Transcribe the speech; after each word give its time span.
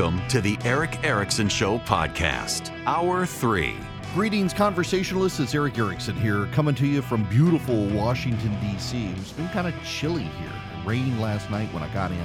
Welcome 0.00 0.26
to 0.28 0.40
the 0.40 0.56
Erick 0.64 1.04
Erickson 1.04 1.46
Show 1.50 1.78
podcast, 1.80 2.72
Hour 2.86 3.26
3. 3.26 3.74
Greetings, 4.14 4.54
conversationalists. 4.54 5.38
It's 5.40 5.54
Erick 5.54 5.76
Erickson 5.76 6.16
here, 6.16 6.46
coming 6.52 6.74
to 6.76 6.86
you 6.86 7.02
from 7.02 7.24
beautiful 7.24 7.84
Washington, 7.88 8.58
D.C. 8.62 9.08
It's 9.18 9.32
been 9.32 9.50
kind 9.50 9.68
of 9.68 9.74
chilly 9.84 10.22
here. 10.22 10.48
It 10.48 10.86
rained 10.86 11.20
last 11.20 11.50
night 11.50 11.70
when 11.74 11.82
I 11.82 11.92
got 11.92 12.12
in. 12.12 12.18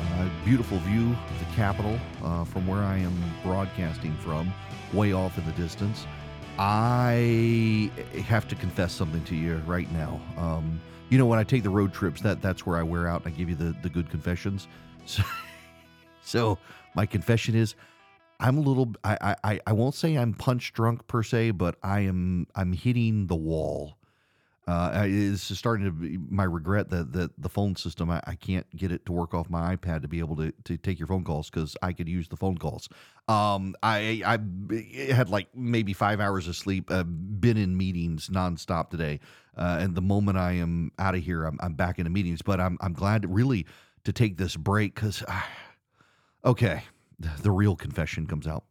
Uh, 0.00 0.30
beautiful 0.42 0.78
view 0.78 1.12
of 1.12 1.38
the 1.38 1.54
Capitol 1.54 1.98
uh, 2.24 2.44
from 2.44 2.66
where 2.66 2.80
I 2.80 2.96
am 2.96 3.14
broadcasting 3.42 4.16
from, 4.16 4.50
way 4.94 5.12
off 5.12 5.36
in 5.36 5.44
the 5.44 5.52
distance. 5.52 6.06
I 6.58 7.90
have 8.24 8.48
to 8.48 8.54
confess 8.54 8.94
something 8.94 9.22
to 9.24 9.34
you 9.34 9.56
right 9.66 9.92
now. 9.92 10.18
Um, 10.38 10.80
you 11.10 11.18
know, 11.18 11.26
when 11.26 11.38
I 11.38 11.44
take 11.44 11.62
the 11.62 11.68
road 11.68 11.92
trips, 11.92 12.22
that 12.22 12.40
that's 12.40 12.64
where 12.64 12.78
I 12.78 12.82
wear 12.82 13.06
out 13.06 13.26
and 13.26 13.34
I 13.34 13.36
give 13.36 13.50
you 13.50 13.54
the, 13.54 13.76
the 13.82 13.90
good 13.90 14.08
confessions. 14.08 14.66
So, 15.08 15.22
so 16.22 16.58
my 16.96 17.06
confession 17.06 17.54
is 17.54 17.74
I'm 18.40 18.58
a 18.58 18.60
little 18.60 18.92
I, 19.04 19.36
I 19.44 19.60
I 19.66 19.72
won't 19.72 19.94
say 19.94 20.16
I'm 20.16 20.34
punch 20.34 20.72
drunk 20.72 21.06
per 21.06 21.22
se, 21.22 21.52
but 21.52 21.76
I 21.82 22.00
am 22.00 22.48
I'm 22.56 22.72
hitting 22.72 23.28
the 23.28 23.36
wall. 23.36 23.96
Uh, 24.68 25.04
it's 25.04 25.42
starting 25.56 25.86
to 25.86 25.92
be 25.92 26.18
my 26.28 26.42
regret 26.42 26.90
that, 26.90 27.12
that 27.12 27.30
the 27.38 27.48
phone 27.48 27.76
system 27.76 28.10
I, 28.10 28.20
I, 28.26 28.34
can't 28.34 28.66
get 28.74 28.90
it 28.90 29.06
to 29.06 29.12
work 29.12 29.32
off 29.32 29.48
my 29.48 29.76
iPad 29.76 30.02
to 30.02 30.08
be 30.08 30.18
able 30.18 30.34
to, 30.34 30.52
to 30.64 30.76
take 30.76 30.98
your 30.98 31.06
phone 31.06 31.22
calls 31.22 31.48
because 31.48 31.76
I 31.82 31.92
could 31.92 32.08
use 32.08 32.26
the 32.26 32.36
phone 32.36 32.58
calls. 32.58 32.88
Um, 33.28 33.76
I 33.84 34.22
I 34.26 35.12
had 35.12 35.28
like 35.28 35.46
maybe 35.54 35.92
five 35.92 36.20
hours 36.20 36.48
of 36.48 36.56
sleep. 36.56 36.90
Uh, 36.90 37.04
been 37.04 37.56
in 37.56 37.76
meetings 37.76 38.28
nonstop 38.28 38.90
today, 38.90 39.20
uh, 39.56 39.78
and 39.80 39.94
the 39.94 40.02
moment 40.02 40.36
I 40.36 40.52
am 40.54 40.90
out 40.98 41.14
of 41.14 41.22
here, 41.22 41.44
I'm, 41.44 41.58
I'm 41.60 41.74
back 41.74 42.00
into 42.00 42.10
meetings. 42.10 42.42
But 42.42 42.60
I'm 42.60 42.76
I'm 42.80 42.92
glad 42.92 43.32
really 43.32 43.66
to 44.02 44.12
take 44.12 44.36
this 44.36 44.56
break 44.56 44.96
because, 44.96 45.22
okay, 46.46 46.84
the 47.18 47.50
real 47.50 47.76
confession 47.76 48.26
comes 48.26 48.46
out. 48.46 48.64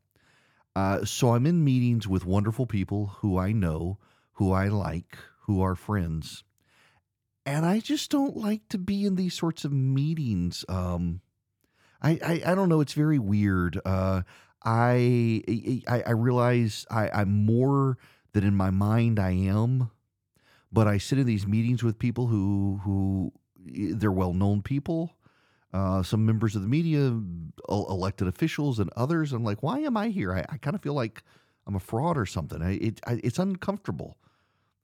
Uh, 0.76 1.06
so 1.06 1.36
I'm 1.36 1.46
in 1.46 1.64
meetings 1.64 2.08
with 2.08 2.26
wonderful 2.26 2.66
people 2.66 3.18
who 3.18 3.38
I 3.38 3.52
know, 3.52 4.00
who 4.34 4.52
I 4.52 4.70
like, 4.70 5.18
who 5.42 5.62
are 5.62 5.76
friends. 5.76 6.44
And 7.46 7.66
I 7.66 7.80
just 7.80 8.10
don't 8.10 8.36
like 8.36 8.68
to 8.70 8.78
be 8.78 9.06
in 9.06 9.16
these 9.16 9.34
sorts 9.34 9.66
of 9.66 9.72
meetings. 9.72 10.66
Um, 10.68 11.22
I, 12.02 12.20
I, 12.26 12.52
I 12.52 12.56
don't 12.56 12.70
know. 12.70 12.82
It's 12.82 12.94
very 12.94 13.20
weird. 13.20 13.80
Uh, 13.86 14.24
I, 14.64 15.44
I, 15.88 16.04
I 16.08 16.12
realize 16.12 16.86
I, 16.90 17.10
I'm 17.14 17.46
more 17.46 17.98
than 18.34 18.44
in 18.44 18.56
my 18.56 18.72
mind 18.72 19.20
I 19.20 19.32
am, 19.32 19.92
but 20.72 20.88
I 20.88 20.98
sit 20.98 21.20
in 21.20 21.26
these 21.26 21.46
meetings 21.46 21.84
with 21.84 22.00
people 22.00 22.28
who, 22.28 22.82
who 22.84 23.32
they're 23.58 24.12
well 24.12 24.34
known 24.34 24.62
people 24.62 25.15
uh, 25.76 26.02
some 26.02 26.26
members 26.26 26.56
of 26.56 26.62
the 26.62 26.70
media, 26.70 27.20
elected 27.68 28.30
officials, 28.30 28.80
and 28.80 28.90
others. 28.96 29.34
I'm 29.34 29.44
like, 29.44 29.62
why 29.62 29.80
am 29.80 29.98
I 29.98 30.08
here? 30.08 30.34
I, 30.34 30.46
I 30.48 30.58
kind 30.58 30.74
of 30.74 30.82
feel 30.82 30.94
like 30.94 31.22
I'm 31.68 31.76
a 31.76 31.82
fraud 31.82 32.18
or 32.18 32.26
something. 32.26 32.62
I, 32.62 32.76
it, 32.76 33.02
I, 33.06 33.20
it's 33.22 33.40
uncomfortable. 33.40 34.16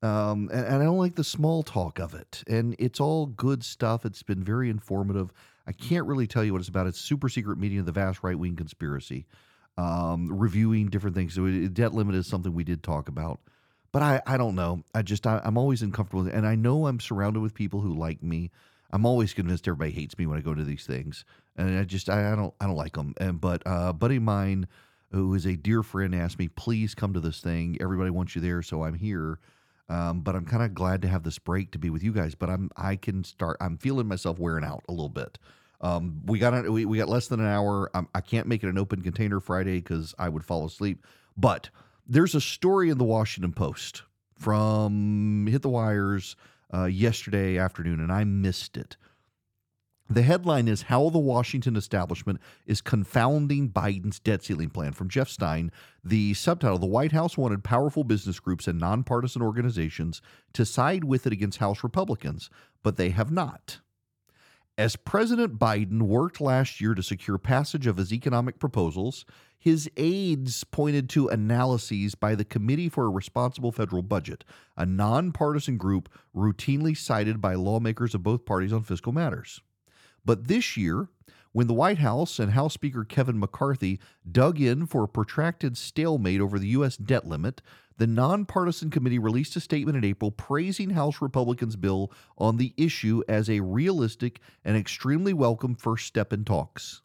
Um, 0.04 0.50
and, 0.52 0.66
and, 0.66 0.76
I 0.82 0.84
don't 0.84 0.98
like 0.98 1.16
the 1.16 1.24
small 1.24 1.64
talk 1.64 2.00
of 2.00 2.14
it. 2.14 2.44
And 2.46 2.76
it's 2.78 3.00
all 3.00 3.28
good 3.28 3.64
stuff. 3.64 4.04
It's 4.04 4.24
been 4.24 4.44
very 4.44 4.70
informative. 4.70 5.32
I 5.66 5.72
can't 5.72 6.08
really 6.08 6.28
tell 6.28 6.44
you 6.44 6.52
what 6.52 6.60
it's 6.60 6.68
about. 6.68 6.88
It's 6.88 7.00
super 7.00 7.30
secret 7.30 7.58
meeting 7.58 7.80
of 7.80 7.86
the 7.86 7.94
vast 7.94 8.22
right 8.22 8.38
wing 8.38 8.58
conspiracy, 8.58 9.28
um, 9.78 10.28
reviewing 10.28 10.90
different 10.90 11.16
things. 11.16 11.36
So 11.36 11.50
debt 11.68 11.94
limit 11.94 12.16
is 12.16 12.28
something 12.28 12.54
we 12.54 12.66
did 12.66 12.84
talk 12.84 13.08
about. 13.08 13.40
But 13.94 14.02
I, 14.02 14.22
I 14.26 14.36
don't 14.36 14.56
know. 14.56 14.84
I 14.94 15.04
just, 15.04 15.26
I, 15.26 15.40
I'm 15.44 15.58
always 15.58 15.84
uncomfortable. 15.84 16.28
And 16.28 16.46
I 16.46 16.56
know 16.56 16.88
I'm 16.88 17.00
surrounded 17.00 17.40
with 17.40 17.54
people 17.54 17.80
who 17.80 17.94
like 17.94 18.22
me. 18.22 18.52
I'm 18.92 19.06
always 19.06 19.34
convinced 19.34 19.68
everybody 19.68 19.92
hates 19.92 20.18
me 20.18 20.26
when 20.26 20.38
I 20.38 20.42
go 20.42 20.54
to 20.54 20.64
these 20.64 20.86
things, 20.86 21.26
and 21.56 21.78
I 21.78 21.84
just 21.84 22.10
I, 22.10 22.32
I 22.32 22.36
don't 22.36 22.54
I 22.60 22.68
don't 22.68 22.76
like 22.76 22.96
them. 22.96 23.14
And 23.18 23.40
but 23.40 23.66
uh, 23.66 23.88
a 23.90 23.94
buddy 23.94 24.20
mine 24.20 24.68
who 25.12 25.34
is 25.34 25.46
a 25.46 25.56
dear 25.56 25.84
friend 25.84 26.16
asked 26.16 26.40
me, 26.40 26.48
please 26.48 26.96
come 26.96 27.14
to 27.14 27.20
this 27.20 27.42
thing. 27.42 27.78
Everybody 27.82 28.10
wants 28.10 28.36
you 28.36 28.42
there, 28.42 28.62
so 28.62 28.84
I'm 28.84 28.94
here. 28.94 29.40
Um, 29.90 30.22
but 30.22 30.36
I'm 30.36 30.46
kind 30.46 30.64
of 30.64 30.74
glad 30.74 31.02
to 31.02 31.10
have 31.10 31.24
this 31.24 31.38
break 31.38 31.72
to 31.72 31.78
be 31.78 31.90
with 31.90 32.02
you 32.02 32.14
guys. 32.14 32.34
But 32.34 32.50
I'm 32.50 32.70
I 32.78 32.96
can 32.96 33.24
start. 33.24 33.58
I'm 33.60 33.78
feeling 33.78 34.08
myself 34.08 34.40
wearing 34.40 34.64
out 34.64 34.84
a 34.88 34.92
little 34.92 35.10
bit. 35.10 35.38
Um, 35.82 36.22
we 36.26 36.40
got 36.40 36.70
we, 36.70 36.86
we 36.86 36.98
got 36.98 37.10
less 37.10 37.28
than 37.28 37.40
an 37.40 37.48
hour. 37.48 37.90
I'm, 37.94 38.08
I 38.16 38.22
can 38.22 38.40
not 38.40 38.48
make 38.48 38.64
it 38.64 38.70
an 38.70 38.78
open 38.78 39.02
container 39.02 39.40
Friday 39.40 39.82
because 39.82 40.14
I 40.18 40.30
would 40.30 40.46
fall 40.46 40.66
asleep. 40.66 41.06
But 41.36 41.70
there's 42.08 42.36
a 42.36 42.42
story 42.42 42.90
in 42.90 42.98
the 42.98 43.04
Washington 43.04 43.52
Post 43.52 44.04
from 44.36 45.48
Hit 45.50 45.62
the 45.62 45.70
Wires 45.70 46.36
uh, 46.74 46.86
yesterday 46.86 47.58
afternoon, 47.58 48.00
and 48.00 48.12
I 48.12 48.24
missed 48.24 48.78
it. 48.78 48.98
The 50.10 50.24
headline 50.24 50.68
is 50.68 50.84
How 50.84 51.10
the 51.10 51.20
Washington 51.20 51.78
Establishment 51.78 52.42
is 52.66 52.82
Confounding 52.82 53.70
Biden's 53.70 54.20
Debt 54.20 54.44
Ceiling 54.44 54.70
Plan 54.70 54.92
from 54.92 55.08
Jeff 55.08 55.30
Stein. 55.30 55.72
The 56.04 56.34
subtitle 56.34 56.80
The 56.80 56.86
White 56.86 57.14
House 57.14 57.38
wanted 57.38 57.64
powerful 57.64 58.04
business 58.04 58.38
groups 58.38 58.68
and 58.68 58.78
nonpartisan 58.78 59.42
organizations 59.42 60.22
to 60.52 60.66
side 60.66 61.06
with 61.06 61.26
it 61.26 61.32
against 61.32 61.60
House 61.60 61.82
Republicans, 61.82 62.50
but 62.84 62.98
they 62.98 63.12
have 63.12 63.32
not. 63.32 63.80
As 64.78 64.96
President 64.96 65.60
Biden 65.60 66.04
worked 66.04 66.40
last 66.40 66.80
year 66.80 66.96
to 66.96 67.04
secure 67.04 67.38
passage 67.38 67.88
of 67.88 67.98
his 67.98 68.14
economic 68.14 68.58
proposals, 68.58 69.26
his 69.60 69.90
aides 69.98 70.64
pointed 70.64 71.10
to 71.10 71.28
analyses 71.28 72.16
by 72.16 72.36
the 72.36 72.46
Committee 72.46 72.90
for 72.90 73.06
a 73.06 73.10
Responsible 73.10 73.72
Federal 73.72 74.02
Budget, 74.02 74.44
a 74.78 74.86
nonpartisan 74.86 75.78
group 75.78 76.10
routinely 76.36 76.98
cited 76.98 77.42
by 77.42 77.54
lawmakers 77.54 78.16
of 78.16 78.24
both 78.24 78.46
parties 78.46 78.74
on 78.74 78.82
fiscal 78.82 79.12
matters. 79.12 79.62
But 80.26 80.48
this 80.48 80.78
year, 80.78 81.10
when 81.54 81.68
the 81.68 81.74
White 81.74 81.98
House 81.98 82.40
and 82.40 82.52
House 82.52 82.74
Speaker 82.74 83.04
Kevin 83.04 83.40
McCarthy 83.40 84.00
dug 84.30 84.60
in 84.62 84.86
for 84.86 85.04
a 85.04 85.08
protracted 85.08 85.78
stalemate 85.78 86.40
over 86.40 86.58
the 86.58 86.70
U.S. 86.70 86.96
debt 86.96 87.28
limit, 87.28 87.62
the 87.98 88.08
nonpartisan 88.08 88.90
committee 88.90 89.20
released 89.20 89.56
a 89.56 89.60
statement 89.60 89.98
in 89.98 90.06
April 90.06 90.32
praising 90.32 90.92
House 90.92 91.22
Republicans' 91.22 91.76
bill 91.76 92.12
on 92.38 92.58
the 92.58 92.74
issue 92.78 93.22
as 93.28 93.50
a 93.50 93.60
realistic 93.60 94.40
and 94.64 94.78
extremely 94.78 95.34
welcome 95.34 95.76
first 95.76 96.08
step 96.08 96.32
in 96.32 96.46
talks. 96.46 97.02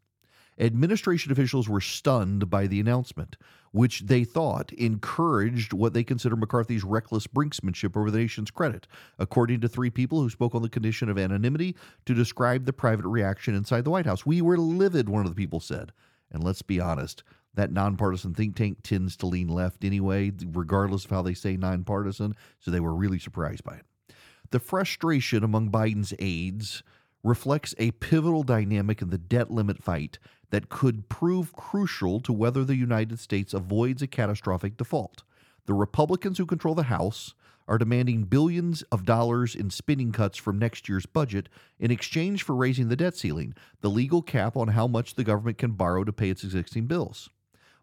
Administration 0.59 1.33
officials 1.33 1.69
were 1.69 1.81
stunned 1.81 2.49
by 2.49 2.67
the 2.67 2.81
announcement, 2.81 3.37
which 3.72 4.00
they 4.00 4.25
thought 4.25 4.72
encouraged 4.72 5.75
what 5.75 5.93
they 5.93 6.03
consider 6.03 6.34
McCarthy's 6.34 6.83
reckless 6.83 7.27
brinksmanship 7.27 7.94
over 7.97 8.11
the 8.11 8.19
nation's 8.19 8.50
credit, 8.50 8.87
according 9.19 9.61
to 9.61 9.69
three 9.69 9.91
people 9.91 10.21
who 10.21 10.31
spoke 10.31 10.55
on 10.55 10.62
the 10.62 10.69
condition 10.69 11.11
of 11.11 11.19
anonymity 11.19 11.77
to 12.06 12.15
describe 12.15 12.65
the 12.65 12.72
private 12.72 13.06
reaction 13.06 13.55
inside 13.55 13.84
the 13.84 13.91
White 13.91 14.06
House. 14.06 14.25
We 14.25 14.41
were 14.41 14.56
livid, 14.56 15.11
one 15.11 15.27
of 15.27 15.31
the 15.31 15.37
people 15.37 15.61
said. 15.61 15.93
And 16.31 16.43
let's 16.43 16.62
be 16.62 16.81
honest, 16.81 17.22
that 17.55 17.71
nonpartisan 17.71 18.34
think 18.34 18.56
tank 18.56 18.78
tends 18.83 19.16
to 19.19 19.27
lean 19.27 19.49
left 19.49 19.84
anyway, 19.84 20.33
regardless 20.53 21.05
of 21.05 21.11
how 21.11 21.22
they 21.22 21.34
say 21.34 21.56
nonpartisan, 21.56 22.34
so 22.61 22.71
they 22.71 22.81
were 22.81 22.95
really 22.95 23.19
surprised 23.19 23.62
by 23.62 23.75
it. 23.75 24.15
The 24.50 24.59
frustration 24.59 25.45
among 25.45 25.71
Biden's 25.71 26.15
aides 26.19 26.83
reflects 27.22 27.75
a 27.78 27.91
pivotal 27.93 28.45
dynamic 28.45 29.03
in 29.03 29.11
the 29.11 29.19
debt 29.19 29.50
limit 29.50 29.83
fight 29.83 30.19
that 30.51 30.69
could 30.69 31.09
prove 31.09 31.53
crucial 31.53 32.21
to 32.21 32.33
whether 32.33 32.65
the 32.65 32.77
United 32.77 33.19
States 33.19 33.53
avoids 33.53 34.03
a 34.03 34.07
catastrophic 34.07 34.77
default. 34.77 35.23
The 35.67 35.75
Republicans 35.75 36.39
who 36.39 36.47
control 36.47 36.75
the 36.75 36.84
House 36.84 37.34
are 37.69 37.79
demanding 37.79 38.25
billions 38.25 38.83
of 38.93 39.05
dollars 39.05 39.55
in 39.55 39.71
spending 39.71 40.12
cuts 40.12 40.39
from 40.39 40.59
next 40.59 40.89
year's 40.89 41.07
budget 41.07 41.49
in 41.81 41.91
exchange 41.91 42.43
for 42.43 42.55
raising 42.55 42.89
the 42.89 42.97
debt 42.97 43.17
ceiling, 43.17 43.55
the 43.81 43.91
legal 43.91 44.23
cap 44.23 44.57
on 44.57 44.69
how 44.69 44.87
much 44.87 45.15
the 45.15 45.25
government 45.25 45.59
can 45.59 45.73
borrow 45.73 46.05
to 46.05 46.12
pay 46.12 46.31
its 46.31 46.45
existing 46.45 46.87
bills. 46.87 47.28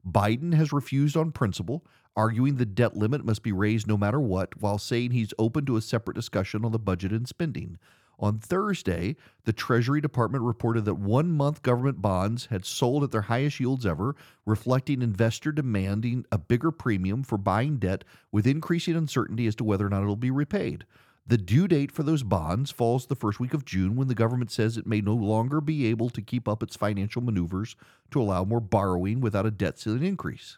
Biden 0.08 0.54
has 0.54 0.74
refused 0.74 1.18
on 1.18 1.32
principle, 1.32 1.86
arguing 2.16 2.56
the 2.56 2.66
debt 2.66 2.96
limit 2.96 3.26
must 3.26 3.44
be 3.44 3.52
raised 3.52 3.88
no 3.88 3.98
matter 3.98 4.20
what, 4.20 4.62
while 4.62 4.78
saying 4.78 5.12
he's 5.12 5.34
open 5.38 5.66
to 5.66 5.78
a 5.78 5.82
separate 5.82 6.16
discussion 6.16 6.64
on 6.64 6.72
the 6.72 6.80
budget 6.80 7.12
and 7.12 7.28
spending. 7.28 7.78
On 8.24 8.40
Thursday, 8.40 9.18
the 9.44 9.52
Treasury 9.52 10.00
Department 10.00 10.46
reported 10.46 10.86
that 10.86 10.94
one 10.94 11.30
month 11.30 11.62
government 11.62 12.02
bonds 12.02 12.46
had 12.46 12.64
sold 12.64 13.04
at 13.04 13.12
their 13.12 13.24
highest 13.24 13.60
yields 13.60 13.86
ever, 13.86 14.16
reflecting 14.46 15.02
investor 15.02 15.52
demanding 15.52 16.26
a 16.32 16.38
bigger 16.38 16.72
premium 16.72 17.24
for 17.24 17.38
buying 17.38 17.80
debt 17.80 18.06
with 18.32 18.48
increasing 18.48 18.96
uncertainty 18.96 19.46
as 19.46 19.56
to 19.56 19.66
whether 19.66 19.86
or 19.86 19.90
not 19.90 20.04
it'll 20.04 20.16
be 20.16 20.32
repaid. 20.32 20.86
The 21.28 21.38
due 21.38 21.68
date 21.68 21.92
for 21.92 22.04
those 22.04 22.24
bonds 22.24 22.72
falls 22.72 23.08
the 23.08 23.16
first 23.18 23.42
week 23.42 23.54
of 23.54 23.66
June 23.66 23.98
when 23.98 24.08
the 24.08 24.16
government 24.16 24.52
says 24.52 24.78
it 24.78 24.88
may 24.88 25.02
no 25.02 25.16
longer 25.16 25.60
be 25.60 25.88
able 25.88 26.10
to 26.12 26.22
keep 26.22 26.48
up 26.48 26.64
its 26.64 26.78
financial 26.78 27.22
maneuvers 27.22 27.76
to 28.12 28.22
allow 28.22 28.46
more 28.46 28.62
borrowing 28.62 29.20
without 29.20 29.46
a 29.46 29.52
debt 29.52 29.78
ceiling 29.78 30.06
increase. 30.06 30.58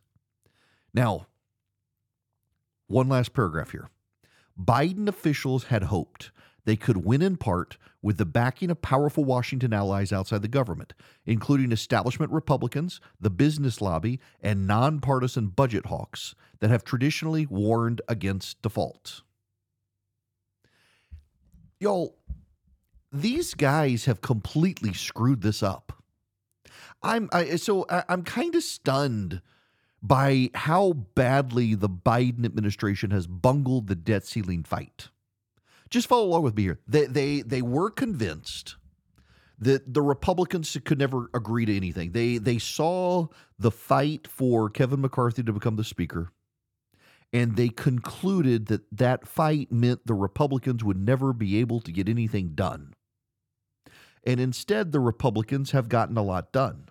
Now, 0.93 1.25
one 2.85 3.09
last 3.09 3.33
paragraph 3.33 3.71
here. 3.71 3.89
Biden 4.55 5.07
officials 5.07 5.65
had 5.65 5.85
hoped 5.85 6.29
they 6.65 6.75
could 6.75 7.05
win 7.05 7.21
in 7.21 7.37
part 7.37 7.77
with 8.01 8.17
the 8.17 8.25
backing 8.25 8.69
of 8.69 8.81
powerful 8.81 9.23
Washington 9.23 9.73
allies 9.73 10.11
outside 10.11 10.41
the 10.41 10.47
government, 10.47 10.93
including 11.25 11.71
establishment 11.71 12.31
Republicans, 12.31 12.99
the 13.19 13.29
business 13.29 13.81
lobby, 13.81 14.19
and 14.41 14.67
nonpartisan 14.67 15.47
budget 15.47 15.85
hawks 15.87 16.35
that 16.59 16.69
have 16.69 16.83
traditionally 16.83 17.45
warned 17.45 18.01
against 18.07 18.61
default. 18.61 19.21
Y'all, 21.79 22.17
these 23.11 23.53
guys 23.53 24.05
have 24.05 24.21
completely 24.21 24.93
screwed 24.93 25.41
this 25.41 25.63
up. 25.63 26.03
I'm 27.01 27.29
I, 27.31 27.55
so 27.57 27.85
I, 27.89 28.03
I'm 28.09 28.23
kind 28.23 28.55
of 28.55 28.63
stunned 28.63 29.41
by 30.01 30.49
how 30.53 30.93
badly 30.93 31.75
the 31.75 31.89
Biden 31.89 32.45
administration 32.45 33.11
has 33.11 33.27
bungled 33.27 33.87
the 33.87 33.95
debt 33.95 34.25
ceiling 34.25 34.63
fight. 34.63 35.09
Just 35.89 36.07
follow 36.07 36.25
along 36.25 36.43
with 36.43 36.55
me 36.55 36.63
here. 36.63 36.79
They 36.87 37.05
they 37.05 37.41
they 37.41 37.61
were 37.61 37.89
convinced 37.89 38.75
that 39.59 39.93
the 39.93 40.01
Republicans 40.01 40.75
could 40.83 40.99
never 40.99 41.29
agree 41.33 41.65
to 41.65 41.75
anything. 41.75 42.11
They 42.11 42.37
they 42.37 42.57
saw 42.57 43.27
the 43.57 43.71
fight 43.71 44.27
for 44.27 44.69
Kevin 44.69 45.01
McCarthy 45.01 45.43
to 45.43 45.53
become 45.53 45.75
the 45.75 45.83
speaker 45.83 46.31
and 47.35 47.57
they 47.57 47.67
concluded 47.67 48.67
that 48.67 48.83
that 48.97 49.27
fight 49.27 49.69
meant 49.69 50.07
the 50.07 50.13
Republicans 50.13 50.85
would 50.85 50.97
never 50.97 51.33
be 51.33 51.57
able 51.57 51.81
to 51.81 51.91
get 51.91 52.07
anything 52.07 52.51
done. 52.55 52.93
And 54.25 54.39
instead, 54.39 54.93
the 54.93 55.01
Republicans 55.01 55.71
have 55.71 55.89
gotten 55.89 56.15
a 56.15 56.23
lot 56.23 56.53
done. 56.53 56.87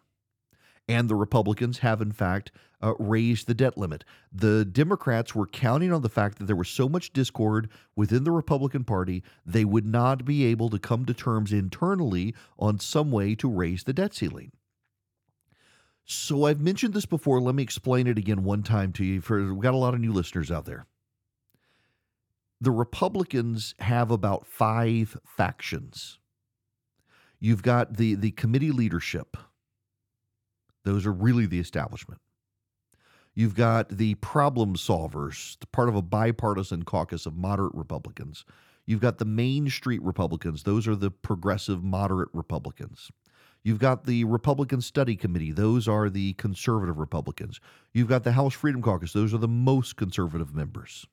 And 0.87 1.09
the 1.09 1.15
Republicans 1.15 1.79
have, 1.79 2.03
in 2.03 2.13
fact, 2.13 2.53
uh, 2.85 2.95
raised 2.99 3.47
the 3.47 3.55
debt 3.55 3.79
limit. 3.79 4.05
The 4.31 4.65
Democrats 4.65 5.35
were 5.35 5.47
counting 5.47 5.91
on 5.91 6.03
the 6.03 6.11
fact 6.11 6.39
that 6.39 6.45
there 6.45 6.55
was 6.55 6.69
so 6.69 6.87
much 6.87 7.15
discord 7.15 7.71
within 7.97 8.25
the 8.25 8.31
Republican 8.31 8.85
Party, 8.85 9.23
they 9.47 9.65
would 9.65 9.87
not 9.87 10.27
be 10.27 10.45
able 10.45 10.69
to 10.69 10.79
come 10.79 11.07
to 11.07 11.15
terms 11.15 11.51
internally 11.51 12.35
on 12.59 12.79
some 12.79 13.11
way 13.11 13.35
to 13.37 13.49
raise 13.49 13.85
the 13.85 13.95
debt 13.95 14.15
ceiling. 14.15 14.53
So 16.05 16.45
I've 16.45 16.61
mentioned 16.61 16.93
this 16.93 17.07
before. 17.07 17.41
Let 17.41 17.55
me 17.55 17.63
explain 17.63 18.07
it 18.07 18.19
again 18.19 18.45
one 18.45 18.63
time 18.63 18.93
to 18.93 19.05
you. 19.05 19.23
For 19.23 19.55
we've 19.55 19.63
got 19.63 19.73
a 19.73 19.79
lot 19.79 19.95
of 19.95 20.01
new 20.01 20.13
listeners 20.13 20.51
out 20.51 20.67
there. 20.67 20.87
The 22.61 22.71
Republicans 22.71 23.75
have 23.79 24.11
about 24.11 24.47
five 24.47 25.17
factions. 25.25 26.19
You've 27.41 27.63
got 27.63 27.97
the 27.97 28.15
the 28.15 28.33
committee 28.33 28.71
leadership. 28.71 29.39
Those 30.85 31.07
are 31.07 31.13
really 31.13 31.47
the 31.47 31.59
establishment. 31.59 32.21
You've 33.35 33.55
got 33.57 33.89
the 33.89 34.15
problem 34.17 34.77
solvers, 34.77 35.57
part 35.73 35.89
of 35.89 35.97
a 35.97 36.03
bipartisan 36.03 36.85
caucus 36.85 37.27
of 37.27 37.37
moderate 37.37 37.75
Republicans. 37.75 38.45
You've 38.87 39.01
got 39.01 39.19
the 39.19 39.25
Main 39.25 39.69
Street 39.71 40.03
Republicans. 40.03 40.63
Those 40.63 40.87
are 40.87 40.95
the 40.95 41.11
progressive 41.11 41.83
moderate 41.83 42.29
Republicans. 42.33 43.11
You've 43.65 43.79
got 43.79 44.05
the 44.05 44.25
Republican 44.25 44.83
Study 44.83 45.17
Committee. 45.17 45.51
Those 45.51 45.89
are 45.89 46.11
the 46.11 46.35
conservative 46.35 46.99
Republicans. 46.99 47.61
You've 47.93 48.09
got 48.09 48.23
the 48.23 48.33
House 48.33 48.53
Freedom 48.53 48.83
Caucus. 48.83 49.15
Those 49.15 49.33
are 49.33 49.39
the 49.39 49.49
most 49.49 49.97
conservative 49.97 50.55
members. 50.55 51.07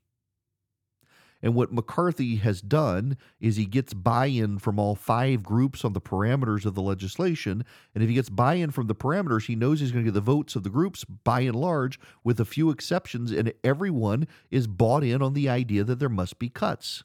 And 1.41 1.55
what 1.55 1.73
McCarthy 1.73 2.35
has 2.37 2.61
done 2.61 3.17
is 3.39 3.55
he 3.55 3.65
gets 3.65 3.93
buy 3.93 4.27
in 4.27 4.59
from 4.59 4.79
all 4.79 4.95
five 4.95 5.43
groups 5.43 5.83
on 5.83 5.93
the 5.93 6.01
parameters 6.01 6.65
of 6.65 6.75
the 6.75 6.81
legislation. 6.81 7.65
And 7.93 8.03
if 8.03 8.09
he 8.09 8.15
gets 8.15 8.29
buy 8.29 8.55
in 8.55 8.71
from 8.71 8.87
the 8.87 8.95
parameters, 8.95 9.47
he 9.47 9.55
knows 9.55 9.79
he's 9.79 9.91
going 9.91 10.05
to 10.05 10.11
get 10.11 10.15
the 10.15 10.21
votes 10.21 10.55
of 10.55 10.63
the 10.63 10.69
groups 10.69 11.03
by 11.03 11.41
and 11.41 11.55
large, 11.55 11.99
with 12.23 12.39
a 12.39 12.45
few 12.45 12.69
exceptions. 12.69 13.31
And 13.31 13.53
everyone 13.63 14.27
is 14.49 14.67
bought 14.67 15.03
in 15.03 15.21
on 15.21 15.33
the 15.33 15.49
idea 15.49 15.83
that 15.83 15.99
there 15.99 16.09
must 16.09 16.37
be 16.39 16.49
cuts. 16.49 17.03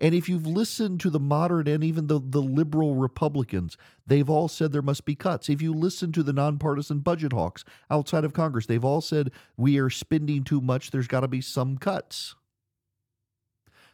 And 0.00 0.14
if 0.14 0.28
you've 0.28 0.46
listened 0.46 1.00
to 1.00 1.10
the 1.10 1.20
moderate 1.20 1.68
and 1.68 1.84
even 1.84 2.06
the, 2.06 2.20
the 2.22 2.42
liberal 2.42 2.94
Republicans, 2.94 3.76
they've 4.06 4.28
all 4.28 4.48
said 4.48 4.72
there 4.72 4.82
must 4.82 5.04
be 5.04 5.14
cuts. 5.14 5.48
If 5.48 5.62
you 5.62 5.72
listen 5.72 6.12
to 6.12 6.22
the 6.22 6.32
nonpartisan 6.32 7.00
budget 7.00 7.32
hawks 7.32 7.64
outside 7.90 8.24
of 8.24 8.32
Congress, 8.32 8.66
they've 8.66 8.84
all 8.84 9.00
said 9.00 9.30
we 9.56 9.78
are 9.78 9.90
spending 9.90 10.44
too 10.44 10.60
much, 10.60 10.90
there's 10.90 11.08
got 11.08 11.20
to 11.20 11.28
be 11.28 11.40
some 11.40 11.78
cuts. 11.78 12.34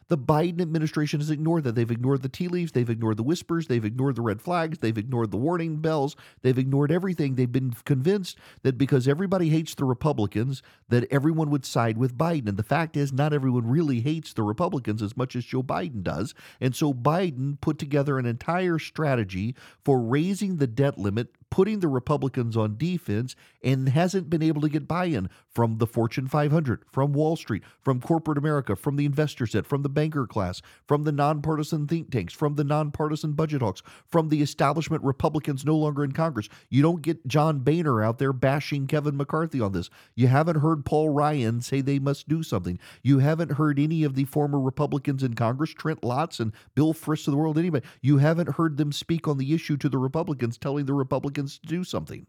The 0.07 0.17
Biden 0.17 0.61
administration 0.61 1.19
has 1.19 1.29
ignored 1.29 1.63
that. 1.63 1.75
They've 1.75 1.89
ignored 1.89 2.21
the 2.21 2.29
tea 2.29 2.47
leaves, 2.47 2.71
they've 2.71 2.89
ignored 2.89 3.17
the 3.17 3.23
whispers, 3.23 3.67
they've 3.67 3.85
ignored 3.85 4.15
the 4.15 4.21
red 4.21 4.41
flags, 4.41 4.79
they've 4.79 4.97
ignored 4.97 5.31
the 5.31 5.37
warning 5.37 5.77
bells, 5.77 6.15
they've 6.41 6.57
ignored 6.57 6.91
everything. 6.91 7.35
They've 7.35 7.51
been 7.51 7.73
convinced 7.85 8.37
that 8.63 8.77
because 8.77 9.07
everybody 9.07 9.49
hates 9.49 9.75
the 9.75 9.85
Republicans, 9.85 10.61
that 10.89 11.11
everyone 11.11 11.49
would 11.49 11.65
side 11.65 11.97
with 11.97 12.17
Biden. 12.17 12.47
And 12.47 12.57
the 12.57 12.63
fact 12.63 12.97
is, 12.97 13.13
not 13.13 13.33
everyone 13.33 13.67
really 13.67 14.01
hates 14.01 14.33
the 14.33 14.43
Republicans 14.43 15.01
as 15.01 15.17
much 15.17 15.35
as 15.35 15.45
Joe 15.45 15.63
Biden 15.63 16.03
does. 16.03 16.33
And 16.59 16.75
so 16.75 16.93
Biden 16.93 17.59
put 17.61 17.79
together 17.79 18.19
an 18.19 18.25
entire 18.25 18.79
strategy 18.79 19.55
for 19.83 19.99
raising 19.99 20.57
the 20.57 20.67
debt 20.67 20.97
limit 20.97 21.29
putting 21.53 21.81
the 21.81 21.87
Republicans 21.87 22.57
on 22.57 22.75
defense 22.79 23.35
and 23.63 23.87
hasn't 23.89 24.27
been 24.27 24.41
able 24.41 24.59
to 24.59 24.67
get 24.67 24.87
buy 24.87 25.05
in 25.05 25.29
from 25.47 25.77
the 25.77 25.85
Fortune 25.85 26.27
500, 26.27 26.83
from 26.91 27.13
Wall 27.13 27.35
Street, 27.35 27.61
from 27.79 28.01
corporate 28.01 28.39
America, 28.39 28.75
from 28.75 28.95
the 28.95 29.05
investor 29.05 29.45
set, 29.45 29.67
from 29.67 29.83
the 29.83 29.89
banker 29.89 30.25
class, 30.25 30.63
from 30.87 31.03
the 31.03 31.11
nonpartisan 31.11 31.85
think 31.85 32.09
tanks, 32.09 32.33
from 32.33 32.55
the 32.55 32.63
nonpartisan 32.63 33.33
budget 33.33 33.61
hawks, 33.61 33.83
from 34.07 34.29
the 34.29 34.41
establishment 34.41 35.03
Republicans 35.03 35.63
no 35.63 35.75
longer 35.75 36.03
in 36.03 36.11
Congress. 36.11 36.49
You 36.71 36.81
don't 36.81 37.03
get 37.03 37.27
John 37.27 37.59
Boehner 37.59 38.01
out 38.01 38.17
there 38.17 38.33
bashing 38.33 38.87
Kevin 38.87 39.15
McCarthy 39.15 39.61
on 39.61 39.73
this. 39.73 39.91
You 40.15 40.29
haven't 40.29 40.61
heard 40.61 40.85
Paul 40.85 41.09
Ryan 41.09 41.61
say 41.61 41.81
they 41.81 41.99
must 41.99 42.27
do 42.27 42.41
something. 42.41 42.79
You 43.03 43.19
haven't 43.19 43.51
heard 43.51 43.77
any 43.77 44.03
of 44.03 44.15
the 44.15 44.25
former 44.25 44.59
Republicans 44.59 45.21
in 45.21 45.35
Congress, 45.35 45.69
Trent 45.69 46.01
Lotts 46.01 46.39
and 46.39 46.51
Bill 46.73 46.95
Frist 46.95 47.27
of 47.27 47.31
the 47.31 47.37
world, 47.37 47.59
anybody. 47.59 47.85
You 48.01 48.17
haven't 48.17 48.55
heard 48.55 48.77
them 48.77 48.91
speak 48.91 49.27
on 49.27 49.37
the 49.37 49.53
issue 49.53 49.77
to 49.77 49.87
the 49.87 49.99
Republicans, 49.99 50.57
telling 50.57 50.87
the 50.87 50.93
Republicans 50.93 51.42
To 51.45 51.67
do 51.67 51.83
something. 51.83 52.27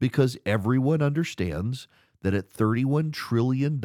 Because 0.00 0.36
everyone 0.44 1.02
understands 1.02 1.88
that 2.22 2.34
at 2.34 2.52
$31 2.52 3.12
trillion 3.12 3.80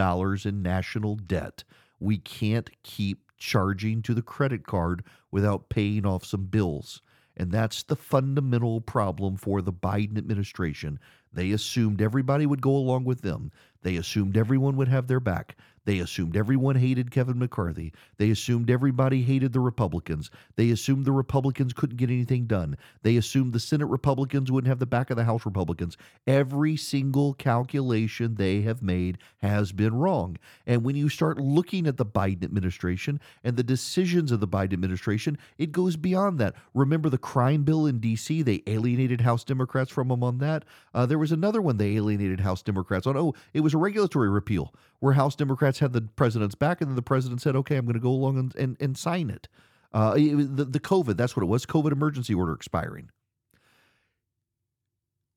in 0.46 0.62
national 0.62 1.16
debt, 1.16 1.64
we 2.00 2.18
can't 2.18 2.70
keep 2.84 3.32
charging 3.38 4.02
to 4.02 4.14
the 4.14 4.22
credit 4.22 4.66
card 4.66 5.04
without 5.32 5.70
paying 5.70 6.06
off 6.06 6.26
some 6.26 6.46
bills. 6.46 7.02
And 7.38 7.52
that's 7.52 7.84
the 7.84 7.96
fundamental 7.96 8.82
problem 8.82 9.38
for 9.38 9.62
the 9.62 9.72
Biden 9.72 10.18
administration. 10.18 11.00
They 11.34 11.52
assumed 11.52 12.02
everybody 12.02 12.46
would 12.46 12.62
go 12.62 12.76
along 12.76 13.06
with 13.06 13.22
them. 13.22 13.52
They 13.82 13.96
assumed 13.96 14.36
everyone 14.36 14.76
would 14.78 14.88
have 14.88 15.08
their 15.08 15.20
back. 15.20 15.56
They 15.86 16.00
assumed 16.00 16.38
everyone 16.38 16.76
hated 16.76 17.10
Kevin 17.10 17.40
McCarthy. 17.40 17.94
They 18.18 18.30
assumed 18.30 18.70
everybody 18.70 19.24
hated 19.24 19.54
the 19.54 19.60
Republicans. 19.60 20.30
They 20.56 20.70
assumed 20.70 21.06
the 21.06 21.12
Republicans 21.12 21.74
couldn't 21.74 21.98
get 21.98 22.12
anything 22.12 22.46
done. 22.46 22.78
They 23.02 23.18
assumed 23.18 23.54
the 23.54 23.60
Senate 23.60 23.88
Republicans 23.88 24.52
wouldn't 24.52 24.70
have 24.70 24.78
the 24.78 24.86
back 24.86 25.10
of 25.10 25.18
the 25.18 25.24
House 25.24 25.46
Republicans. 25.46 25.98
Every 26.28 26.76
single 26.78 27.34
calculation 27.34 28.36
they 28.36 28.62
have 28.62 28.84
made 28.84 29.18
has 29.42 29.72
been 29.72 29.96
wrong. 29.96 30.38
And 30.68 30.84
when 30.84 30.96
you 30.96 31.10
start 31.10 31.40
looking 31.40 31.88
at 31.88 31.98
the 31.98 32.06
Biden 32.06 32.44
administration 32.44 33.20
and 33.44 33.58
the 33.58 33.64
decisions 33.64 34.32
of 34.32 34.42
the 34.42 34.48
Biden 34.48 34.74
administration, 34.74 35.38
it 35.58 35.72
goes 35.72 35.96
beyond 35.96 36.40
that. 36.40 36.56
Remember 36.76 37.10
the 37.10 37.18
crime 37.18 37.64
bill 37.64 37.88
in 37.88 38.00
D.C.? 38.00 38.44
They 38.44 38.62
alienated 38.68 39.22
House 39.22 39.44
Democrats 39.44 39.90
from 39.92 40.10
them 40.10 40.24
on 40.24 40.38
that. 40.40 40.66
Uh, 40.94 41.06
there 41.06 41.18
was 41.20 41.32
another 41.32 41.62
one 41.62 41.78
they 41.78 41.96
alienated 41.96 42.40
House 42.40 42.62
Democrats 42.64 43.06
on. 43.06 43.16
Oh, 43.16 43.34
it 43.54 43.62
was 43.62 43.74
a 43.74 43.78
regulatory 43.78 44.30
repeal 44.30 44.74
where 45.00 45.14
House 45.14 45.36
Democrats 45.36 45.80
had 45.80 45.94
the 45.94 46.02
president's 46.02 46.56
back, 46.56 46.82
and 46.82 46.90
then 46.90 46.96
the 46.96 47.02
president 47.02 47.42
said, 47.42 47.56
"Okay, 47.56 47.76
I'm 47.76 47.86
going 47.86 47.94
to 47.94 48.00
go 48.00 48.10
along 48.10 48.38
and, 48.38 48.56
and, 48.56 48.78
and 48.80 48.98
sign 48.98 49.30
it." 49.30 49.48
Uh, 49.92 50.14
the, 50.14 50.68
the 50.70 50.80
COVID, 50.80 51.18
that's 51.18 51.36
what 51.36 51.44
it 51.44 51.48
was, 51.48 51.66
COVID 51.66 51.92
emergency 51.92 52.34
order 52.34 52.54
expiring. 52.54 53.10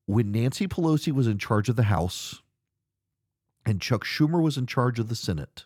When 0.05 0.31
Nancy 0.31 0.67
Pelosi 0.67 1.11
was 1.11 1.27
in 1.27 1.37
charge 1.37 1.69
of 1.69 1.75
the 1.75 1.83
House 1.83 2.41
and 3.65 3.81
Chuck 3.81 4.03
Schumer 4.03 4.43
was 4.43 4.57
in 4.57 4.67
charge 4.67 4.99
of 4.99 5.09
the 5.09 5.15
Senate, 5.15 5.65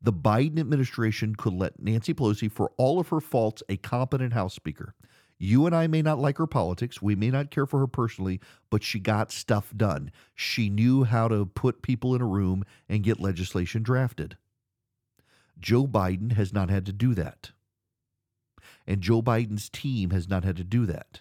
the 0.00 0.12
Biden 0.12 0.58
administration 0.58 1.36
could 1.36 1.52
let 1.52 1.80
Nancy 1.80 2.14
Pelosi, 2.14 2.50
for 2.50 2.72
all 2.76 2.98
of 2.98 3.08
her 3.08 3.20
faults, 3.20 3.62
a 3.68 3.76
competent 3.76 4.32
House 4.32 4.54
Speaker. 4.54 4.94
You 5.38 5.66
and 5.66 5.74
I 5.74 5.86
may 5.86 6.00
not 6.00 6.18
like 6.18 6.38
her 6.38 6.46
politics. 6.46 7.02
We 7.02 7.14
may 7.14 7.30
not 7.30 7.50
care 7.50 7.66
for 7.66 7.78
her 7.80 7.86
personally, 7.86 8.40
but 8.70 8.82
she 8.82 8.98
got 8.98 9.30
stuff 9.30 9.72
done. 9.76 10.10
She 10.34 10.70
knew 10.70 11.04
how 11.04 11.28
to 11.28 11.44
put 11.44 11.82
people 11.82 12.14
in 12.14 12.22
a 12.22 12.26
room 12.26 12.64
and 12.88 13.04
get 13.04 13.20
legislation 13.20 13.82
drafted. 13.82 14.36
Joe 15.58 15.86
Biden 15.86 16.32
has 16.32 16.52
not 16.52 16.70
had 16.70 16.86
to 16.86 16.92
do 16.92 17.14
that. 17.14 17.52
And 18.86 19.00
Joe 19.00 19.22
Biden's 19.22 19.68
team 19.68 20.10
has 20.10 20.28
not 20.28 20.44
had 20.44 20.56
to 20.56 20.64
do 20.64 20.86
that. 20.86 21.20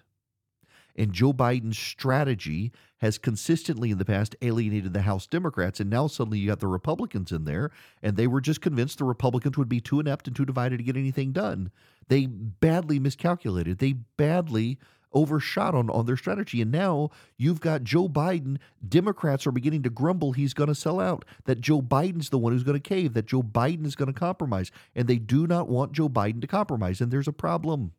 And 0.96 1.12
Joe 1.12 1.34
Biden's 1.34 1.78
strategy 1.78 2.72
has 3.00 3.18
consistently 3.18 3.92
in 3.92 3.98
the 3.98 4.06
past 4.06 4.36
alienated 4.42 4.94
the 4.94 5.02
House 5.02 5.28
Democrats. 5.28 5.80
And 5.80 5.90
now 5.90 6.08
suddenly 6.08 6.40
you 6.40 6.48
got 6.48 6.62
the 6.62 6.68
Republicans 6.68 7.32
in 7.32 7.44
there, 7.44 7.72
and 8.02 8.16
they 8.16 8.28
were 8.28 8.42
just 8.42 8.62
convinced 8.62 8.98
the 8.98 9.04
Republicans 9.04 9.58
would 9.58 9.70
be 9.70 9.82
too 9.82 10.00
inept 10.00 10.28
and 10.28 10.36
too 10.36 10.46
divided 10.46 10.78
to 10.78 10.84
get 10.84 10.98
anything 10.98 11.32
done. 11.32 11.72
They 12.08 12.26
badly 12.26 13.00
miscalculated. 13.00 13.80
They 13.80 13.94
badly 13.94 14.80
overshot 15.14 15.74
on, 15.74 15.90
on 15.90 16.06
their 16.06 16.18
strategy. 16.18 16.62
And 16.62 16.72
now 16.72 17.10
you've 17.38 17.62
got 17.62 17.84
Joe 17.84 18.08
Biden. 18.08 18.58
Democrats 18.88 19.48
are 19.48 19.52
beginning 19.52 19.84
to 19.84 19.90
grumble 19.90 20.34
he's 20.34 20.54
going 20.54 20.68
to 20.68 20.76
sell 20.76 21.00
out, 21.00 21.26
that 21.46 21.62
Joe 21.62 21.82
Biden's 21.82 22.30
the 22.30 22.38
one 22.38 22.54
who's 22.54 22.64
going 22.64 22.80
to 22.80 22.90
cave, 22.90 23.14
that 23.14 23.26
Joe 23.26 23.42
Biden 23.42 23.86
is 23.86 23.96
going 23.96 24.12
to 24.12 24.20
compromise. 24.20 24.72
And 24.94 25.08
they 25.08 25.18
do 25.18 25.48
not 25.48 25.70
want 25.70 25.94
Joe 25.94 26.10
Biden 26.10 26.42
to 26.42 26.48
compromise. 26.48 27.02
And 27.02 27.12
there's 27.12 27.28
a 27.28 27.34
problem. 27.34 27.94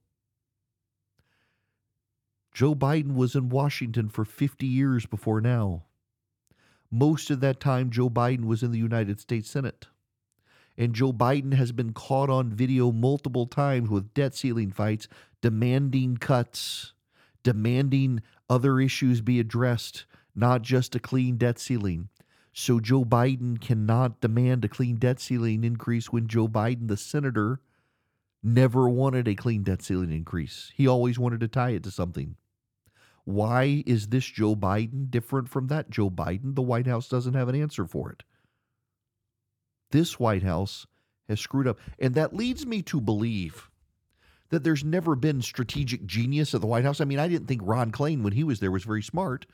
Joe 2.57 2.75
Biden 2.75 3.17
was 3.17 3.35
in 3.35 3.51
Washington 3.51 4.09
for 4.09 4.25
50 4.25 4.65
years 4.65 5.05
before 5.05 5.43
now. 5.43 5.83
Most 6.91 7.31
of 7.31 7.41
that 7.41 7.61
time, 7.61 7.91
Joe 7.91 8.09
Biden 8.09 8.47
was 8.47 8.63
in 8.63 8.73
the 8.73 8.79
United 8.79 9.21
States 9.21 9.51
Senate. 9.51 9.89
And 10.75 10.95
Joe 10.95 11.13
Biden 11.13 11.53
has 11.53 11.71
been 11.71 11.93
caught 11.93 12.31
on 12.31 12.49
video 12.49 12.93
multiple 12.93 13.45
times 13.45 13.91
with 13.91 14.15
debt 14.15 14.35
ceiling 14.35 14.73
fights, 14.73 15.07
demanding 15.43 16.17
cuts, 16.17 16.95
demanding 17.43 18.23
other 18.49 18.81
issues 18.81 19.21
be 19.21 19.39
addressed, 19.39 20.07
not 20.35 20.63
just 20.63 20.95
a 20.95 20.99
clean 20.99 21.37
debt 21.37 21.59
ceiling. 21.59 22.09
So 22.55 22.81
Joe 22.81 23.05
Biden 23.05 23.61
cannot 23.61 24.23
demand 24.23 24.65
a 24.65 24.69
clean 24.69 24.97
debt 24.97 25.21
ceiling 25.21 25.63
increase 25.63 26.11
when 26.11 26.27
Joe 26.27 26.49
Biden, 26.49 26.89
the 26.89 26.97
senator, 26.97 27.61
never 28.43 28.89
wanted 28.89 29.29
a 29.29 29.35
clean 29.35 29.63
debt 29.63 29.83
ceiling 29.83 30.11
increase. 30.11 30.73
He 30.75 30.87
always 30.87 31.19
wanted 31.19 31.41
to 31.41 31.49
tie 31.49 31.73
it 31.73 31.83
to 31.83 31.91
something. 31.91 32.37
Why 33.27 33.83
is 33.87 34.07
this 34.07 34.25
Joe 34.25 34.55
Biden 34.55 35.11
different 35.11 35.49
from 35.49 35.67
that 35.67 35.91
Joe 35.91 36.09
Biden? 36.09 36.55
The 36.55 36.63
White 36.63 36.87
House 36.87 37.09
doesn't 37.09 37.35
have 37.35 37.49
an 37.49 37.61
answer 37.61 37.85
for 37.85 38.11
it. 38.13 38.23
This 39.91 40.21
White 40.21 40.45
House 40.45 40.87
has 41.29 41.41
screwed 41.41 41.67
up. 41.67 41.81
And 41.99 42.15
that 42.15 42.37
leads 42.37 42.65
me 42.65 42.83
to 42.83 43.01
believe 43.01 43.69
that 44.51 44.63
there's 44.63 44.85
never 44.85 45.17
been 45.17 45.43
strategic 45.43 46.07
genius 46.07 46.55
at 46.55 46.61
the 46.61 46.69
White 46.69 46.85
House. 46.85 47.01
I 47.01 47.05
mean, 47.05 47.19
I 47.19 47.27
didn't 47.27 47.49
think 47.49 47.63
Ron 47.65 47.91
Klain, 47.91 48.23
when 48.23 48.33
he 48.33 48.45
was 48.45 48.61
there, 48.61 48.71
was 48.71 48.85
very 48.85 49.03
smart. 49.03 49.45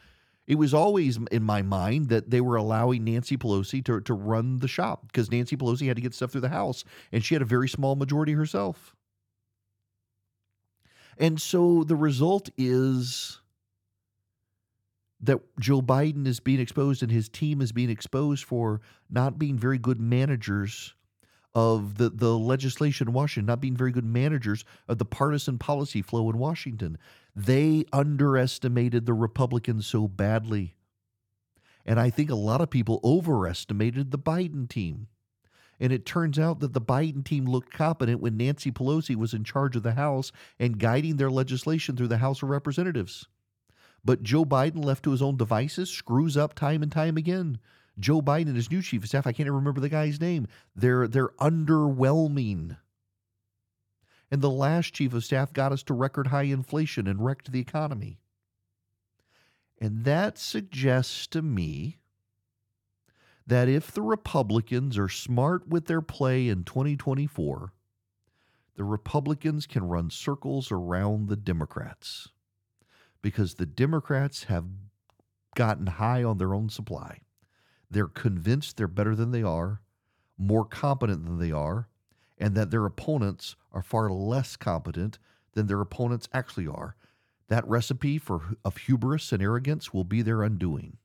It 0.46 0.56
was 0.56 0.74
always 0.74 1.18
in 1.30 1.42
my 1.42 1.62
mind 1.62 2.10
that 2.10 2.28
they 2.28 2.42
were 2.42 2.56
allowing 2.56 3.04
Nancy 3.04 3.38
Pelosi 3.38 3.82
to, 3.86 4.02
to 4.02 4.12
run 4.12 4.58
the 4.58 4.68
shop 4.68 5.06
because 5.06 5.30
Nancy 5.30 5.56
Pelosi 5.56 5.86
had 5.86 5.96
to 5.96 6.02
get 6.02 6.12
stuff 6.12 6.32
through 6.32 6.42
the 6.42 6.50
House 6.50 6.84
and 7.10 7.24
she 7.24 7.34
had 7.34 7.40
a 7.40 7.46
very 7.46 7.70
small 7.70 7.96
majority 7.96 8.32
herself. 8.32 8.94
And 11.16 11.40
so 11.40 11.84
the 11.84 11.96
result 11.96 12.50
is 12.58 13.40
that 15.22 15.40
Joe 15.60 15.80
Biden 15.80 16.26
is 16.26 16.40
being 16.40 16.60
exposed 16.60 17.02
and 17.02 17.12
his 17.12 17.28
team 17.28 17.60
is 17.60 17.72
being 17.72 17.90
exposed 17.90 18.44
for 18.44 18.80
not 19.08 19.38
being 19.38 19.56
very 19.56 19.78
good 19.78 20.00
managers 20.00 20.94
of 21.54 21.98
the, 21.98 22.08
the 22.08 22.36
legislation 22.36 23.08
in 23.08 23.14
Washington, 23.14 23.46
not 23.46 23.60
being 23.60 23.76
very 23.76 23.92
good 23.92 24.04
managers 24.04 24.64
of 24.88 24.98
the 24.98 25.04
partisan 25.04 25.58
policy 25.58 26.02
flow 26.02 26.28
in 26.30 26.38
Washington. 26.38 26.98
They 27.36 27.84
underestimated 27.92 29.06
the 29.06 29.14
Republicans 29.14 29.86
so 29.86 30.08
badly. 30.08 30.74
And 31.84 32.00
I 32.00 32.10
think 32.10 32.30
a 32.30 32.34
lot 32.34 32.60
of 32.60 32.70
people 32.70 33.00
overestimated 33.04 34.10
the 34.10 34.18
Biden 34.18 34.68
team. 34.68 35.08
And 35.78 35.92
it 35.92 36.06
turns 36.06 36.38
out 36.38 36.60
that 36.60 36.74
the 36.74 36.80
Biden 36.80 37.24
team 37.24 37.44
looked 37.44 37.72
competent 37.72 38.20
when 38.20 38.36
Nancy 38.36 38.70
Pelosi 38.70 39.16
was 39.16 39.34
in 39.34 39.42
charge 39.42 39.74
of 39.74 39.82
the 39.82 39.92
House 39.92 40.30
and 40.58 40.78
guiding 40.78 41.16
their 41.16 41.30
legislation 41.30 41.96
through 41.96 42.08
the 42.08 42.18
House 42.18 42.42
of 42.42 42.50
Representatives. 42.50 43.26
But 44.04 44.22
Joe 44.22 44.44
Biden, 44.44 44.84
left 44.84 45.04
to 45.04 45.12
his 45.12 45.22
own 45.22 45.36
devices, 45.36 45.90
screws 45.90 46.36
up 46.36 46.54
time 46.54 46.82
and 46.82 46.90
time 46.90 47.16
again. 47.16 47.58
Joe 47.98 48.20
Biden 48.20 48.48
and 48.48 48.56
his 48.56 48.70
new 48.70 48.82
chief 48.82 49.02
of 49.02 49.08
staff, 49.08 49.26
I 49.26 49.32
can't 49.32 49.46
even 49.46 49.54
remember 49.54 49.80
the 49.80 49.88
guy's 49.88 50.20
name. 50.20 50.48
They're 50.74 51.06
they're 51.06 51.28
underwhelming. 51.40 52.76
And 54.30 54.40
the 54.40 54.50
last 54.50 54.94
chief 54.94 55.12
of 55.12 55.24
staff 55.24 55.52
got 55.52 55.72
us 55.72 55.82
to 55.84 55.94
record 55.94 56.28
high 56.28 56.44
inflation 56.44 57.06
and 57.06 57.24
wrecked 57.24 57.52
the 57.52 57.60
economy. 57.60 58.18
And 59.78 60.04
that 60.04 60.38
suggests 60.38 61.26
to 61.28 61.42
me 61.42 61.98
that 63.46 63.68
if 63.68 63.92
the 63.92 64.02
Republicans 64.02 64.96
are 64.96 65.08
smart 65.08 65.68
with 65.68 65.86
their 65.86 66.00
play 66.00 66.48
in 66.48 66.64
2024, 66.64 67.72
the 68.76 68.84
Republicans 68.84 69.66
can 69.66 69.84
run 69.84 70.08
circles 70.08 70.72
around 70.72 71.28
the 71.28 71.36
Democrats 71.36 72.28
because 73.22 73.54
the 73.54 73.66
Democrats 73.66 74.44
have 74.44 74.66
gotten 75.54 75.86
high 75.86 76.22
on 76.24 76.38
their 76.38 76.54
own 76.54 76.68
supply. 76.68 77.20
They're 77.90 78.08
convinced 78.08 78.76
they're 78.76 78.88
better 78.88 79.14
than 79.14 79.30
they 79.30 79.42
are, 79.42 79.80
more 80.36 80.64
competent 80.64 81.24
than 81.24 81.38
they 81.38 81.52
are, 81.52 81.88
and 82.38 82.54
that 82.54 82.70
their 82.70 82.84
opponents 82.84 83.54
are 83.70 83.82
far 83.82 84.10
less 84.10 84.56
competent 84.56 85.18
than 85.52 85.66
their 85.66 85.80
opponents 85.80 86.28
actually 86.32 86.66
are. 86.66 86.96
That 87.48 87.68
recipe 87.68 88.18
for 88.18 88.56
of 88.64 88.78
hubris 88.78 89.30
and 89.30 89.42
arrogance 89.42 89.92
will 89.92 90.04
be 90.04 90.22
their 90.22 90.42
undoing. 90.42 90.96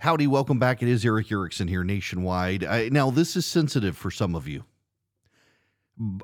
Howdy, 0.00 0.26
welcome 0.26 0.58
back. 0.58 0.82
It 0.82 0.88
is 0.88 1.06
Erick 1.06 1.32
Erickson 1.32 1.68
here 1.68 1.82
nationwide. 1.82 2.64
I, 2.64 2.90
now, 2.90 3.10
this 3.10 3.34
is 3.34 3.46
sensitive 3.46 3.96
for 3.96 4.10
some 4.10 4.34
of 4.34 4.46
you. 4.46 4.64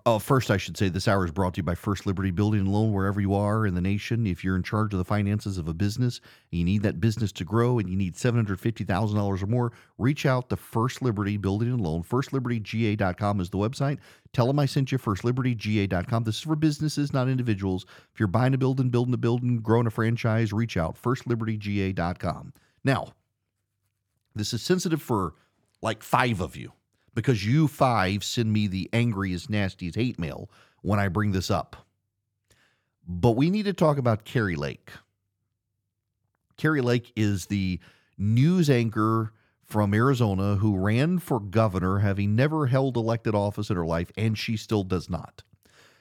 Uh, 0.05 0.19
first, 0.19 0.51
I 0.51 0.59
should 0.59 0.77
say 0.77 0.91
this 0.91 1.09
hour 1.09 1.25
is 1.25 1.31
brought 1.31 1.55
to 1.55 1.59
you 1.61 1.63
by 1.63 1.75
First 1.75 2.05
Liberty 2.05 2.31
Building 2.31 2.61
and 2.61 2.69
Loan, 2.69 2.93
wherever 2.93 3.23
you 3.23 3.33
are 3.33 3.67
in 3.67 3.75
the 3.75 3.81
nation. 3.81 4.27
If 4.27 4.45
you're 4.45 4.57
in 4.57 4.63
charge 4.63 4.93
of 4.93 4.99
the 4.99 5.05
finances 5.05 5.57
of 5.57 5.67
a 5.67 5.73
business 5.73 6.21
you 6.51 6.63
need 6.63 6.83
that 6.83 7.01
business 7.01 7.33
to 7.33 7.45
grow 7.45 7.79
and 7.79 7.89
you 7.89 7.97
need 7.97 8.15
$750,000 8.15 9.43
or 9.43 9.47
more, 9.47 9.73
reach 9.97 10.27
out 10.27 10.51
to 10.51 10.57
First 10.57 11.01
Liberty 11.01 11.39
Building 11.39 11.69
and 11.69 11.81
Loan. 11.81 12.03
FirstLibertyGA.com 12.03 13.41
is 13.41 13.49
the 13.49 13.57
website. 13.57 13.99
Tell 14.35 14.47
them 14.47 14.59
I 14.59 14.67
sent 14.67 14.93
you, 14.93 14.99
FirstLibertyGA.com. 14.99 16.25
This 16.25 16.37
is 16.37 16.43
for 16.43 16.57
businesses, 16.57 17.15
not 17.15 17.29
individuals. 17.29 17.87
If 18.13 18.21
you're 18.21 18.29
buying 18.29 18.53
a 18.53 18.59
building, 18.59 18.91
building 18.91 19.15
a 19.15 19.19
building, 19.19 19.61
growing 19.61 19.87
a 19.87 19.91
franchise, 19.91 20.53
reach 20.53 20.77
out, 20.77 21.01
FirstLibertyGA.com. 21.01 22.53
Now, 22.85 23.15
this 24.35 24.53
is 24.53 24.61
sensitive 24.61 25.01
for 25.01 25.33
like 25.81 26.03
five 26.03 26.43
of 26.43 26.57
you 26.57 26.73
because 27.15 27.45
you 27.47 27.69
five 27.69 28.25
send 28.25 28.53
me 28.53 28.67
the 28.67 28.89
angriest, 28.93 29.51
nastiest 29.51 29.97
hate 29.97 30.19
mail 30.19 30.51
when 30.83 30.99
I 30.99 31.09
bring 31.09 31.33
this 31.33 31.51
up. 31.51 31.77
But 33.07 33.33
we 33.33 33.51
need 33.51 33.65
to 33.65 33.73
talk 33.73 33.99
about 33.99 34.25
Kari 34.25 34.57
Lake. 34.57 34.91
Kari 36.57 36.81
Lake 36.81 37.13
is 37.17 37.47
the 37.47 37.81
news 38.17 38.71
anchor 38.71 39.33
from 39.63 39.95
Arizona 39.95 40.57
who 40.57 40.77
ran 40.77 41.19
for 41.19 41.41
governor, 41.41 41.99
having 41.99 42.37
never 42.37 42.67
held 42.67 42.97
elected 42.97 43.35
office 43.35 43.71
in 43.71 43.77
her 43.77 43.87
life, 43.87 44.13
and 44.17 44.37
she 44.37 44.57
still 44.57 44.85
does 44.85 45.09
not. 45.09 45.43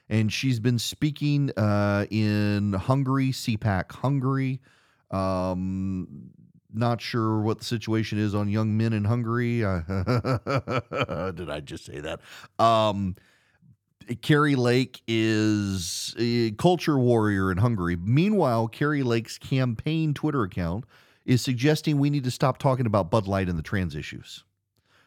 And 0.09 0.31
she's 0.31 0.59
been 0.59 0.77
speaking 0.77 1.51
uh, 1.55 2.05
in 2.11 2.73
Hungary, 2.73 3.31
CPAC 3.31 3.93
Hungary, 3.93 4.59
um, 5.09 6.31
not 6.73 7.01
sure 7.01 7.41
what 7.41 7.59
the 7.59 7.65
situation 7.65 8.17
is 8.19 8.35
on 8.35 8.49
young 8.49 8.77
men 8.77 8.93
in 8.93 9.05
Hungary. 9.05 9.59
did 9.59 11.49
I 11.49 11.61
just 11.63 11.85
say 11.85 11.99
that? 11.99 12.21
Um, 12.59 13.15
Kari 14.21 14.55
Lake 14.55 15.01
is 15.07 16.15
a 16.17 16.51
culture 16.51 16.97
warrior 16.97 17.51
in 17.51 17.57
Hungary. 17.57 17.95
Meanwhile, 17.95 18.67
Kari 18.69 19.03
Lake's 19.03 19.37
campaign 19.37 20.13
Twitter 20.13 20.43
account 20.43 20.85
is 21.25 21.41
suggesting 21.41 21.99
we 21.99 22.09
need 22.09 22.23
to 22.23 22.31
stop 22.31 22.57
talking 22.57 22.85
about 22.85 23.11
Bud 23.11 23.27
Light 23.27 23.47
and 23.47 23.57
the 23.57 23.63
trans 23.63 23.95
issues. 23.95 24.43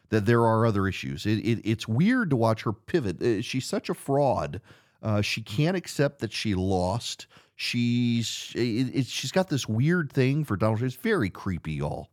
That 0.09 0.25
there 0.25 0.43
are 0.45 0.65
other 0.65 0.87
issues. 0.87 1.25
It, 1.25 1.39
it, 1.39 1.61
it's 1.63 1.87
weird 1.87 2.29
to 2.29 2.35
watch 2.35 2.63
her 2.63 2.73
pivot. 2.73 3.21
Uh, 3.21 3.41
she's 3.41 3.65
such 3.65 3.89
a 3.89 3.93
fraud. 3.93 4.61
Uh, 5.01 5.21
she 5.21 5.41
can't 5.41 5.75
accept 5.75 6.19
that 6.19 6.31
she 6.31 6.55
lost. 6.55 7.27
She's 7.55 8.51
it, 8.55 8.95
it, 8.95 9.05
she's 9.07 9.31
got 9.31 9.49
this 9.49 9.67
weird 9.67 10.11
thing 10.11 10.43
for 10.43 10.57
Donald 10.57 10.79
Trump. 10.79 10.93
It's 10.93 11.01
very 11.01 11.29
creepy, 11.29 11.73
y'all. 11.73 12.09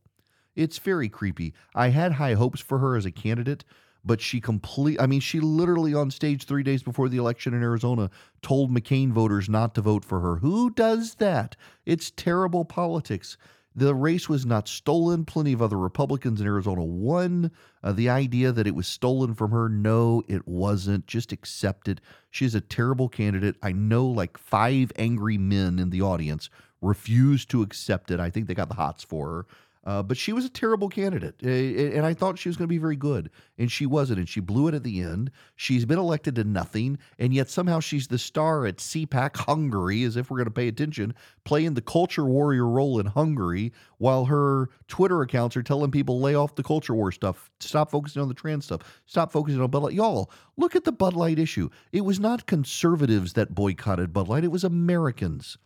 It's 0.55 0.79
very 0.79 1.09
creepy. 1.09 1.55
I 1.75 1.89
had 1.89 2.13
high 2.13 2.35
hopes 2.35 2.61
for 2.61 2.79
her 2.79 2.97
as 2.97 3.07
a 3.07 3.11
candidate, 3.11 3.65
but 4.05 4.21
she 4.21 4.41
complete 4.41 5.01
I 5.01 5.07
mean, 5.07 5.21
she 5.21 5.41
literally 5.41 5.95
on 5.95 6.11
stage 6.11 6.45
3 6.45 6.63
days 6.63 6.83
before 6.83 7.09
the 7.09 7.17
election 7.17 7.55
in 7.55 7.63
Arizona 7.63 8.11
told 8.43 8.71
McCain 8.71 9.13
voters 9.13 9.49
not 9.49 9.75
to 9.75 9.81
vote 9.81 10.05
for 10.05 10.21
her. 10.21 10.37
Who 10.37 10.71
does 10.71 11.17
that? 11.17 11.57
It's 11.87 12.11
terrible 12.11 12.65
politics. 12.65 13.37
The 13.75 13.95
race 13.95 14.29
was 14.29 14.45
not 14.45 14.69
stolen. 14.69 15.25
Plenty 15.25 15.53
of 15.53 15.63
other 15.63 15.79
Republicans 15.79 16.41
in 16.41 16.47
Arizona 16.47 16.85
won. 16.85 17.51
Uh, 17.83 17.93
the 17.93 18.11
idea 18.11 18.53
that 18.53 18.67
it 18.67 18.75
was 18.75 18.87
stolen 18.87 19.35
from 19.35 19.51
her, 19.51 19.69
no, 19.69 20.23
it 20.29 20.47
wasn't. 20.47 21.07
Just 21.07 21.33
accept 21.33 21.89
it. 21.89 22.01
She's 22.31 22.55
a 22.55 22.61
terrible 22.61 23.09
candidate. 23.09 23.57
I 23.63 23.73
know 23.73 24.07
like 24.07 24.37
five 24.37 24.93
angry 24.97 25.39
men 25.39 25.79
in 25.79 25.91
the 25.91 26.03
audience 26.03 26.51
refused 26.83 27.49
to 27.51 27.63
accept 27.63 28.11
it. 28.11 28.21
I 28.21 28.29
think 28.29 28.47
they 28.47 28.55
got 28.55 28.69
the 28.69 28.75
hots 28.75 29.05
for 29.05 29.29
her. 29.29 29.47
Uh, 29.85 30.03
but 30.03 30.17
she 30.17 30.33
was 30.33 30.45
a 30.45 30.49
terrible 30.49 30.89
candidate, 30.89 31.35
uh, 31.45 31.49
and 31.49 32.07
I 32.07 32.15
thought 32.15 32.39
she 32.39 32.49
was 32.49 32.57
going 32.57 32.69
to 32.69 32.73
be 32.73 32.79
very 32.79 32.95
good, 32.95 33.31
and 33.59 33.71
she 33.71 33.85
wasn't, 33.85 34.21
and 34.21 34.29
she 34.29 34.39
blew 34.39 34.69
it 34.69 34.75
at 34.75 34.85
the 34.85 35.01
end. 35.01 35.33
She's 35.57 35.85
been 35.85 35.99
elected 35.99 36.37
to 36.37 36.45
nothing, 36.45 36.99
and 37.19 37.35
yet 37.35 37.51
somehow 37.51 37.81
she's 37.81 38.07
the 38.07 38.19
star 38.19 38.65
at 38.65 38.77
CPAC 38.77 39.37
Hungary, 39.39 40.05
as 40.05 40.17
if 40.17 40.31
we're 40.31 40.37
going 40.37 40.45
to 40.45 40.53
pay 40.53 40.69
attention, 40.69 41.15
playing 41.45 41.75
the 41.75 41.83
culture 41.83 42.25
warrior 42.25 42.67
role 42.67 43.01
in 43.01 43.07
Hungary, 43.07 43.73
while 44.03 44.25
her 44.25 44.69
Twitter 44.89 45.23
accounts 45.23 45.57
are 45.57 45.63
telling 45.63 45.93
people 45.93 46.19
lay 46.19 46.35
off 46.35 46.57
the 46.57 46.63
culture 46.65 46.93
war 46.93 47.13
stuff, 47.13 47.53
stop 47.61 47.89
focusing 47.89 48.21
on 48.21 48.27
the 48.27 48.35
trans 48.35 48.65
stuff, 48.65 48.81
stop 49.07 49.31
focusing 49.31 49.61
on 49.61 49.71
Bud 49.71 49.85
Light. 49.85 49.95
Y'all, 49.95 50.29
look 50.57 50.75
at 50.75 50.83
the 50.83 50.91
Bud 50.91 51.15
Light 51.15 51.39
issue. 51.39 51.69
It 51.93 52.01
was 52.01 52.19
not 52.19 52.49
conservatives 52.49 53.35
that 53.35 53.55
boycotted 53.55 54.13
Bud 54.13 54.27
Light; 54.27 54.43
it 54.43 54.51
was 54.51 54.65
Americans. 54.65 55.57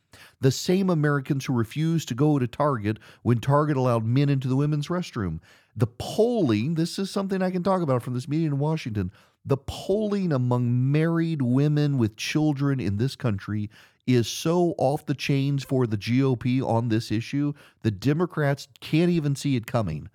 The 0.43 0.51
same 0.51 0.91
Americans 0.91 1.47
who 1.47 1.55
refused 1.55 2.09
to 2.09 2.15
go 2.15 2.39
to 2.39 2.47
Target 2.47 2.99
when 3.23 3.39
Target 3.39 3.79
allowed 3.79 4.05
men 4.05 4.29
into 4.29 4.49
the 4.49 4.57
women's 4.57 4.89
restroom. 4.89 5.41
The 5.75 5.87
polling, 5.87 6.75
this 6.75 6.99
is 6.99 7.11
something 7.11 7.41
I 7.41 7.51
can 7.51 7.63
talk 7.63 7.81
about 7.81 8.03
from 8.03 8.13
this 8.13 8.29
meeting 8.29 8.49
in 8.49 8.59
Washington. 8.59 9.13
The 9.47 9.57
polling 9.57 10.33
among 10.33 10.91
married 10.91 11.41
women 11.41 11.99
with 11.99 12.17
children 12.17 12.81
in 12.81 12.97
this 12.97 13.15
country 13.15 13.71
is 14.05 14.27
so 14.27 14.75
off 14.77 15.07
the 15.07 15.15
chains 15.15 15.63
for 15.63 15.87
the 15.87 15.97
GOP 15.97 16.61
on 16.63 16.89
this 16.89 17.13
issue, 17.13 17.53
the 17.83 17.93
Democrats 17.93 18.67
can't 18.81 19.11
even 19.11 19.37
see 19.37 19.55
it 19.55 19.67
coming. 19.67 20.11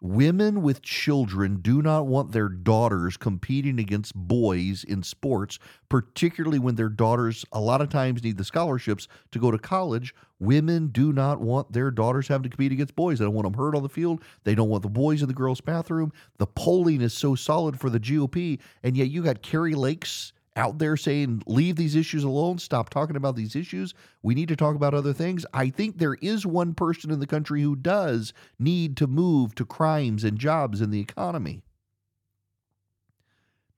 Women 0.00 0.62
with 0.62 0.80
children 0.80 1.56
do 1.60 1.82
not 1.82 2.06
want 2.06 2.30
their 2.30 2.48
daughters 2.48 3.16
competing 3.16 3.80
against 3.80 4.14
boys 4.14 4.84
in 4.84 5.02
sports, 5.02 5.58
particularly 5.88 6.60
when 6.60 6.76
their 6.76 6.88
daughters 6.88 7.44
a 7.50 7.60
lot 7.60 7.80
of 7.80 7.88
times 7.88 8.22
need 8.22 8.38
the 8.38 8.44
scholarships 8.44 9.08
to 9.32 9.40
go 9.40 9.50
to 9.50 9.58
college. 9.58 10.14
Women 10.38 10.88
do 10.88 11.12
not 11.12 11.40
want 11.40 11.72
their 11.72 11.90
daughters 11.90 12.28
having 12.28 12.44
to 12.44 12.48
compete 12.48 12.70
against 12.70 12.94
boys. 12.94 13.18
They 13.18 13.24
don't 13.24 13.34
want 13.34 13.46
them 13.46 13.54
hurt 13.54 13.74
on 13.74 13.82
the 13.82 13.88
field. 13.88 14.22
They 14.44 14.54
don't 14.54 14.68
want 14.68 14.84
the 14.84 14.88
boys 14.88 15.20
in 15.20 15.26
the 15.26 15.34
girls' 15.34 15.60
bathroom. 15.60 16.12
The 16.36 16.46
polling 16.46 17.00
is 17.00 17.12
so 17.12 17.34
solid 17.34 17.80
for 17.80 17.90
the 17.90 17.98
GOP, 17.98 18.60
and 18.84 18.96
yet 18.96 19.10
you 19.10 19.24
got 19.24 19.42
Kari 19.42 19.74
Lakes 19.74 20.32
out 20.58 20.78
there 20.78 20.96
saying, 20.96 21.42
leave 21.46 21.76
these 21.76 21.94
issues 21.94 22.24
alone, 22.24 22.58
stop 22.58 22.90
talking 22.90 23.16
about 23.16 23.36
these 23.36 23.54
issues. 23.54 23.94
We 24.22 24.34
need 24.34 24.48
to 24.48 24.56
talk 24.56 24.74
about 24.74 24.92
other 24.92 25.12
things. 25.12 25.46
I 25.54 25.70
think 25.70 25.96
there 25.98 26.14
is 26.14 26.44
one 26.44 26.74
person 26.74 27.10
in 27.12 27.20
the 27.20 27.26
country 27.26 27.62
who 27.62 27.76
does 27.76 28.32
need 28.58 28.96
to 28.96 29.06
move 29.06 29.54
to 29.54 29.64
crimes 29.64 30.24
and 30.24 30.36
jobs 30.36 30.80
in 30.80 30.90
the 30.90 31.00
economy. 31.00 31.62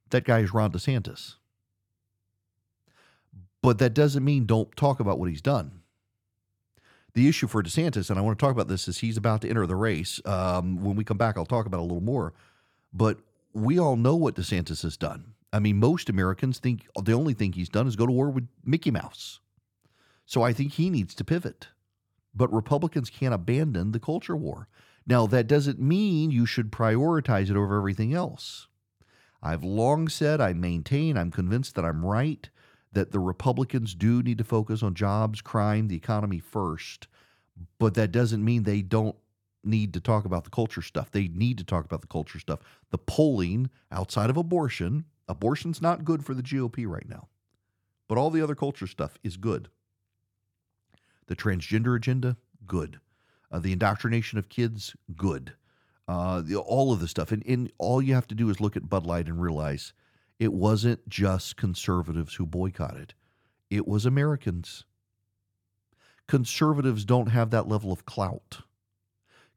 That 0.09 0.25
guy 0.25 0.41
is 0.41 0.55
Ron 0.55 0.73
DeSantis. 0.73 1.35
But 3.63 3.79
that 3.79 3.93
doesn't 3.93 4.25
mean 4.25 4.47
don't 4.47 4.75
talk 4.75 5.01
about 5.01 5.19
what 5.19 5.29
he's 5.29 5.43
done. 5.43 5.83
The 7.13 7.29
issue 7.29 7.47
for 7.47 7.63
DeSantis, 7.63 8.09
and 8.09 8.19
I 8.19 8.23
want 8.23 8.39
to 8.39 8.45
talk 8.45 8.55
about 8.55 8.69
this, 8.69 8.89
is 8.89 8.99
he's 8.99 9.19
about 9.19 9.43
to 9.43 9.51
enter 9.51 9.67
the 9.67 9.77
race. 9.77 10.21
Um, 10.25 10.83
when 10.83 10.97
we 10.97 11.05
come 11.05 11.19
back, 11.19 11.37
I'll 11.37 11.45
talk 11.45 11.67
about 11.67 11.81
a 11.81 11.83
little 11.83 12.01
more. 12.01 12.33
But 12.93 13.19
we 13.53 13.79
all 13.79 13.97
know 13.97 14.17
what 14.17 14.35
DeSantis 14.35 14.83
has 14.83 14.97
done 14.97 15.35
I 15.53 15.59
mean, 15.59 15.79
most 15.79 16.09
Americans 16.09 16.59
think 16.59 16.87
the 17.03 17.13
only 17.13 17.35
thing 17.35 17.53
he's 17.53 17.69
done 17.69 17.87
is 17.87 17.97
go 17.97 18.07
to 18.07 18.13
war 18.13 18.31
with 18.31 18.47
Mickey 18.65 18.91
Mouse. 18.91 19.41
So 20.25 20.43
I 20.43 20.53
think 20.53 20.73
he 20.73 20.91
needs 20.91 21.15
to 21.17 21.25
pivot. 21.25 21.69
But 22.35 22.53
Republicans 22.53 23.11
can't 23.11 23.35
abandon 23.35 23.91
the 23.91 23.99
culture 23.99 24.37
war. 24.37 24.69
Now, 25.07 25.27
that 25.27 25.49
doesn't 25.49 25.81
mean 25.81 26.31
you 26.31 26.47
should 26.47 26.71
prioritize 26.71 27.51
it 27.51 27.57
over 27.57 27.77
everything 27.77 28.15
else. 28.15 28.69
I've 29.43 29.65
long 29.65 30.09
said, 30.09 30.41
I 30.41 30.53
maintain, 30.53 31.17
I'm 31.17 31.31
convinced 31.31 31.75
that 31.75 31.85
I'm 31.85 32.05
right, 32.05 32.49
that 32.93 33.11
the 33.11 33.19
Republicans 33.19 33.95
do 33.95 34.23
need 34.23 34.39
to 34.39 34.45
focus 34.45 34.83
on 34.83 34.95
jobs, 34.95 35.41
crime, 35.41 35.89
the 35.89 35.97
economy 35.97 36.39
first. 36.39 37.09
But 37.79 37.95
that 37.95 38.13
doesn't 38.13 38.45
mean 38.45 38.63
they 38.63 38.83
don't 38.83 39.17
need 39.65 39.93
to 39.95 40.01
talk 40.01 40.25
about 40.25 40.45
the 40.45 40.51
culture 40.51 40.83
stuff. 40.83 41.11
They 41.11 41.29
need 41.29 41.59
to 41.59 41.65
talk 41.65 41.85
about 41.85 42.01
the 42.01 42.07
culture 42.07 42.39
stuff. 42.39 42.61
The 42.91 42.99
polling 42.99 43.71
outside 43.91 44.31
of 44.31 44.37
abortion 44.37 45.05
Abortion's 45.31 45.81
not 45.81 46.05
good 46.05 46.25
for 46.25 46.35
the 46.35 46.43
GOP 46.43 46.89
right 46.89 47.09
now, 47.09 47.29
but 48.09 48.19
all 48.19 48.31
the 48.31 48.43
other 48.43 48.57
culture 48.57 48.89
stuff 48.89 49.17
is 49.23 49.37
good. 49.37 49.69
The 51.29 51.37
transgender 51.37 51.97
agenda, 51.97 52.37
good. 52.67 52.99
Uh, 53.53 53.61
the 53.61 53.73
indoctrination 53.73 54.39
of 54.41 54.49
kids, 54.49 54.97
good. 55.17 55.53
Uh, 56.09 56.41
the, 56.41 56.57
all 56.57 56.93
of 56.93 56.99
the 56.99 57.07
stuff. 57.07 57.31
And, 57.31 57.47
and 57.47 57.71
all 57.79 58.03
you 58.03 58.15
have 58.15 58.27
to 58.27 58.35
do 58.35 58.51
is 58.51 58.61
look 58.61 58.77
at 58.77 58.89
Bud 58.89 59.07
Light 59.07 59.29
and 59.29 59.41
realize 59.41 59.93
it 60.41 60.53
wasn't 60.53 61.09
just 61.09 61.57
conservatives 61.57 62.35
who 62.35 62.45
boycotted, 62.45 63.15
it 63.71 63.87
was 63.87 64.05
Americans. 64.05 64.85
Conservatives 66.27 67.05
don't 67.05 67.29
have 67.29 67.51
that 67.51 67.69
level 67.69 67.93
of 67.93 68.05
clout. 68.05 68.63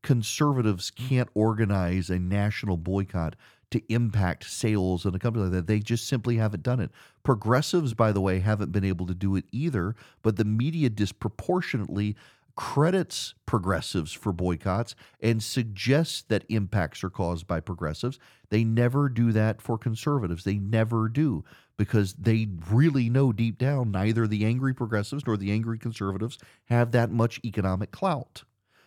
Conservatives 0.04 0.92
can't 0.92 1.30
organize 1.34 2.10
a 2.12 2.20
national 2.20 2.78
boycott 2.78 3.36
to 3.74 3.94
impact 3.94 4.50
sales 4.50 5.06
in 5.06 5.14
a 5.14 5.20
company 5.20 5.44
like 5.44 5.54
that. 5.54 5.68
They 5.68 5.80
just 5.80 6.08
simply 6.08 6.38
haven't 6.38 6.64
done 6.64 6.80
it. 6.80 6.92
Progressives, 7.24 7.94
by 7.94 8.12
the 8.12 8.22
way, 8.22 8.40
haven't 8.40 8.72
been 8.72 8.84
able 8.84 9.06
to 9.08 9.14
do 9.14 9.36
it 9.36 9.46
either, 9.52 9.96
but 10.22 10.38
the 10.38 10.46
media 10.46 10.90
disproportionately 10.90 12.16
credits 12.56 13.34
progressives 13.46 14.14
for 14.14 14.32
boycotts 14.32 14.96
and 15.20 15.42
suggests 15.42 16.22
that 16.22 16.46
impacts 16.50 17.04
are 17.04 17.10
caused 17.10 17.48
by 17.48 17.60
progressives. 17.60 18.20
They 18.50 18.64
never 18.64 19.10
do 19.10 19.32
that 19.32 19.62
for 19.62 19.78
conservatives. 19.78 20.44
They 20.44 20.58
never 20.58 21.10
do 21.10 21.44
because 21.78 22.14
they 22.14 22.48
really 22.70 23.10
know 23.10 23.34
deep 23.34 23.58
down 23.58 23.92
neither 23.92 24.28
the 24.28 24.46
angry 24.46 24.74
progressives 24.74 25.26
nor 25.26 25.38
the 25.38 25.52
angry 25.52 25.80
conservatives 25.80 26.38
have 26.66 26.92
that 26.92 27.10
much 27.12 27.40
economic 27.44 27.92
clout. 27.92 28.44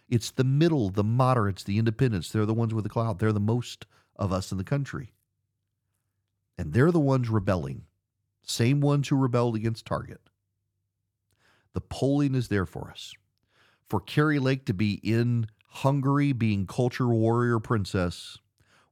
It's 0.09 0.31
the 0.31 0.45
middle, 0.45 0.91
the 0.91 1.03
moderates, 1.03 1.65
the 1.65 1.79
independents. 1.79 2.31
They're 2.31 2.47
the 2.47 2.55
ones 2.55 2.73
with 2.73 2.85
the 2.85 2.91
clout. 2.91 3.19
They're 3.19 3.33
the 3.33 3.41
most 3.41 3.87
of 4.17 4.33
us 4.33 4.53
in 4.53 4.59
the 4.59 4.65
country. 4.65 5.13
And 6.59 6.73
they're 6.73 6.93
the 6.93 7.01
ones 7.01 7.29
rebelling, 7.29 7.85
same 8.43 8.81
ones 8.81 9.09
who 9.09 9.17
rebelled 9.17 9.57
against 9.57 9.87
Target. 9.87 10.21
The 11.75 11.81
polling 11.81 12.35
is 12.35 12.49
there 12.49 12.67
for 12.67 12.91
us. 12.91 13.13
For 13.89 14.01
Kari 14.01 14.39
Lake 14.39 14.65
to 14.67 14.75
be 14.75 14.95
in 15.03 15.47
Hungary 15.67 16.33
being 16.33 16.67
culture 16.67 17.09
warrior 17.09 17.59
princess, 17.59 18.39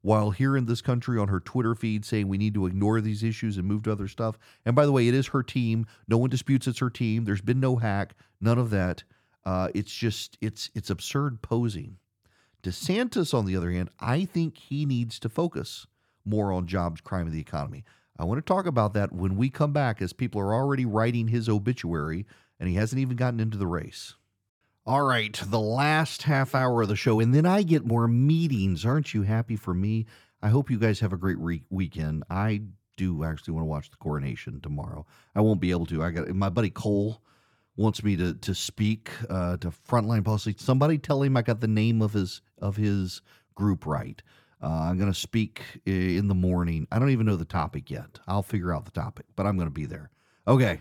while 0.02 0.32
here 0.32 0.54
in 0.54 0.66
this 0.66 0.82
country 0.82 1.18
on 1.18 1.28
her 1.28 1.40
Twitter 1.40 1.74
feed 1.74 2.04
saying 2.04 2.28
we 2.28 2.36
need 2.36 2.52
to 2.52 2.66
ignore 2.66 3.00
these 3.00 3.22
issues 3.22 3.56
and 3.56 3.66
move 3.66 3.84
to 3.84 3.92
other 3.92 4.06
stuff. 4.06 4.38
And 4.66 4.76
by 4.76 4.84
the 4.84 4.92
way, 4.92 5.08
it 5.08 5.14
is 5.14 5.28
her 5.28 5.42
team. 5.42 5.86
No 6.06 6.18
one 6.18 6.28
disputes 6.28 6.66
it's 6.66 6.80
her 6.80 6.90
team. 6.90 7.24
There's 7.24 7.40
been 7.40 7.58
no 7.58 7.76
hack, 7.76 8.14
none 8.38 8.58
of 8.58 8.68
that. 8.68 9.02
Uh, 9.46 9.68
it's 9.74 9.94
just 9.94 10.36
it's 10.42 10.70
it's 10.74 10.90
absurd 10.90 11.40
posing. 11.40 11.96
DeSantis, 12.64 13.32
on 13.32 13.44
the 13.44 13.56
other 13.56 13.70
hand, 13.70 13.90
I 14.00 14.24
think 14.24 14.58
he 14.58 14.84
needs 14.86 15.18
to 15.20 15.28
focus 15.28 15.86
more 16.24 16.52
on 16.52 16.66
jobs, 16.66 17.00
crime, 17.00 17.26
and 17.26 17.34
the 17.34 17.40
economy. 17.40 17.84
I 18.18 18.24
want 18.24 18.38
to 18.38 18.42
talk 18.42 18.66
about 18.66 18.94
that 18.94 19.12
when 19.12 19.36
we 19.36 19.50
come 19.50 19.72
back, 19.72 20.00
as 20.00 20.12
people 20.12 20.40
are 20.40 20.54
already 20.54 20.86
writing 20.86 21.28
his 21.28 21.48
obituary, 21.48 22.26
and 22.58 22.68
he 22.68 22.76
hasn't 22.76 23.00
even 23.00 23.16
gotten 23.16 23.40
into 23.40 23.58
the 23.58 23.66
race. 23.66 24.14
All 24.86 25.02
right, 25.02 25.38
the 25.46 25.60
last 25.60 26.22
half 26.24 26.54
hour 26.54 26.82
of 26.82 26.88
the 26.88 26.96
show, 26.96 27.20
and 27.20 27.34
then 27.34 27.46
I 27.46 27.62
get 27.62 27.86
more 27.86 28.06
meetings. 28.06 28.84
Aren't 28.84 29.14
you 29.14 29.22
happy 29.22 29.56
for 29.56 29.74
me? 29.74 30.06
I 30.42 30.48
hope 30.48 30.70
you 30.70 30.78
guys 30.78 31.00
have 31.00 31.12
a 31.12 31.16
great 31.16 31.38
re- 31.38 31.64
weekend. 31.70 32.22
I 32.28 32.62
do 32.96 33.24
actually 33.24 33.54
want 33.54 33.62
to 33.64 33.68
watch 33.68 33.90
the 33.90 33.96
coronation 33.96 34.60
tomorrow. 34.60 35.06
I 35.34 35.40
won't 35.40 35.60
be 35.60 35.70
able 35.70 35.86
to. 35.86 36.02
I 36.02 36.10
got 36.10 36.28
my 36.28 36.50
buddy 36.50 36.70
Cole 36.70 37.22
wants 37.76 38.04
me 38.04 38.16
to 38.16 38.34
to 38.34 38.54
speak 38.54 39.10
uh, 39.28 39.56
to 39.58 39.72
Frontline 39.88 40.24
Policy. 40.24 40.54
Somebody 40.58 40.98
tell 40.98 41.22
him 41.22 41.36
I 41.36 41.42
got 41.42 41.60
the 41.60 41.66
name 41.66 42.02
of 42.02 42.12
his 42.12 42.42
of 42.64 42.76
his 42.76 43.22
group 43.54 43.86
right. 43.86 44.22
Uh, 44.62 44.88
I'm 44.88 44.98
going 44.98 45.12
to 45.12 45.18
speak 45.18 45.62
in 45.84 46.28
the 46.28 46.34
morning. 46.34 46.88
I 46.90 46.98
don't 46.98 47.10
even 47.10 47.26
know 47.26 47.36
the 47.36 47.44
topic 47.44 47.90
yet. 47.90 48.18
I'll 48.26 48.42
figure 48.42 48.72
out 48.72 48.86
the 48.86 48.90
topic, 48.90 49.26
but 49.36 49.46
I'm 49.46 49.56
going 49.56 49.68
to 49.68 49.74
be 49.74 49.84
there. 49.86 50.10
Okay. 50.48 50.80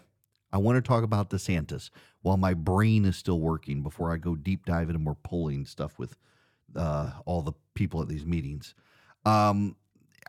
I 0.54 0.58
want 0.58 0.78
to 0.78 0.88
talk 0.88 1.04
about 1.04 1.30
DeSantis 1.30 1.90
while 2.22 2.38
my 2.38 2.54
brain 2.54 3.06
is 3.06 3.18
still 3.18 3.40
working 3.40 3.82
before 3.82 4.14
I 4.14 4.18
go 4.18 4.36
deep 4.36 4.66
dive 4.66 4.90
into 4.90 5.00
more 5.00 5.18
polling 5.24 5.66
stuff 5.66 5.98
with 5.98 6.16
uh, 6.76 7.12
all 7.26 7.42
the 7.42 7.54
people 7.74 8.02
at 8.02 8.08
these 8.08 8.26
meetings. 8.26 8.76
Um, 9.26 9.76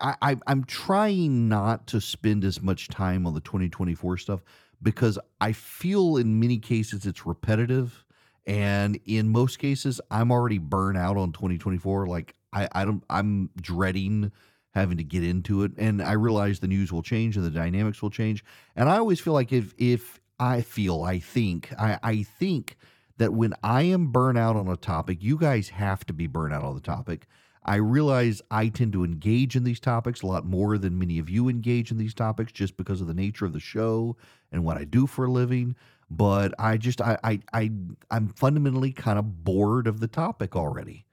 I, 0.01 0.37
I'm 0.47 0.65
trying 0.65 1.49
not 1.49 1.87
to 1.89 2.01
spend 2.01 2.45
as 2.45 2.61
much 2.61 2.89
time 2.89 3.27
on 3.27 3.35
the 3.35 3.41
2024 3.41 4.17
stuff 4.19 4.43
because 4.83 5.19
I 5.41 5.53
feel 5.53 6.17
in 6.17 6.41
many 6.41 6.59
cases 6.59 7.07
it's 7.07 7.25
repetitive. 7.25 8.04
And 8.47 8.99
in 9.07 9.31
most 9.31 9.59
cases, 9.59 10.01
I'm 10.11 10.31
already 10.31 10.59
burnt 10.59 10.99
out 10.99 11.17
on 11.17 11.33
2024. 11.33 12.07
Like 12.07 12.35
I, 12.53 12.69
I 12.73 12.85
don't 12.85 13.03
I'm 13.09 13.51
dreading 13.61 14.33
having 14.75 14.97
to 14.99 15.05
get 15.05 15.23
into 15.23 15.63
it. 15.63 15.73
And 15.79 16.03
I 16.03 16.13
realize 16.13 16.59
the 16.61 16.69
news 16.69 16.93
will 16.93 17.03
change 17.03 17.37
and 17.37 17.47
the 17.47 17.51
dynamics 17.51 18.03
will 18.03 18.11
change. 18.11 18.45
And 18.77 18.89
I 18.89 18.99
always 18.99 19.21
feel 19.21 19.33
like 19.33 19.53
if 19.53 19.75
if 19.79 20.21
I 20.39 20.63
feel, 20.63 21.03
I 21.03 21.21
think, 21.21 21.73
I, 21.79 21.99
I 22.03 22.23
think 22.23 22.77
that 23.19 23.33
when 23.33 23.55
I 23.63 23.83
am 23.83 24.09
burnt 24.09 24.37
out 24.37 24.57
on 24.57 24.69
a 24.69 24.77
topic, 24.77 25.23
you 25.23 25.39
guys 25.39 25.69
have 25.71 26.05
to 26.07 26.13
be 26.13 26.27
burnt 26.27 26.53
out 26.53 26.65
on 26.65 26.75
the 26.75 26.81
topic. 26.81 27.27
I 27.65 27.77
realize 27.77 28.43
I 28.51 28.69
tend 28.69 28.93
to 28.93 29.05
engage 29.05 29.57
in 29.57 29.65
these 29.65 29.81
topics 29.81 30.23
a 30.23 30.27
lot 30.27 30.45
more 30.45 30.77
than 30.77 30.99
many 30.99 31.19
of 31.19 31.31
you 31.31 31.49
engage 31.49 31.91
in 31.91 31.97
these 31.97 32.13
topics 32.13 32.53
just 32.53 32.77
because 32.77 33.01
of 33.01 33.07
the 33.07 33.15
nature 33.15 33.47
of 33.47 33.53
the 33.53 33.61
show 33.61 34.17
and 34.53 34.65
what 34.65 34.77
I 34.77 34.85
do 34.85 35.07
for 35.07 35.25
a 35.25 35.31
living. 35.31 35.77
But 36.11 36.55
I 36.59 36.77
just 36.77 37.01
I 37.01 37.19
I, 37.25 37.41
I 37.53 37.71
I'm 38.11 38.29
fundamentally 38.29 38.93
kind 38.93 39.19
of 39.19 39.45
bored 39.45 39.87
of 39.87 40.01
the 40.01 40.09
topic 40.09 40.55
already. 40.55 41.07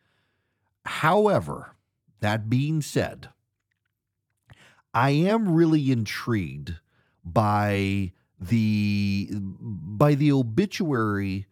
However, 0.86 1.76
that 2.20 2.50
being 2.50 2.82
said, 2.82 3.30
I 4.94 5.12
am 5.12 5.54
really 5.54 5.92
intrigued 5.92 6.76
by 7.24 8.12
the 8.40 9.30
by 9.32 10.16
the 10.16 10.32
obituary 10.32 11.46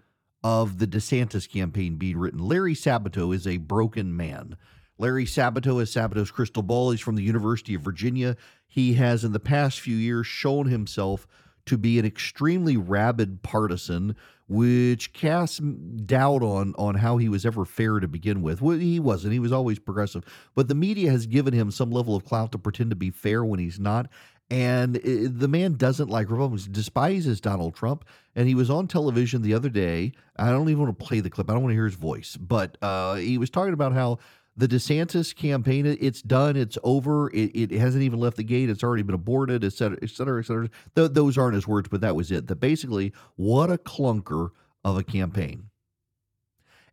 of 0.44 0.80
the 0.80 0.88
DeSantis 0.88 1.50
campaign 1.50 1.96
being 1.96 2.18
written. 2.18 2.40
Larry 2.40 2.74
Sabato 2.74 3.34
is 3.34 3.46
a 3.46 3.58
broken 3.58 4.16
man. 4.16 4.56
Larry 4.98 5.26
Sabato 5.26 5.82
is 5.82 5.94
Sabato's 5.94 6.32
crystal 6.32 6.64
ball. 6.64 6.92
He's 6.92 7.00
from 7.02 7.16
the 7.16 7.24
University 7.24 7.74
of 7.74 7.82
Virginia. 7.82 8.36
He 8.68 8.94
has, 8.96 9.24
in 9.24 9.32
the 9.32 9.40
past 9.40 9.80
few 9.80 9.96
years, 9.96 10.28
shown 10.28 10.68
himself 10.68 11.28
to 11.70 11.78
be 11.78 11.98
an 11.98 12.06
extremely 12.06 12.78
rabid 12.78 13.42
partisan, 13.42 14.16
which 14.48 15.14
casts 15.14 15.60
doubt 15.60 16.44
on 16.44 16.74
on 16.78 16.96
how 16.96 17.18
he 17.18 17.30
was 17.30 17.46
ever 17.46 17.66
fair 17.66 18.00
to 18.00 18.08
begin 18.08 18.42
with. 18.42 18.62
Well, 18.62 18.78
he 18.78 19.00
wasn't. 19.00 19.34
He 19.34 19.40
was 19.40 19.52
always 19.52 19.80
progressive. 19.80 20.24
But 20.56 20.68
the 20.68 20.76
media 20.76 21.12
has 21.12 21.26
given 21.26 21.54
him 21.54 21.72
some 21.72 21.92
level 21.92 22.16
of 22.16 22.26
clout 22.26 22.52
to 22.52 22.58
pretend 22.58 22.90
to 22.90 22.96
be 22.96 23.12
fair 23.12 23.44
when 23.44 23.60
he's 23.60 23.80
not. 23.80 24.10
And 24.52 24.96
the 24.96 25.48
man 25.48 25.74
doesn't 25.76 26.10
like 26.10 26.32
Republicans, 26.32 26.68
despises 26.68 27.40
Donald 27.40 27.76
Trump. 27.76 28.04
And 28.36 28.48
he 28.48 28.56
was 28.56 28.70
on 28.72 28.88
television 28.88 29.44
the 29.44 29.54
other 29.54 29.70
day. 29.70 30.14
I 30.38 30.50
don't 30.50 30.70
even 30.70 30.84
want 30.84 30.98
to 30.98 31.06
play 31.06 31.20
the 31.20 31.30
clip. 31.30 31.50
I 31.50 31.54
don't 31.54 31.62
want 31.62 31.72
to 31.72 31.76
hear 31.76 31.86
his 31.86 31.96
voice. 31.96 32.36
But 32.36 32.78
uh, 32.82 33.16
he 33.16 33.38
was 33.38 33.52
talking 33.52 33.74
about 33.74 33.94
how 33.94 34.18
The 34.60 34.68
DeSantis 34.68 35.34
campaign, 35.34 35.86
it's 35.86 36.22
done, 36.22 36.58
it's 36.58 36.78
over, 36.84 37.30
it, 37.30 37.56
it 37.56 37.72
hasn't 37.72 38.04
even 38.04 38.20
left 38.20 38.36
the 38.36 38.44
gate, 38.44 38.70
it's 38.70 38.84
already 38.84 39.04
been 39.04 39.16
aborted, 39.16 39.64
et 39.64 39.72
cetera, 39.72 39.98
et 40.02 40.10
cetera, 40.10 40.42
et 40.42 40.46
cetera. 40.46 40.70
Th- 40.98 41.12
those 41.12 41.38
aren't 41.38 41.56
his 41.56 41.66
words, 41.66 41.88
but 41.88 42.02
that 42.02 42.14
was 42.14 42.30
it. 42.30 42.48
That 42.48 42.58
basically, 42.58 43.14
what 43.38 43.72
a 43.72 43.78
clunker 43.78 44.50
of 44.84 44.98
a 44.98 45.04
campaign. 45.04 45.70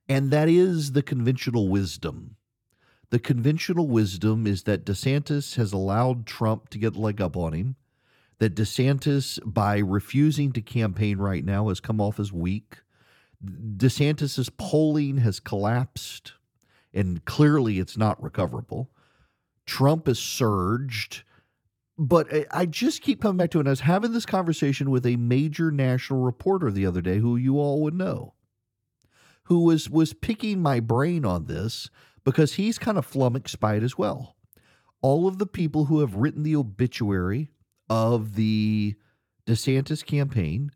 And 0.09 0.31
that 0.31 0.49
is 0.49 0.93
the 0.93 1.03
conventional 1.03 1.69
wisdom. 1.69 2.37
The 3.11 3.19
conventional 3.19 3.89
wisdom 3.89 4.47
is 4.47 4.63
that 4.63 4.87
DeSantis 4.87 5.57
has 5.57 5.73
allowed 5.73 6.25
Trump 6.25 6.69
to 6.69 6.79
get 6.79 6.93
the 6.93 7.01
leg 7.01 7.21
up 7.21 7.37
on 7.37 7.53
him, 7.53 7.75
that 8.39 8.55
DeSantis, 8.55 9.41
by 9.45 9.79
refusing 9.79 10.53
to 10.53 10.61
campaign 10.61 11.19
right 11.19 11.45
now, 11.45 11.69
has 11.69 11.81
come 11.81 12.01
off 12.01 12.21
as 12.21 12.33
weak. 12.33 12.77
DeSantis's 13.45 14.51
polling 14.51 15.17
has 15.17 15.41
collapsed, 15.41 16.35
and 16.97 17.25
clearly 17.25 17.79
it's 17.79 17.97
not 17.97 18.21
recoverable. 18.23 18.91
Trump 19.67 20.09
has 20.09 20.19
surged. 20.19 21.23
But 21.99 22.29
I 22.51 22.67
just 22.67 23.01
keep 23.01 23.23
coming 23.23 23.39
back 23.39 23.51
to 23.53 23.61
it. 23.61 23.67
I 23.67 23.71
was 23.71 23.81
having 23.81 24.13
this 24.13 24.27
conversation 24.27 24.91
with 24.91 25.07
a 25.07 25.17
major 25.17 25.71
national 25.71 26.21
reporter 26.21 26.71
the 26.71 26.85
other 26.85 27.01
day 27.01 27.19
who 27.19 27.37
you 27.37 27.59
all 27.59 27.81
would 27.83 27.95
know 27.95 28.35
who 29.47 29.61
was 29.61 29.89
was 29.89 30.13
picking 30.13 30.61
my 30.61 30.81
brain 30.81 31.25
on 31.25 31.47
this 31.47 31.89
because 32.25 32.55
he's 32.55 32.79
kind 32.79 32.99
of 32.99 33.07
flummoxed 33.07 33.61
by 33.61 33.77
it 33.77 33.83
as 33.83 33.97
well. 33.97 34.37
All 35.03 35.29
of 35.29 35.39
the 35.39 35.47
people 35.47 35.85
who 35.87 36.01
have 36.01 36.17
written 36.17 36.43
the 36.43 36.57
obituary 36.57 37.51
of 37.89 38.35
the 38.35 38.97
DeSantis 39.47 40.05
campaign, 40.05 40.73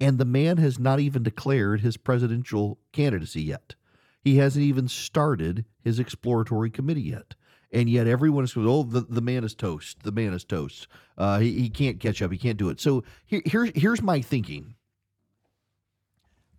and 0.00 0.18
the 0.18 0.24
man 0.24 0.56
has 0.56 0.78
not 0.78 0.98
even 0.98 1.22
declared 1.22 1.80
his 1.80 1.96
presidential 1.96 2.80
candidacy 2.92 3.42
yet. 3.42 3.76
He 4.26 4.38
hasn't 4.38 4.64
even 4.64 4.88
started 4.88 5.64
his 5.84 6.00
exploratory 6.00 6.68
committee 6.68 7.02
yet. 7.02 7.36
And 7.70 7.88
yet 7.88 8.08
everyone 8.08 8.42
is 8.42 8.52
going, 8.52 8.66
oh, 8.66 8.82
the, 8.82 9.02
the 9.02 9.20
man 9.20 9.44
is 9.44 9.54
toast. 9.54 10.02
The 10.02 10.10
man 10.10 10.32
is 10.32 10.42
toast. 10.42 10.88
Uh, 11.16 11.38
he, 11.38 11.52
he 11.52 11.70
can't 11.70 12.00
catch 12.00 12.20
up. 12.20 12.32
He 12.32 12.36
can't 12.36 12.58
do 12.58 12.68
it. 12.68 12.80
So 12.80 13.04
here, 13.24 13.40
here, 13.44 13.70
here's 13.72 14.02
my 14.02 14.20
thinking 14.20 14.74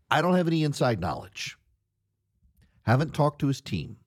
I 0.10 0.22
don't 0.22 0.38
have 0.38 0.48
any 0.48 0.64
inside 0.64 1.02
knowledge. 1.02 1.58
Haven't 2.84 3.14
talked 3.14 3.40
to 3.40 3.48
his 3.48 3.60
team. 3.60 3.98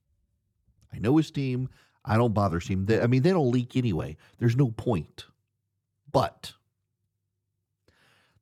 I 0.91 0.99
know 0.99 1.19
his 1.19 1.31
team. 1.31 1.69
I 2.03 2.17
don't 2.17 2.33
bother 2.33 2.61
seeing. 2.61 2.87
They, 2.87 3.03
I 3.03 3.09
mean, 3.09 3.21
they 3.21 3.29
don't 3.29 3.51
leak 3.51 3.77
anyway. 3.77 4.17
There's 4.39 4.57
no 4.57 4.71
point. 4.71 5.27
But 6.11 6.55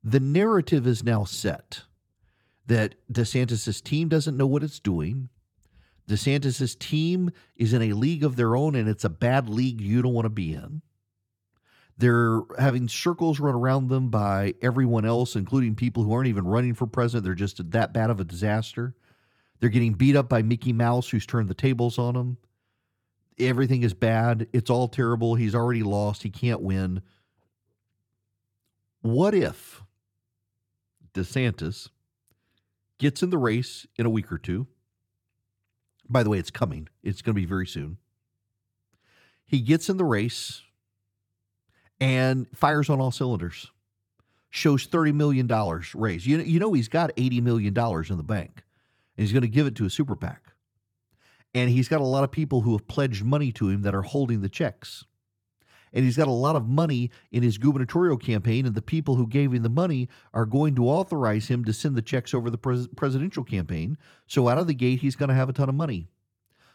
the 0.01 0.21
narrative 0.21 0.87
is 0.87 1.03
now 1.03 1.25
set 1.25 1.81
that 2.69 2.93
DeSantis' 3.11 3.83
team 3.83 4.09
doesn't 4.09 4.37
know 4.37 4.45
what 4.45 4.63
it's 4.63 4.79
doing. 4.79 5.29
DeSantis' 6.07 6.77
team 6.77 7.31
is 7.55 7.73
in 7.73 7.81
a 7.81 7.93
league 7.93 8.23
of 8.23 8.35
their 8.35 8.55
own, 8.55 8.75
and 8.75 8.87
it's 8.87 9.03
a 9.03 9.09
bad 9.09 9.49
league 9.49 9.81
you 9.81 10.03
don't 10.03 10.13
want 10.13 10.25
to 10.25 10.29
be 10.29 10.53
in. 10.53 10.83
They're 11.97 12.41
having 12.59 12.87
circles 12.87 13.39
run 13.39 13.55
around 13.55 13.89
them 13.89 14.09
by 14.09 14.53
everyone 14.61 15.03
else, 15.03 15.35
including 15.35 15.75
people 15.75 16.03
who 16.03 16.13
aren't 16.13 16.27
even 16.27 16.45
running 16.45 16.75
for 16.75 16.85
president. 16.85 17.25
They're 17.25 17.33
just 17.33 17.71
that 17.71 17.91
bad 17.91 18.11
of 18.11 18.19
a 18.19 18.23
disaster. 18.23 18.93
They're 19.59 19.69
getting 19.69 19.93
beat 19.93 20.15
up 20.15 20.29
by 20.29 20.43
Mickey 20.43 20.71
Mouse, 20.71 21.09
who's 21.09 21.25
turned 21.25 21.49
the 21.49 21.55
tables 21.55 21.97
on 21.97 22.13
them. 22.13 22.37
Everything 23.39 23.81
is 23.81 23.95
bad. 23.95 24.47
It's 24.53 24.69
all 24.69 24.87
terrible. 24.87 25.33
He's 25.35 25.55
already 25.55 25.81
lost. 25.81 26.21
He 26.21 26.29
can't 26.29 26.61
win. 26.61 27.01
What 29.01 29.33
if 29.33 29.81
DeSantis 31.15 31.89
gets 32.99 33.23
in 33.23 33.31
the 33.31 33.37
race 33.37 33.87
in 33.97 34.05
a 34.05 34.09
week 34.09 34.31
or 34.31 34.37
two? 34.37 34.67
By 36.07 36.23
the 36.23 36.29
way, 36.29 36.39
it's 36.39 36.51
coming, 36.51 36.87
it's 37.03 37.21
going 37.21 37.35
to 37.35 37.41
be 37.41 37.45
very 37.45 37.67
soon. 37.67 37.97
He 39.45 39.61
gets 39.61 39.89
in 39.89 39.97
the 39.97 40.05
race 40.05 40.61
and 41.99 42.47
fires 42.55 42.89
on 42.89 42.99
all 43.01 43.11
cylinders. 43.11 43.71
Shows 44.51 44.87
$30 44.87 45.13
million 45.13 45.47
raised. 45.95 46.25
You, 46.25 46.39
you 46.39 46.59
know, 46.59 46.73
he's 46.73 46.87
got 46.87 47.15
$80 47.15 47.41
million 47.43 47.67
in 47.67 48.17
the 48.17 48.23
bank, 48.23 48.63
and 49.15 49.23
he's 49.23 49.31
going 49.31 49.41
to 49.41 49.47
give 49.47 49.67
it 49.67 49.75
to 49.75 49.85
a 49.85 49.89
super 49.89 50.15
PAC. 50.15 50.53
And 51.53 51.69
he's 51.69 51.87
got 51.87 52.01
a 52.01 52.05
lot 52.05 52.23
of 52.23 52.31
people 52.31 52.61
who 52.61 52.71
have 52.73 52.87
pledged 52.87 53.23
money 53.23 53.51
to 53.53 53.69
him 53.69 53.83
that 53.83 53.95
are 53.95 54.01
holding 54.01 54.41
the 54.41 54.49
checks. 54.49 55.05
And 55.93 56.05
he's 56.05 56.17
got 56.17 56.27
a 56.27 56.31
lot 56.31 56.55
of 56.55 56.67
money 56.67 57.11
in 57.31 57.43
his 57.43 57.57
gubernatorial 57.57 58.17
campaign, 58.17 58.65
and 58.65 58.75
the 58.75 58.81
people 58.81 59.15
who 59.15 59.27
gave 59.27 59.53
him 59.53 59.63
the 59.63 59.69
money 59.69 60.09
are 60.33 60.45
going 60.45 60.75
to 60.75 60.87
authorize 60.87 61.47
him 61.47 61.65
to 61.65 61.73
send 61.73 61.95
the 61.95 62.01
checks 62.01 62.33
over 62.33 62.49
the 62.49 62.57
pres- 62.57 62.87
presidential 62.95 63.43
campaign. 63.43 63.97
So 64.27 64.47
out 64.47 64.57
of 64.57 64.67
the 64.67 64.73
gate, 64.73 64.99
he's 64.99 65.15
going 65.15 65.29
to 65.29 65.35
have 65.35 65.49
a 65.49 65.53
ton 65.53 65.69
of 65.69 65.75
money. 65.75 66.07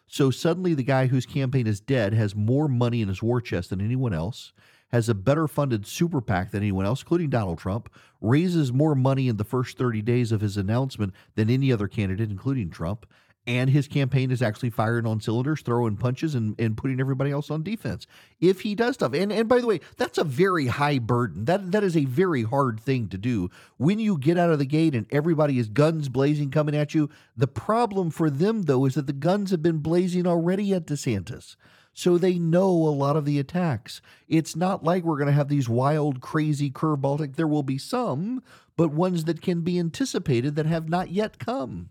So 0.06 0.30
suddenly, 0.30 0.74
the 0.74 0.82
guy 0.82 1.06
whose 1.06 1.26
campaign 1.26 1.66
is 1.66 1.80
dead 1.80 2.12
has 2.12 2.34
more 2.34 2.68
money 2.68 3.00
in 3.00 3.08
his 3.08 3.22
war 3.22 3.40
chest 3.40 3.70
than 3.70 3.80
anyone 3.80 4.12
else 4.12 4.52
has 4.94 5.08
a 5.08 5.14
better 5.14 5.48
funded 5.48 5.84
super 5.84 6.20
PAC 6.20 6.52
than 6.52 6.62
anyone 6.62 6.86
else, 6.86 7.02
including 7.02 7.28
Donald 7.28 7.58
Trump, 7.58 7.92
raises 8.20 8.72
more 8.72 8.94
money 8.94 9.26
in 9.26 9.38
the 9.38 9.44
first 9.44 9.76
30 9.76 10.02
days 10.02 10.30
of 10.30 10.40
his 10.40 10.56
announcement 10.56 11.12
than 11.34 11.50
any 11.50 11.72
other 11.72 11.88
candidate, 11.88 12.30
including 12.30 12.70
Trump. 12.70 13.04
And 13.46 13.68
his 13.68 13.88
campaign 13.88 14.30
is 14.30 14.40
actually 14.40 14.70
firing 14.70 15.06
on 15.06 15.20
cylinders, 15.20 15.60
throwing 15.60 15.98
punches, 15.98 16.34
and, 16.34 16.58
and 16.58 16.78
putting 16.78 16.98
everybody 16.98 17.30
else 17.30 17.50
on 17.50 17.62
defense. 17.62 18.06
If 18.40 18.62
he 18.62 18.74
does 18.74 18.94
stuff, 18.94 19.12
and, 19.12 19.30
and 19.30 19.48
by 19.48 19.60
the 19.60 19.66
way, 19.66 19.80
that's 19.98 20.16
a 20.16 20.24
very 20.24 20.68
high 20.68 20.98
burden. 20.98 21.44
That 21.44 21.72
that 21.72 21.84
is 21.84 21.94
a 21.94 22.06
very 22.06 22.44
hard 22.44 22.80
thing 22.80 23.08
to 23.08 23.18
do. 23.18 23.50
When 23.76 23.98
you 23.98 24.16
get 24.16 24.38
out 24.38 24.50
of 24.50 24.58
the 24.58 24.64
gate 24.64 24.94
and 24.94 25.06
everybody 25.10 25.58
is 25.58 25.68
guns 25.68 26.08
blazing 26.08 26.50
coming 26.50 26.74
at 26.74 26.94
you, 26.94 27.10
the 27.36 27.46
problem 27.46 28.10
for 28.10 28.30
them 28.30 28.62
though 28.62 28.86
is 28.86 28.94
that 28.94 29.06
the 29.06 29.12
guns 29.12 29.50
have 29.50 29.62
been 29.62 29.78
blazing 29.78 30.26
already 30.26 30.72
at 30.72 30.86
DeSantis 30.86 31.56
so 31.94 32.18
they 32.18 32.38
know 32.38 32.68
a 32.68 32.90
lot 32.90 33.16
of 33.16 33.24
the 33.24 33.38
attacks. 33.38 34.02
It's 34.28 34.56
not 34.56 34.82
like 34.82 35.04
we're 35.04 35.16
going 35.16 35.28
to 35.28 35.32
have 35.32 35.48
these 35.48 35.68
wild, 35.68 36.20
crazy 36.20 36.70
curveball. 36.70 37.36
There 37.36 37.46
will 37.46 37.62
be 37.62 37.78
some, 37.78 38.42
but 38.76 38.90
ones 38.90 39.24
that 39.24 39.40
can 39.40 39.60
be 39.60 39.78
anticipated 39.78 40.56
that 40.56 40.66
have 40.66 40.88
not 40.88 41.10
yet 41.10 41.38
come. 41.38 41.90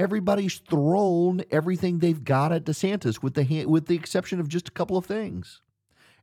Everybody's 0.00 0.58
thrown 0.58 1.42
everything 1.50 1.98
they've 1.98 2.24
got 2.24 2.52
at 2.52 2.64
DeSantis, 2.64 3.22
with 3.22 3.34
the 3.34 3.66
with 3.66 3.86
the 3.86 3.96
exception 3.96 4.40
of 4.40 4.48
just 4.48 4.68
a 4.68 4.72
couple 4.72 4.96
of 4.96 5.04
things, 5.04 5.60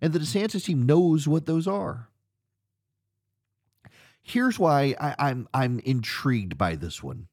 and 0.01 0.13
the 0.13 0.19
DeSantis 0.19 0.65
team 0.65 0.83
knows 0.85 1.27
what 1.27 1.45
those 1.45 1.67
are. 1.67 2.09
Here's 4.21 4.57
why 4.57 4.95
I, 4.99 5.15
I'm 5.19 5.47
I'm 5.53 5.79
intrigued 5.79 6.57
by 6.57 6.75
this 6.75 7.03
one. 7.03 7.27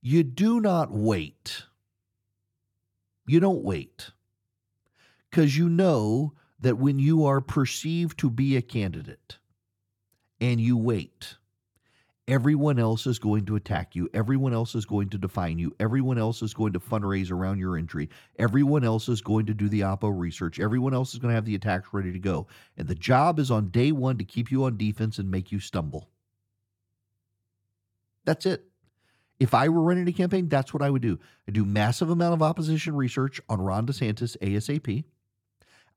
You 0.00 0.22
do 0.22 0.60
not 0.60 0.92
wait 0.92 1.64
you 3.26 3.40
don't 3.40 3.62
wait 3.62 4.10
because 5.30 5.56
you 5.56 5.68
know 5.68 6.34
that 6.60 6.76
when 6.78 6.98
you 6.98 7.24
are 7.24 7.40
perceived 7.40 8.18
to 8.18 8.30
be 8.30 8.56
a 8.56 8.62
candidate 8.62 9.38
and 10.40 10.60
you 10.60 10.76
wait, 10.76 11.36
everyone 12.26 12.78
else 12.78 13.06
is 13.06 13.18
going 13.18 13.44
to 13.46 13.56
attack 13.56 13.94
you. 13.94 14.08
Everyone 14.14 14.54
else 14.54 14.74
is 14.74 14.86
going 14.86 15.10
to 15.10 15.18
define 15.18 15.58
you. 15.58 15.74
Everyone 15.78 16.18
else 16.18 16.42
is 16.42 16.54
going 16.54 16.72
to 16.72 16.80
fundraise 16.80 17.30
around 17.30 17.58
your 17.58 17.76
entry. 17.76 18.08
Everyone 18.38 18.84
else 18.84 19.08
is 19.08 19.20
going 19.20 19.46
to 19.46 19.54
do 19.54 19.68
the 19.68 19.80
Oppo 19.80 20.16
research. 20.16 20.58
Everyone 20.58 20.94
else 20.94 21.12
is 21.12 21.18
going 21.18 21.30
to 21.30 21.34
have 21.34 21.44
the 21.44 21.54
attacks 21.54 21.88
ready 21.92 22.12
to 22.12 22.18
go. 22.18 22.46
And 22.76 22.88
the 22.88 22.94
job 22.94 23.38
is 23.38 23.50
on 23.50 23.68
day 23.68 23.92
one 23.92 24.18
to 24.18 24.24
keep 24.24 24.50
you 24.50 24.64
on 24.64 24.76
defense 24.76 25.18
and 25.18 25.30
make 25.30 25.52
you 25.52 25.60
stumble. 25.60 26.08
That's 28.24 28.46
it. 28.46 28.64
If 29.38 29.52
I 29.52 29.68
were 29.68 29.82
running 29.82 30.08
a 30.08 30.12
campaign, 30.12 30.48
that's 30.48 30.72
what 30.72 30.82
I 30.82 30.88
would 30.88 31.02
do. 31.02 31.18
I 31.46 31.50
do 31.50 31.64
massive 31.64 32.08
amount 32.08 32.34
of 32.34 32.42
opposition 32.42 32.94
research 32.94 33.40
on 33.48 33.60
Ron 33.60 33.86
DeSantis 33.86 34.38
ASAP. 34.38 35.04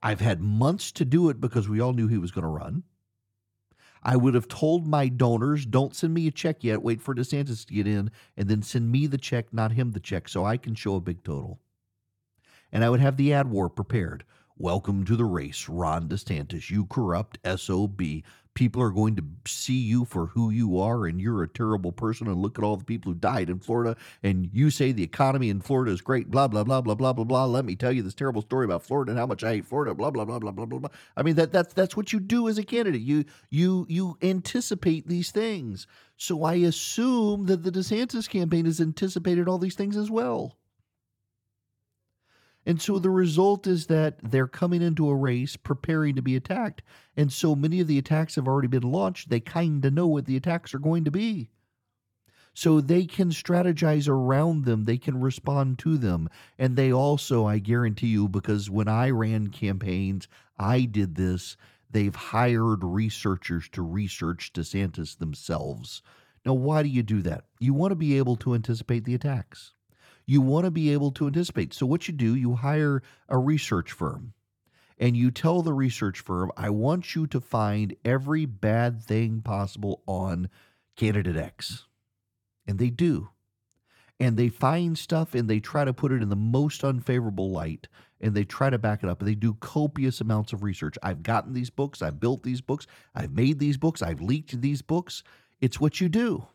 I've 0.02 0.20
had 0.20 0.42
months 0.42 0.92
to 0.94 1.06
do 1.06 1.30
it 1.30 1.40
because 1.40 1.70
we 1.70 1.80
all 1.80 1.94
knew 1.94 2.08
he 2.08 2.18
was 2.18 2.32
going 2.32 2.44
to 2.44 2.50
run. 2.50 2.84
I 4.04 4.16
would 4.16 4.34
have 4.34 4.48
told 4.48 4.88
my 4.88 5.08
donors, 5.08 5.66
don't 5.66 5.96
send 5.96 6.14
me 6.14 6.28
a 6.28 6.32
check 6.32 6.64
yet. 6.64 6.82
Wait 6.82 7.02
for 7.02 7.16
DeSantis 7.16 7.66
to 7.66 7.74
get 7.74 7.88
in 7.88 8.12
and 8.36 8.48
then 8.48 8.62
send 8.62 8.92
me 8.92 9.08
the 9.08 9.18
check, 9.18 9.54
not 9.54 9.72
him 9.72 9.92
the 9.92 10.00
check, 10.00 10.30
so 10.30 10.46
I 10.46 10.58
can 10.58 10.76
show 10.76 10.96
a 10.96 11.02
big 11.02 11.24
total. 11.24 11.60
And 12.72 12.84
I 12.84 12.90
would 12.90 13.00
have 13.00 13.18
the 13.18 13.34
ad 13.34 13.50
war 13.50 13.70
prepared. 13.70 14.24
Welcome 14.58 15.06
to 15.06 15.16
the 15.16 15.26
race, 15.26 15.70
Ron 15.70 16.10
DeSantis, 16.10 16.70
you 16.72 16.86
corrupt 16.86 17.38
SOB 17.46 18.02
people 18.58 18.82
are 18.82 18.90
going 18.90 19.16
to 19.16 19.24
see 19.46 19.78
you 19.78 20.04
for 20.04 20.26
who 20.26 20.50
you 20.50 20.80
are 20.80 21.06
and 21.06 21.22
you're 21.22 21.44
a 21.44 21.48
terrible 21.48 21.92
person 21.92 22.26
and 22.26 22.42
look 22.42 22.58
at 22.58 22.64
all 22.64 22.76
the 22.76 22.84
people 22.84 23.12
who 23.12 23.20
died 23.20 23.52
in 23.52 23.60
Florida 23.60 23.96
and 24.24 24.50
you 24.52 24.72
say 24.72 24.92
the 24.92 25.04
economy 25.04 25.52
in 25.52 25.62
Florida 25.62 25.92
is 25.92 26.02
great 26.02 26.32
blah 26.32 26.48
blah 26.48 26.64
blah 26.64 26.82
blah 26.82 26.96
blah 26.96 27.14
blah 27.14 27.24
blah 27.24 27.46
let 27.46 27.66
me 27.66 27.76
tell 27.76 27.92
you 27.92 28.02
this 28.02 28.16
terrible 28.16 28.42
story 28.42 28.66
about 28.66 28.82
Florida 28.82 29.12
and 29.12 29.20
how 29.20 29.28
much 29.28 29.44
I 29.44 29.52
hate 29.52 29.66
Florida 29.68 29.94
blah 29.94 30.10
blah 30.10 30.26
blah 30.26 30.40
blah 30.40 30.50
blah 30.50 30.66
blah 30.66 30.80
blah 30.80 30.90
I 31.16 31.22
mean 31.22 31.36
that 31.36 31.52
that's 31.52 31.72
that's 31.76 31.96
what 31.96 32.12
you 32.12 32.20
do 32.20 32.48
as 32.48 32.58
a 32.58 32.64
candidate 32.64 33.02
you 33.02 33.26
you 33.52 33.86
you 33.90 34.18
anticipate 34.24 35.08
these 35.08 35.30
things 35.30 35.86
so 36.18 36.44
I 36.44 36.56
assume 36.56 37.46
that 37.46 37.62
the 37.62 37.72
DeSantis 37.72 38.28
campaign 38.28 38.66
has 38.66 38.82
anticipated 38.82 39.48
all 39.48 39.60
these 39.60 39.76
things 39.76 39.96
as 39.96 40.10
well 40.10 40.58
and 42.68 42.80
so 42.82 43.00
the 43.00 43.10
result 43.10 43.66
is 43.66 43.88
that 43.88 44.20
they're 44.22 44.48
coming 44.48 44.84
into 44.84 45.10
a 45.10 45.16
race 45.16 45.56
preparing 45.56 46.16
to 46.18 46.22
be 46.22 46.36
attacked. 46.36 46.84
And 47.16 47.32
so 47.34 47.56
many 47.56 47.80
of 47.80 47.88
the 47.88 47.98
attacks 47.98 48.36
have 48.36 48.48
already 48.48 48.68
been 48.68 48.84
launched. 48.84 49.30
They 49.30 49.40
kind 49.40 49.84
of 49.86 49.94
know 49.94 50.06
what 50.08 50.26
the 50.26 50.36
attacks 50.36 50.76
are 50.76 50.80
going 50.80 51.06
to 51.06 51.12
be. 51.12 51.50
so 52.58 52.82
they 52.82 53.06
can 53.06 53.30
strategize 53.30 54.10
around 54.10 54.66
them, 54.66 54.86
they 54.86 54.98
can 54.98 55.22
respond 55.22 55.78
to 55.78 55.96
them. 55.96 56.28
And 56.58 56.76
they 56.76 56.92
also, 56.92 57.46
I 57.46 57.60
guarantee 57.60 58.08
you, 58.08 58.28
because 58.28 58.68
when 58.68 58.88
I 58.88 59.12
ran 59.12 59.50
campaigns, 59.50 60.28
I 60.58 60.86
did 60.86 61.14
this, 61.14 61.56
they've 61.92 62.16
hired 62.16 62.84
researchers 62.84 63.70
to 63.74 63.84
research 63.84 64.54
DeSantis 64.54 65.20
themselves. 65.20 66.02
Now, 66.44 66.54
why 66.56 66.82
do 66.82 66.90
you 66.90 67.04
do 67.04 67.22
that? 67.22 67.44
You 67.60 67.76
want 67.76 67.92
to 67.92 67.96
be 67.96 68.18
able 68.18 68.38
to 68.38 68.56
anticipate 68.56 69.06
the 69.06 69.14
attacks. 69.14 69.76
You 70.28 70.42
want 70.42 70.66
to 70.66 70.72
be 70.72 70.92
able 70.92 71.12
to 71.14 71.26
anticipate. 71.26 71.74
So, 71.74 71.86
what 71.86 72.08
you 72.08 72.14
do, 72.14 72.36
you 72.36 72.56
hire 72.56 73.02
a 73.30 73.38
research 73.38 73.94
firm 73.94 74.34
and 75.00 75.16
you 75.16 75.32
tell 75.32 75.62
the 75.62 75.74
research 75.74 76.20
firm, 76.20 76.52
I 76.58 76.70
want 76.70 77.16
you 77.16 77.28
to 77.28 77.40
find 77.40 77.96
every 78.04 78.46
bad 78.46 79.02
thing 79.02 79.42
possible 79.42 80.04
on 80.06 80.50
candidate 80.96 81.38
X. 81.38 81.86
And 82.68 82.80
they 82.80 82.90
do. 82.90 83.30
And 84.20 84.36
they 84.36 84.50
find 84.50 84.98
stuff 84.98 85.36
and 85.36 85.48
they 85.48 85.60
try 85.60 85.86
to 85.86 85.94
put 85.94 86.12
it 86.12 86.24
in 86.24 86.30
the 86.30 86.36
most 86.36 86.84
unfavorable 86.84 87.52
light 87.52 87.88
and 88.20 88.34
they 88.34 88.44
try 88.44 88.72
to 88.72 88.80
back 88.80 89.04
it 89.04 89.10
up. 89.10 89.22
And 89.22 89.28
they 89.28 89.36
do 89.36 89.54
copious 89.54 90.20
amounts 90.20 90.54
of 90.54 90.64
research. 90.64 90.96
I've 91.04 91.22
gotten 91.22 91.54
these 91.54 91.70
books, 91.70 92.02
I've 92.02 92.20
built 92.20 92.42
these 92.42 92.62
books, 92.62 92.88
I've 93.14 93.32
made 93.32 93.60
these 93.60 93.78
books, 93.78 94.02
I've 94.02 94.22
leaked 94.22 94.60
these 94.60 94.82
books. 94.82 95.24
It's 95.62 95.80
what 95.80 96.02
you 96.02 96.10
do. 96.10 96.48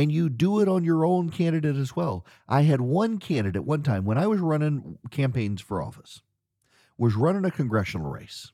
And 0.00 0.10
you 0.10 0.30
do 0.30 0.60
it 0.60 0.66
on 0.66 0.82
your 0.82 1.04
own 1.04 1.28
candidate 1.28 1.76
as 1.76 1.94
well. 1.94 2.24
I 2.48 2.62
had 2.62 2.80
one 2.80 3.18
candidate 3.18 3.64
one 3.64 3.82
time 3.82 4.06
when 4.06 4.16
I 4.16 4.26
was 4.26 4.40
running 4.40 4.96
campaigns 5.10 5.60
for 5.60 5.82
office 5.82 6.22
was 6.96 7.14
running 7.16 7.44
a 7.44 7.50
congressional 7.50 8.10
race. 8.10 8.50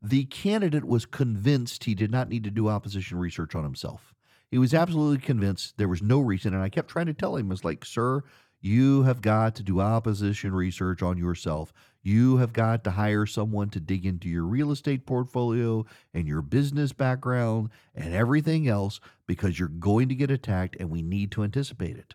The 0.00 0.26
candidate 0.26 0.84
was 0.84 1.04
convinced 1.04 1.82
he 1.82 1.96
did 1.96 2.12
not 2.12 2.28
need 2.28 2.44
to 2.44 2.50
do 2.52 2.68
opposition 2.68 3.18
research 3.18 3.56
on 3.56 3.64
himself. 3.64 4.14
He 4.52 4.58
was 4.58 4.72
absolutely 4.72 5.18
convinced 5.18 5.78
there 5.78 5.88
was 5.88 6.00
no 6.00 6.20
reason. 6.20 6.54
And 6.54 6.62
I 6.62 6.68
kept 6.68 6.90
trying 6.90 7.06
to 7.06 7.12
tell 7.12 7.34
him, 7.34 7.48
was 7.48 7.64
like, 7.64 7.84
sir, 7.84 8.22
you 8.64 9.02
have 9.02 9.20
got 9.20 9.54
to 9.56 9.62
do 9.62 9.78
opposition 9.78 10.54
research 10.54 11.02
on 11.02 11.18
yourself. 11.18 11.70
You 12.02 12.38
have 12.38 12.54
got 12.54 12.82
to 12.84 12.92
hire 12.92 13.26
someone 13.26 13.68
to 13.70 13.78
dig 13.78 14.06
into 14.06 14.26
your 14.26 14.44
real 14.44 14.72
estate 14.72 15.04
portfolio 15.04 15.84
and 16.14 16.26
your 16.26 16.40
business 16.40 16.94
background 16.94 17.68
and 17.94 18.14
everything 18.14 18.66
else 18.66 19.00
because 19.26 19.58
you're 19.58 19.68
going 19.68 20.08
to 20.08 20.14
get 20.14 20.30
attacked 20.30 20.76
and 20.80 20.88
we 20.88 21.02
need 21.02 21.30
to 21.32 21.44
anticipate 21.44 21.98
it. 21.98 22.14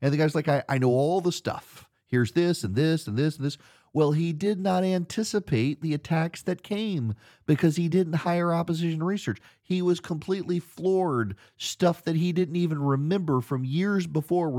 And 0.00 0.12
the 0.12 0.16
guy's 0.16 0.36
like, 0.36 0.46
I, 0.46 0.62
I 0.68 0.78
know 0.78 0.90
all 0.90 1.20
the 1.20 1.32
stuff. 1.32 1.88
Here's 2.06 2.30
this 2.30 2.62
and 2.62 2.76
this 2.76 3.08
and 3.08 3.16
this 3.16 3.36
and 3.36 3.44
this. 3.44 3.58
Well, 3.92 4.12
he 4.12 4.32
did 4.32 4.60
not 4.60 4.84
anticipate 4.84 5.80
the 5.80 5.94
attacks 5.94 6.42
that 6.42 6.62
came 6.62 7.14
because 7.46 7.76
he 7.76 7.88
didn't 7.88 8.14
hire 8.14 8.52
opposition 8.52 9.02
research. 9.02 9.38
He 9.62 9.80
was 9.82 10.00
completely 10.00 10.60
floored. 10.60 11.36
Stuff 11.56 12.04
that 12.04 12.16
he 12.16 12.32
didn't 12.32 12.56
even 12.56 12.82
remember 12.82 13.40
from 13.40 13.64
years 13.64 14.06
before. 14.06 14.50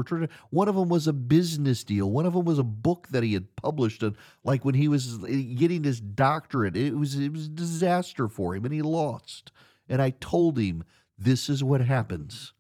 One 0.50 0.68
of 0.68 0.76
them 0.76 0.89
was 0.89 1.08
a 1.08 1.13
business 1.13 1.84
deal. 1.84 2.10
One 2.10 2.26
of 2.26 2.34
them 2.34 2.46
was 2.46 2.60
a 2.60 2.63
book 2.63 3.08
that 3.12 3.24
he 3.24 3.34
had 3.34 3.56
published, 3.56 4.04
and 4.04 4.15
like 4.44 4.65
when 4.65 4.76
he 4.76 4.88
was 4.88 5.24
eh, 5.24 5.42
getting 5.56 5.84
his 5.84 6.00
doctorate, 6.00 6.76
it 6.76 6.98
was 6.98 7.15
it 7.15 7.32
was 7.32 7.46
a 7.46 7.50
disaster 7.50 8.28
for 8.28 8.56
him, 8.56 8.65
and 8.65 8.74
he 8.74 8.82
lost. 8.82 9.52
And 9.88 10.02
I 10.02 10.12
told 10.12 10.58
him, 10.58 10.84
"This 11.18 11.50
is 11.50 11.63
what 11.63 11.82
happens." 11.82 12.54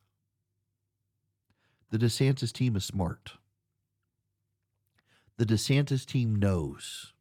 The 1.91 1.97
DeSantis 1.97 2.53
team 2.53 2.75
is 2.75 2.85
smart 2.85 3.38
the 5.39 5.45
DeSantis 5.45 6.05
team 6.05 6.35
knows. 6.35 7.13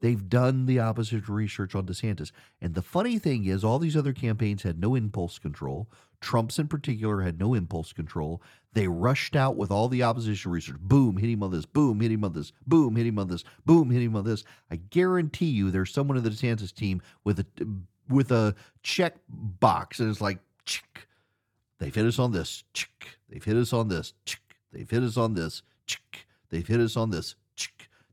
They've 0.00 0.28
done 0.28 0.66
the 0.66 0.80
opposite 0.80 1.30
research 1.30 1.74
on 1.74 1.86
DeSantis. 1.86 2.30
And 2.60 2.74
the 2.74 2.82
funny 2.82 3.18
thing 3.18 3.46
is, 3.46 3.64
all 3.64 3.78
these 3.78 3.96
other 3.96 4.12
campaigns 4.12 4.62
had 4.62 4.78
no 4.78 4.94
impulse 4.94 5.38
control. 5.38 5.88
Trump's 6.20 6.58
in 6.58 6.68
particular 6.68 7.22
had 7.22 7.38
no 7.38 7.54
impulse 7.54 7.94
control. 7.94 8.42
They 8.74 8.86
rushed 8.86 9.34
out 9.34 9.56
with 9.56 9.70
all 9.70 9.88
the 9.88 10.02
opposition 10.02 10.50
research. 10.50 10.78
Boom, 10.78 11.16
hit 11.16 11.30
him 11.30 11.42
on 11.42 11.52
this. 11.52 11.64
Boom, 11.64 12.00
hit 12.00 12.12
him 12.12 12.22
on 12.22 12.34
this. 12.34 12.52
Boom, 12.66 12.96
hit 12.96 13.06
him 13.06 13.18
on 13.18 13.28
this. 13.28 13.44
Boom, 13.64 13.90
hit 13.90 14.02
him 14.02 14.14
on 14.14 14.24
this. 14.24 14.44
I 14.70 14.76
guarantee 14.76 15.46
you, 15.46 15.70
there's 15.70 15.92
someone 15.92 16.18
in 16.18 16.22
the 16.22 16.30
DeSantis 16.30 16.74
team 16.74 17.00
with 17.24 17.40
a 17.40 17.46
with 18.10 18.30
a 18.30 18.54
check 18.82 19.16
box, 19.28 20.00
and 20.00 20.10
it's 20.10 20.20
like, 20.20 20.38
chick. 20.66 21.08
They've 21.78 21.94
hit 21.94 22.04
us 22.04 22.18
on 22.18 22.32
this. 22.32 22.64
Chick. 22.74 23.18
They've 23.30 23.42
hit 23.42 23.56
us 23.56 23.72
on 23.72 23.88
this. 23.88 24.12
Chick. 24.26 24.56
They've 24.70 24.88
hit 24.88 25.02
us 25.02 25.16
on 25.16 25.32
this. 25.32 25.62
Chick. 25.86 26.26
They've 26.54 26.64
hit 26.64 26.78
us 26.78 26.96
on 26.96 27.10
this. 27.10 27.34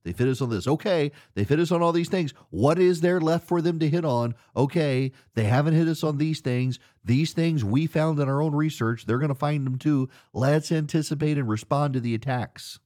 They've 0.01 0.17
hit 0.17 0.27
us 0.27 0.41
on 0.41 0.49
this. 0.49 0.67
Okay, 0.67 1.11
they've 1.35 1.47
hit 1.47 1.59
us 1.59 1.71
on 1.71 1.83
all 1.83 1.91
these 1.91 2.09
things. 2.09 2.33
What 2.49 2.79
is 2.79 3.01
there 3.01 3.21
left 3.21 3.47
for 3.47 3.61
them 3.61 3.77
to 3.77 3.87
hit 3.87 4.03
on? 4.03 4.33
Okay, 4.57 5.11
they 5.35 5.43
haven't 5.43 5.75
hit 5.75 5.87
us 5.87 6.03
on 6.03 6.17
these 6.17 6.39
things. 6.39 6.79
These 7.05 7.33
things 7.33 7.63
we 7.63 7.85
found 7.85 8.19
in 8.19 8.27
our 8.27 8.41
own 8.41 8.55
research, 8.55 9.05
they're 9.05 9.19
going 9.19 9.29
to 9.29 9.35
find 9.35 9.63
them 9.63 9.77
too. 9.77 10.09
Let's 10.33 10.71
anticipate 10.71 11.37
and 11.37 11.47
respond 11.47 11.93
to 11.93 11.99
the 11.99 12.15
attacks. 12.15 12.79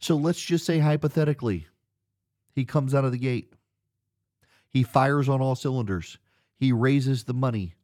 So 0.00 0.16
let's 0.16 0.40
just 0.40 0.66
say 0.66 0.80
hypothetically, 0.80 1.68
he 2.50 2.64
comes 2.64 2.92
out 2.92 3.04
of 3.04 3.12
the 3.12 3.18
gate. 3.18 3.52
He 4.68 4.82
fires 4.82 5.28
on 5.28 5.40
all 5.40 5.54
cylinders. 5.54 6.18
He 6.56 6.72
raises 6.72 7.22
the 7.22 7.34
money. 7.34 7.74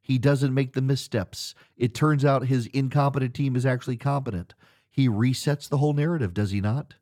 He 0.00 0.16
doesn't 0.16 0.54
make 0.54 0.74
the 0.74 0.80
missteps. 0.80 1.56
It 1.76 1.92
turns 1.92 2.24
out 2.24 2.46
his 2.46 2.66
incompetent 2.68 3.34
team 3.34 3.56
is 3.56 3.66
actually 3.66 3.96
competent 3.96 4.54
he 4.92 5.08
resets 5.08 5.68
the 5.68 5.78
whole 5.78 5.94
narrative, 5.94 6.34
does 6.34 6.50
he 6.52 6.60
not? 6.60 6.94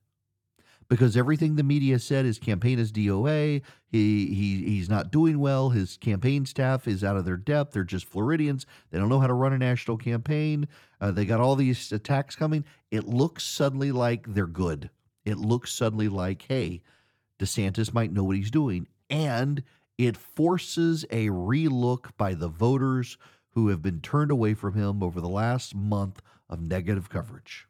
Because 0.89 1.17
everything 1.17 1.55
the 1.55 1.63
media 1.63 1.99
said 1.99 2.25
his 2.25 2.39
campaign 2.39 2.79
is 2.79 2.91
DOA, 2.91 3.63
he, 3.89 4.27
he 4.27 4.65
he's 4.65 4.89
not 4.89 5.13
doing 5.13 5.39
well, 5.39 5.71
his 5.71 5.97
campaign 5.97 6.47
staff 6.47 6.89
is 6.89 7.05
out 7.05 7.17
of 7.17 7.25
their 7.25 7.37
depth, 7.37 7.73
they're 7.73 7.85
just 7.85 8.07
Floridians, 8.07 8.65
they 8.91 8.99
don't 8.99 9.09
know 9.09 9.21
how 9.21 9.27
to 9.27 9.35
run 9.35 9.53
a 9.53 9.59
national 9.59 9.99
campaign, 9.99 10.67
uh, 11.01 11.11
they 11.11 11.25
got 11.25 11.41
all 11.41 11.57
these 11.57 11.93
attacks 11.93 12.35
coming. 12.35 12.65
It 12.91 13.07
looks 13.07 13.45
suddenly 13.45 13.93
like 13.93 14.33
they're 14.35 14.47
good. 14.47 14.91
It 15.25 15.39
looks 15.39 15.73
suddenly 15.73 16.09
like, 16.09 16.45
hey, 16.49 16.83
DeSantis 17.39 17.93
might 17.93 18.13
know 18.13 18.25
what 18.25 18.37
he's 18.37 18.51
doing. 18.51 18.87
And 19.09 19.63
it 19.99 20.17
forces 20.17 21.05
a 21.11 21.29
relook 21.29 22.11
by 22.17 22.35
the 22.35 22.49
voters 22.49 23.19
who 23.51 23.69
have 23.69 23.83
been 23.83 24.01
turned 24.01 24.31
away 24.31 24.55
from 24.55 24.75
him 24.75 25.03
over 25.03 25.21
the 25.21 25.29
last 25.29 25.75
month 25.75 26.23
of 26.49 26.61
negative 26.61 27.09
coverage. 27.09 27.67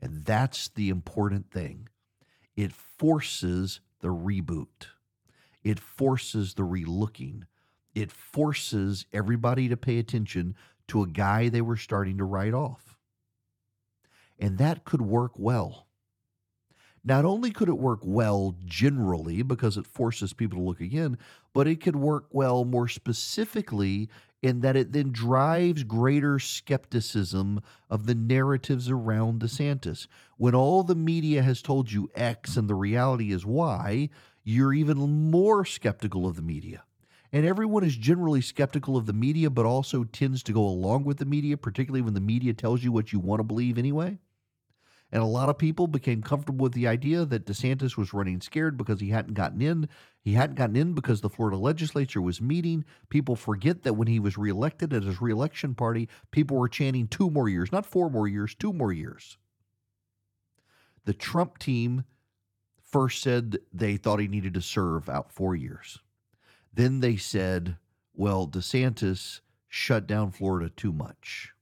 And 0.00 0.24
that's 0.24 0.68
the 0.68 0.88
important 0.88 1.50
thing. 1.50 1.88
It 2.54 2.72
forces 2.72 3.80
the 4.00 4.08
reboot, 4.08 4.88
it 5.64 5.80
forces 5.80 6.54
the 6.54 6.62
relooking, 6.62 7.44
it 7.94 8.12
forces 8.12 9.06
everybody 9.12 9.68
to 9.68 9.76
pay 9.76 9.98
attention 9.98 10.54
to 10.88 11.02
a 11.02 11.08
guy 11.08 11.48
they 11.48 11.62
were 11.62 11.76
starting 11.76 12.18
to 12.18 12.24
write 12.24 12.54
off. 12.54 12.96
And 14.38 14.58
that 14.58 14.84
could 14.84 15.02
work 15.02 15.32
well. 15.36 15.85
Not 17.06 17.24
only 17.24 17.52
could 17.52 17.68
it 17.68 17.78
work 17.78 18.00
well 18.02 18.56
generally 18.64 19.42
because 19.42 19.76
it 19.76 19.86
forces 19.86 20.32
people 20.32 20.58
to 20.58 20.64
look 20.64 20.80
again, 20.80 21.18
but 21.54 21.68
it 21.68 21.80
could 21.80 21.94
work 21.94 22.26
well 22.32 22.64
more 22.64 22.88
specifically 22.88 24.08
in 24.42 24.60
that 24.60 24.74
it 24.74 24.92
then 24.92 25.12
drives 25.12 25.84
greater 25.84 26.40
skepticism 26.40 27.62
of 27.88 28.06
the 28.06 28.14
narratives 28.16 28.90
around 28.90 29.40
DeSantis. 29.40 30.08
When 30.36 30.56
all 30.56 30.82
the 30.82 30.96
media 30.96 31.42
has 31.42 31.62
told 31.62 31.92
you 31.92 32.10
X 32.16 32.56
and 32.56 32.68
the 32.68 32.74
reality 32.74 33.32
is 33.32 33.46
Y, 33.46 34.10
you're 34.42 34.74
even 34.74 35.30
more 35.30 35.64
skeptical 35.64 36.26
of 36.26 36.34
the 36.34 36.42
media. 36.42 36.82
And 37.32 37.46
everyone 37.46 37.84
is 37.84 37.96
generally 37.96 38.40
skeptical 38.40 38.96
of 38.96 39.06
the 39.06 39.12
media, 39.12 39.48
but 39.48 39.64
also 39.64 40.02
tends 40.02 40.42
to 40.42 40.52
go 40.52 40.64
along 40.66 41.04
with 41.04 41.18
the 41.18 41.24
media, 41.24 41.56
particularly 41.56 42.02
when 42.02 42.14
the 42.14 42.20
media 42.20 42.52
tells 42.52 42.82
you 42.82 42.90
what 42.90 43.12
you 43.12 43.20
want 43.20 43.38
to 43.38 43.44
believe 43.44 43.78
anyway. 43.78 44.18
And 45.12 45.22
a 45.22 45.26
lot 45.26 45.48
of 45.48 45.56
people 45.56 45.86
became 45.86 46.20
comfortable 46.20 46.64
with 46.64 46.72
the 46.72 46.88
idea 46.88 47.24
that 47.24 47.46
DeSantis 47.46 47.96
was 47.96 48.12
running 48.12 48.40
scared 48.40 48.76
because 48.76 49.00
he 49.00 49.10
hadn't 49.10 49.34
gotten 49.34 49.62
in. 49.62 49.88
He 50.20 50.32
hadn't 50.32 50.56
gotten 50.56 50.74
in 50.74 50.94
because 50.94 51.20
the 51.20 51.30
Florida 51.30 51.56
legislature 51.56 52.20
was 52.20 52.40
meeting. 52.40 52.84
People 53.08 53.36
forget 53.36 53.84
that 53.84 53.94
when 53.94 54.08
he 54.08 54.18
was 54.18 54.36
reelected 54.36 54.92
at 54.92 55.04
his 55.04 55.20
reelection 55.20 55.76
party, 55.76 56.08
people 56.32 56.56
were 56.56 56.68
chanting 56.68 57.06
two 57.06 57.30
more 57.30 57.48
years, 57.48 57.70
not 57.70 57.86
four 57.86 58.10
more 58.10 58.26
years, 58.26 58.54
two 58.54 58.72
more 58.72 58.92
years. 58.92 59.38
The 61.04 61.14
Trump 61.14 61.58
team 61.58 62.04
first 62.82 63.22
said 63.22 63.58
they 63.72 63.96
thought 63.96 64.18
he 64.18 64.26
needed 64.26 64.54
to 64.54 64.62
serve 64.62 65.08
out 65.08 65.30
four 65.30 65.54
years. 65.54 65.98
Then 66.74 66.98
they 66.98 67.16
said, 67.16 67.76
well, 68.12 68.48
DeSantis 68.48 69.40
shut 69.68 70.08
down 70.08 70.32
Florida 70.32 70.68
too 70.68 70.92
much 70.92 71.52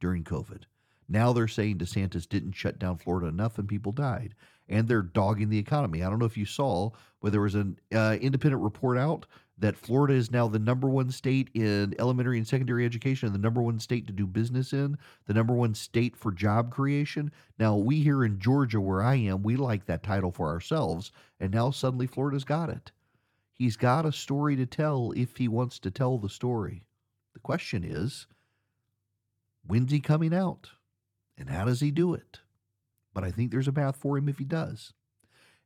during 0.00 0.24
COVID. 0.24 0.62
Now 1.08 1.32
they're 1.32 1.48
saying 1.48 1.78
DeSantis 1.78 2.28
didn't 2.28 2.52
shut 2.52 2.78
down 2.78 2.98
Florida 2.98 3.28
enough 3.28 3.58
and 3.58 3.68
people 3.68 3.92
died. 3.92 4.34
And 4.68 4.86
they're 4.86 5.02
dogging 5.02 5.48
the 5.48 5.58
economy. 5.58 6.02
I 6.02 6.10
don't 6.10 6.18
know 6.18 6.26
if 6.26 6.36
you 6.36 6.44
saw, 6.44 6.90
but 7.22 7.32
there 7.32 7.40
was 7.40 7.54
an 7.54 7.78
uh, 7.94 8.18
independent 8.20 8.62
report 8.62 8.98
out 8.98 9.26
that 9.60 9.76
Florida 9.76 10.14
is 10.14 10.30
now 10.30 10.46
the 10.46 10.58
number 10.58 10.88
one 10.88 11.10
state 11.10 11.48
in 11.54 11.94
elementary 11.98 12.38
and 12.38 12.46
secondary 12.46 12.84
education 12.84 13.32
the 13.32 13.38
number 13.38 13.60
one 13.60 13.80
state 13.80 14.06
to 14.06 14.12
do 14.12 14.26
business 14.26 14.72
in, 14.72 14.96
the 15.26 15.34
number 15.34 15.54
one 15.54 15.74
state 15.74 16.16
for 16.16 16.30
job 16.30 16.70
creation. 16.70 17.32
Now, 17.58 17.76
we 17.76 18.00
here 18.00 18.24
in 18.24 18.38
Georgia, 18.38 18.80
where 18.80 19.02
I 19.02 19.16
am, 19.16 19.42
we 19.42 19.56
like 19.56 19.86
that 19.86 20.02
title 20.02 20.30
for 20.30 20.48
ourselves. 20.48 21.10
And 21.40 21.52
now 21.52 21.70
suddenly 21.70 22.06
Florida's 22.06 22.44
got 22.44 22.68
it. 22.68 22.92
He's 23.52 23.76
got 23.76 24.06
a 24.06 24.12
story 24.12 24.54
to 24.56 24.66
tell 24.66 25.12
if 25.16 25.36
he 25.36 25.48
wants 25.48 25.80
to 25.80 25.90
tell 25.90 26.18
the 26.18 26.28
story. 26.28 26.84
The 27.34 27.40
question 27.40 27.82
is, 27.82 28.28
when's 29.66 29.90
he 29.90 29.98
coming 29.98 30.32
out? 30.32 30.70
And 31.38 31.48
how 31.48 31.64
does 31.64 31.80
he 31.80 31.90
do 31.90 32.14
it? 32.14 32.40
But 33.14 33.24
I 33.24 33.30
think 33.30 33.50
there's 33.50 33.68
a 33.68 33.72
path 33.72 33.96
for 33.96 34.18
him 34.18 34.28
if 34.28 34.38
he 34.38 34.44
does. 34.44 34.92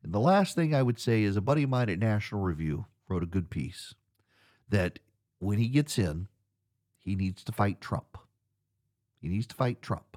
And 0.03 0.13
the 0.13 0.21
last 0.21 0.55
thing 0.55 0.75
I 0.75 0.83
would 0.83 1.01
say 1.01 1.23
is 1.23 1.37
a 1.37 1.41
buddy 1.41 1.63
of 1.63 1.71
mine 1.71 1.89
at 1.89 1.99
National 1.99 2.43
Review 2.43 2.87
wrote 3.09 3.23
a 3.23 3.27
good 3.27 3.51
piece 3.51 3.95
that 4.69 4.99
when 5.39 5.59
he 5.59 5.69
gets 5.69 5.99
in, 5.99 6.29
he 6.99 7.15
needs 7.15 7.43
to 7.45 7.53
fight 7.53 7.81
Trump. 7.81 8.19
He 9.21 9.29
needs 9.29 9.47
to 9.49 9.55
fight 9.55 9.83
Trump. 9.83 10.17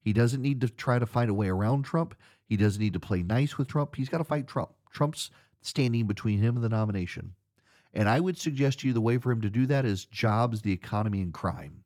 He 0.00 0.12
doesn't 0.12 0.42
need 0.42 0.60
to 0.60 0.68
try 0.68 0.98
to 0.98 1.06
find 1.06 1.30
a 1.30 1.34
way 1.34 1.48
around 1.48 1.82
Trump. 1.82 2.14
He 2.44 2.56
doesn't 2.56 2.80
need 2.80 2.92
to 2.92 3.00
play 3.00 3.22
nice 3.22 3.58
with 3.58 3.68
Trump. 3.68 3.96
He's 3.96 4.08
got 4.08 4.18
to 4.18 4.24
fight 4.24 4.46
Trump. 4.46 4.70
Trump's 4.90 5.30
standing 5.62 6.06
between 6.06 6.40
him 6.40 6.54
and 6.54 6.64
the 6.64 6.68
nomination. 6.68 7.34
And 7.92 8.08
I 8.08 8.20
would 8.20 8.38
suggest 8.38 8.80
to 8.80 8.88
you 8.88 8.92
the 8.92 9.00
way 9.00 9.18
for 9.18 9.32
him 9.32 9.40
to 9.40 9.50
do 9.50 9.66
that 9.66 9.84
is 9.84 10.04
jobs, 10.04 10.62
the 10.62 10.72
economy, 10.72 11.22
and 11.22 11.32
crime. 11.32 11.84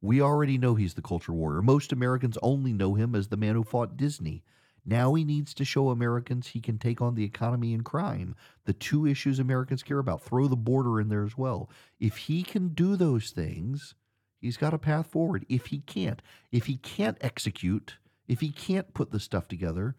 We 0.00 0.20
already 0.20 0.58
know 0.58 0.74
he's 0.74 0.94
the 0.94 1.02
culture 1.02 1.32
warrior. 1.32 1.62
Most 1.62 1.92
Americans 1.92 2.38
only 2.42 2.72
know 2.72 2.94
him 2.94 3.14
as 3.14 3.28
the 3.28 3.36
man 3.36 3.54
who 3.54 3.64
fought 3.64 3.96
Disney. 3.96 4.44
Now 4.84 5.12
he 5.14 5.24
needs 5.24 5.52
to 5.54 5.64
show 5.64 5.90
Americans 5.90 6.48
he 6.48 6.60
can 6.60 6.78
take 6.78 7.02
on 7.02 7.14
the 7.14 7.24
economy 7.24 7.74
and 7.74 7.84
crime, 7.84 8.34
the 8.64 8.72
two 8.72 9.06
issues 9.06 9.38
Americans 9.38 9.82
care 9.82 9.98
about. 9.98 10.22
Throw 10.22 10.46
the 10.46 10.56
border 10.56 11.00
in 11.00 11.08
there 11.08 11.24
as 11.24 11.36
well. 11.36 11.68
If 12.00 12.16
he 12.16 12.42
can 12.42 12.68
do 12.68 12.96
those 12.96 13.30
things, 13.30 13.94
he's 14.40 14.56
got 14.56 14.72
a 14.72 14.78
path 14.78 15.08
forward. 15.08 15.44
If 15.48 15.66
he 15.66 15.80
can't, 15.80 16.22
if 16.52 16.66
he 16.66 16.76
can't 16.76 17.18
execute, 17.20 17.98
if 18.26 18.40
he 18.40 18.50
can't 18.50 18.94
put 18.94 19.10
the 19.10 19.20
stuff 19.20 19.48
together, 19.48 19.96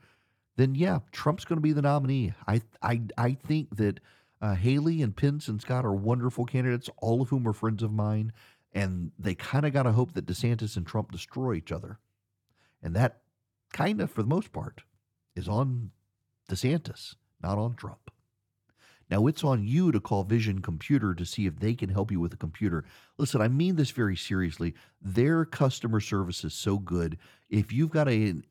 then 0.55 0.75
yeah, 0.75 0.99
Trump's 1.11 1.45
going 1.45 1.57
to 1.57 1.61
be 1.61 1.73
the 1.73 1.81
nominee. 1.81 2.33
I 2.47 2.61
I 2.81 3.01
I 3.17 3.33
think 3.33 3.77
that 3.77 3.99
uh, 4.41 4.55
Haley 4.55 5.01
and 5.01 5.15
Pence 5.15 5.47
and 5.47 5.61
Scott 5.61 5.85
are 5.85 5.93
wonderful 5.93 6.45
candidates, 6.45 6.89
all 6.97 7.21
of 7.21 7.29
whom 7.29 7.47
are 7.47 7.53
friends 7.53 7.83
of 7.83 7.91
mine, 7.91 8.31
and 8.73 9.11
they 9.17 9.35
kind 9.35 9.65
of 9.65 9.73
got 9.73 9.83
to 9.83 9.91
hope 9.91 10.13
that 10.13 10.25
DeSantis 10.25 10.77
and 10.77 10.85
Trump 10.85 11.11
destroy 11.11 11.53
each 11.53 11.71
other, 11.71 11.99
and 12.81 12.95
that 12.95 13.21
kind 13.73 14.01
of, 14.01 14.11
for 14.11 14.21
the 14.21 14.29
most 14.29 14.51
part, 14.51 14.81
is 15.35 15.47
on 15.47 15.91
DeSantis, 16.49 17.15
not 17.41 17.57
on 17.57 17.75
Trump. 17.75 18.11
Now, 19.09 19.25
it's 19.25 19.43
on 19.43 19.65
you 19.65 19.91
to 19.91 19.99
call 19.99 20.23
Vision 20.23 20.61
Computer 20.61 21.15
to 21.15 21.25
see 21.25 21.47
if 21.47 21.59
they 21.59 21.73
can 21.73 21.89
help 21.89 22.11
you 22.11 22.19
with 22.19 22.33
a 22.33 22.37
computer. 22.37 22.85
Listen, 23.17 23.41
I 23.41 23.47
mean 23.47 23.75
this 23.75 23.89
very 23.89 24.15
seriously. 24.15 24.75
Their 25.01 25.45
customer 25.45 25.99
service 25.99 26.43
is 26.43 26.53
so 26.53 26.77
good. 26.77 27.17
If 27.49 27.73
you've 27.73 27.89
got 27.89 28.07
an 28.07 28.43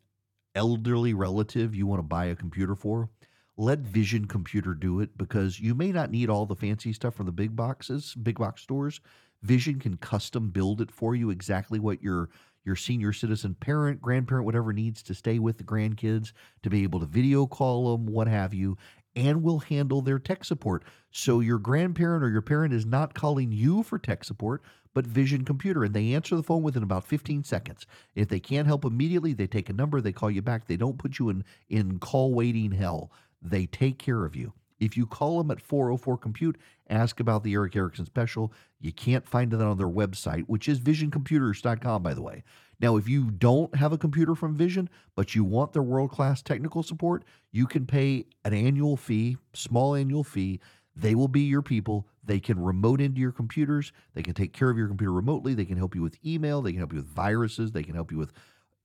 elderly 0.55 1.15
relative 1.15 1.75
you 1.75 1.87
want 1.87 2.01
to 2.01 2.05
buy 2.05 2.25
a 2.25 2.35
computer 2.35 2.75
for, 2.75 3.09
let 3.57 3.81
Vision 3.81 4.27
Computer 4.27 4.75
do 4.75 5.01
it 5.01 5.17
because 5.17 5.61
you 5.61 5.75
may 5.75 5.93
not 5.93 6.11
need 6.11 6.29
all 6.29 6.47
the 6.47 6.57
fancy 6.57 6.93
stuff 6.93 7.15
from 7.15 7.27
the 7.27 7.33
big 7.33 7.55
boxes, 7.55 8.15
big 8.15 8.39
box 8.39 8.63
stores. 8.63 9.01
Vision 9.43 9.79
can 9.79 9.97
custom 9.97 10.51
build 10.51 10.81
it 10.81 10.91
for 10.91 11.15
you 11.15 11.31
exactly 11.31 11.79
what 11.79 12.03
your 12.03 12.29
your 12.65 12.77
senior 12.77 13.15
citizen 13.15 13.55
parent, 13.55 14.03
grandparent, 14.03 14.45
whatever 14.45 14.75
needs 14.75 15.03
to 15.03 15.15
stay 15.15 15.39
with 15.39 15.57
the 15.57 15.65
grandkids 15.65 16.33
to 16.63 16.69
be 16.69 16.83
able 16.83 17.01
to 17.01 17.07
video 17.07 17.47
call 17.47 17.97
them, 17.97 18.07
what 18.07 18.29
have 18.29 18.53
you, 18.53 18.77
and 19.17 19.43
will 19.43 19.61
handle 19.61 20.03
their 20.03 20.19
tech 20.19 20.45
support. 20.45 20.85
So 21.11 21.41
your 21.41 21.59
grandparent 21.59 22.23
or 22.23 22.29
your 22.29 22.43
parent 22.43 22.75
is 22.75 22.85
not 22.85 23.15
calling 23.15 23.53
you 23.53 23.83
for 23.83 23.99
tech 23.99 24.23
support, 24.23 24.63
but 24.93 25.07
Vision 25.07 25.45
Computer, 25.45 25.83
and 25.85 25.95
they 25.95 26.13
answer 26.13 26.37
the 26.37 26.43
phone 26.43 26.63
within 26.63 26.83
about 26.83 27.05
15 27.05 27.45
seconds. 27.45 27.87
If 28.15 28.29
they 28.29 28.41
can't 28.41 28.67
help 28.67 28.85
immediately, 28.85 29.33
they 29.33 29.47
take 29.47 29.71
a 29.71 29.73
number, 29.73 30.01
they 30.01 30.13
call 30.13 30.31
you 30.31 30.43
back. 30.43 30.67
They 30.67 30.77
don't 30.77 30.99
put 30.99 31.19
you 31.19 31.31
in 31.31 31.45
in 31.69 31.99
call 31.99 32.35
waiting 32.35 32.73
hell. 32.73 33.11
They 33.41 33.67
take 33.67 33.99
care 33.99 34.25
of 34.25 34.37
you. 34.37 34.53
If 34.81 34.97
you 34.97 35.07
call 35.07 35.39
them 35.39 35.51
at 35.51 35.61
404 35.61 36.19
Compute, 36.19 36.57
ask 36.89 37.21
about 37.21 37.43
the 37.43 37.55
Erick 37.55 37.77
Erickson 37.77 38.07
special. 38.07 38.53
You 38.81 38.93
can't 38.93 39.29
find 39.29 39.51
that 39.51 39.61
on 39.61 39.77
their 39.77 39.89
website, 39.89 40.45
which 40.47 40.69
is 40.69 40.81
visioncomputers.com, 40.81 42.03
by 42.03 42.15
the 42.15 42.23
way. 42.23 42.45
Now, 42.81 42.97
if 42.97 43.09
you 43.09 43.31
don't 43.31 43.75
have 43.75 43.93
a 43.93 43.99
computer 43.99 44.35
from 44.35 44.57
Vision, 44.57 44.89
but 45.17 45.35
you 45.35 45.43
want 45.43 45.73
their 45.73 45.83
world 45.83 46.11
class 46.11 46.43
technical 46.43 46.83
support, 46.83 47.25
you 47.51 47.67
can 47.67 47.87
pay 47.87 48.27
an 48.45 48.55
annual 48.55 48.97
fee, 48.97 49.37
small 49.53 49.97
annual 49.97 50.23
fee. 50.23 50.61
They 50.95 51.15
will 51.15 51.29
be 51.29 51.41
your 51.43 51.63
people. 51.63 52.07
They 52.23 52.39
can 52.39 52.63
remote 52.63 53.01
into 53.01 53.21
your 53.21 53.33
computers. 53.33 53.93
They 54.15 54.23
can 54.23 54.35
take 54.35 54.53
care 54.53 54.71
of 54.71 54.79
your 54.79 54.89
computer 54.89 55.13
remotely. 55.13 55.55
They 55.55 55.65
can 55.65 55.77
help 55.77 55.95
you 55.95 56.03
with 56.03 56.25
email. 56.25 56.63
They 56.63 56.73
can 56.73 56.79
help 56.79 56.93
you 56.93 56.99
with 56.99 57.09
viruses. 57.09 57.73
They 57.73 57.83
can 57.83 57.95
help 57.95 58.13
you 58.13 58.19
with 58.19 58.33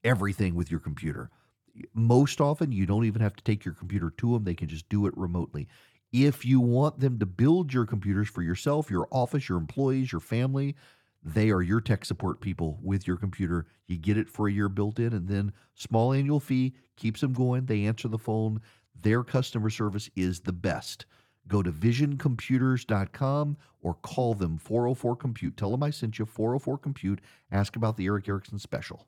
everything 0.03 0.55
with 0.55 0.71
your 0.71 0.79
computer. 0.79 1.29
Most 1.93 2.39
often, 2.39 2.71
you 2.71 2.85
don't 2.85 3.05
even 3.05 3.21
have 3.21 3.35
to 3.35 3.43
take 3.43 3.65
your 3.65 3.73
computer 3.73 4.11
to 4.17 4.33
them, 4.33 4.43
they 4.43 4.55
can 4.55 4.67
just 4.67 4.89
do 4.89 5.05
it 5.07 5.17
remotely. 5.17 5.67
If 6.11 6.45
you 6.45 6.59
want 6.59 6.99
them 6.99 7.17
to 7.19 7.25
build 7.25 7.73
your 7.73 7.85
computers 7.85 8.29
for 8.29 8.43
yourself, 8.43 8.91
your 8.91 9.07
office, 9.11 9.49
your 9.49 9.57
employees, 9.57 10.11
your 10.11 10.21
family, 10.21 10.75
they 11.23 11.49
are 11.49 11.61
your 11.61 11.81
tech 11.81 12.05
support 12.05 12.41
people 12.41 12.77
with 12.83 13.07
your 13.07 13.17
computer. 13.17 13.65
You 13.87 13.97
get 13.97 14.17
it 14.17 14.29
for 14.29 14.47
a 14.47 14.51
year 14.51 14.69
built 14.69 14.99
in, 14.99 15.13
and 15.13 15.27
then 15.27 15.53
small 15.73 16.13
annual 16.13 16.39
fee 16.39 16.73
keeps 16.97 17.21
them 17.21 17.33
going. 17.33 17.65
They 17.65 17.85
answer 17.85 18.07
the 18.07 18.17
phone. 18.17 18.61
Their 19.01 19.23
customer 19.23 19.69
service 19.69 20.09
is 20.15 20.41
the 20.41 20.53
best. 20.53 21.05
Go 21.47 21.63
to 21.63 21.71
visioncomputers.com 21.71 23.57
or 23.81 23.93
call 23.95 24.33
them 24.33 24.57
404 24.57 25.15
Compute. 25.15 25.57
Tell 25.57 25.71
them 25.71 25.83
I 25.83 25.89
sent 25.89 26.19
you 26.19 26.25
404 26.25 26.77
Compute. 26.77 27.21
Ask 27.51 27.75
about 27.75 27.97
the 27.97 28.05
Erick 28.05 28.27
Erickson 28.27 28.59
special. 28.59 29.07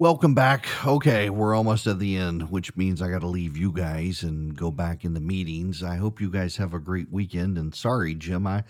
Welcome 0.00 0.34
back. 0.34 0.66
Okay, 0.84 1.30
we're 1.30 1.54
almost 1.54 1.86
at 1.86 2.00
the 2.00 2.16
end, 2.16 2.50
which 2.50 2.74
means 2.74 3.00
I 3.00 3.08
got 3.10 3.20
to 3.20 3.28
leave 3.28 3.56
you 3.56 3.70
guys 3.70 4.24
and 4.24 4.56
go 4.56 4.72
back 4.72 5.04
in 5.04 5.14
the 5.14 5.20
meetings. 5.20 5.84
I 5.84 5.94
hope 5.96 6.20
you 6.20 6.30
guys 6.30 6.56
have 6.56 6.74
a 6.74 6.80
great 6.80 7.12
weekend. 7.12 7.56
And 7.56 7.72
sorry, 7.72 8.14
Jim, 8.16 8.44
I 8.44 8.64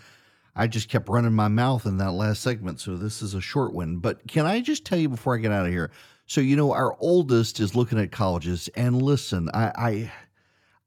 I 0.55 0.67
just 0.67 0.87
kept 0.87 1.09
running 1.09 1.33
my 1.33 1.47
mouth 1.47 1.87
in 1.87 1.97
that 1.97 2.11
last 2.11 2.43
segment, 2.43 2.79
so 2.79 2.95
this 2.95 3.23
is 3.23 3.33
a 3.33 3.41
short 3.41 3.73
one. 3.73 3.97
But 3.97 4.27
can 4.27 4.45
I 4.45 4.61
just 4.61 4.85
tell 4.85 4.99
you 4.99 5.09
before 5.09 5.35
I 5.35 5.39
get 5.39 5.51
out 5.51 5.65
of 5.65 5.71
here? 5.71 5.89
So 6.27 6.41
you 6.41 6.55
know, 6.55 6.71
our 6.73 6.95
oldest 6.99 7.59
is 7.59 7.75
looking 7.75 7.99
at 7.99 8.11
colleges, 8.11 8.69
and 8.75 9.01
listen, 9.01 9.49
I 9.51 9.71
I, 9.75 10.11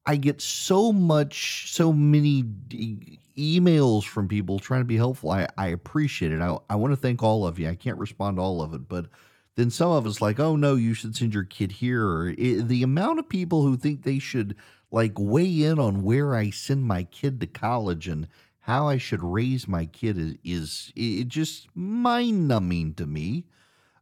I 0.06 0.16
get 0.16 0.40
so 0.40 0.92
much, 0.92 1.72
so 1.72 1.92
many 1.92 2.42
d- 2.42 3.18
emails 3.36 4.04
from 4.04 4.28
people 4.28 4.60
trying 4.60 4.82
to 4.82 4.86
be 4.86 4.96
helpful. 4.96 5.32
I 5.32 5.48
I 5.58 5.68
appreciate 5.68 6.30
it. 6.30 6.40
I 6.40 6.56
I 6.70 6.76
want 6.76 6.92
to 6.92 6.96
thank 6.96 7.24
all 7.24 7.44
of 7.44 7.58
you. 7.58 7.68
I 7.68 7.74
can't 7.74 7.98
respond 7.98 8.36
to 8.36 8.42
all 8.42 8.62
of 8.62 8.72
it, 8.72 8.88
but 8.88 9.06
then 9.58 9.70
some 9.70 9.90
of 9.90 10.06
us 10.06 10.20
like, 10.20 10.38
oh 10.38 10.54
no, 10.54 10.76
you 10.76 10.94
should 10.94 11.16
send 11.16 11.34
your 11.34 11.42
kid 11.42 11.72
here. 11.72 12.28
It, 12.38 12.68
the 12.68 12.84
amount 12.84 13.18
of 13.18 13.28
people 13.28 13.62
who 13.62 13.76
think 13.76 14.04
they 14.04 14.20
should 14.20 14.54
like 14.92 15.14
weigh 15.18 15.64
in 15.64 15.80
on 15.80 16.04
where 16.04 16.36
I 16.36 16.50
send 16.50 16.84
my 16.84 17.02
kid 17.02 17.40
to 17.40 17.48
college 17.48 18.06
and 18.06 18.28
how 18.60 18.86
I 18.86 18.98
should 18.98 19.20
raise 19.20 19.66
my 19.66 19.86
kid 19.86 20.16
is, 20.16 20.36
is 20.44 20.92
it 20.94 21.26
just 21.26 21.66
mind 21.74 22.46
numbing 22.46 22.94
to 22.94 23.06
me. 23.06 23.46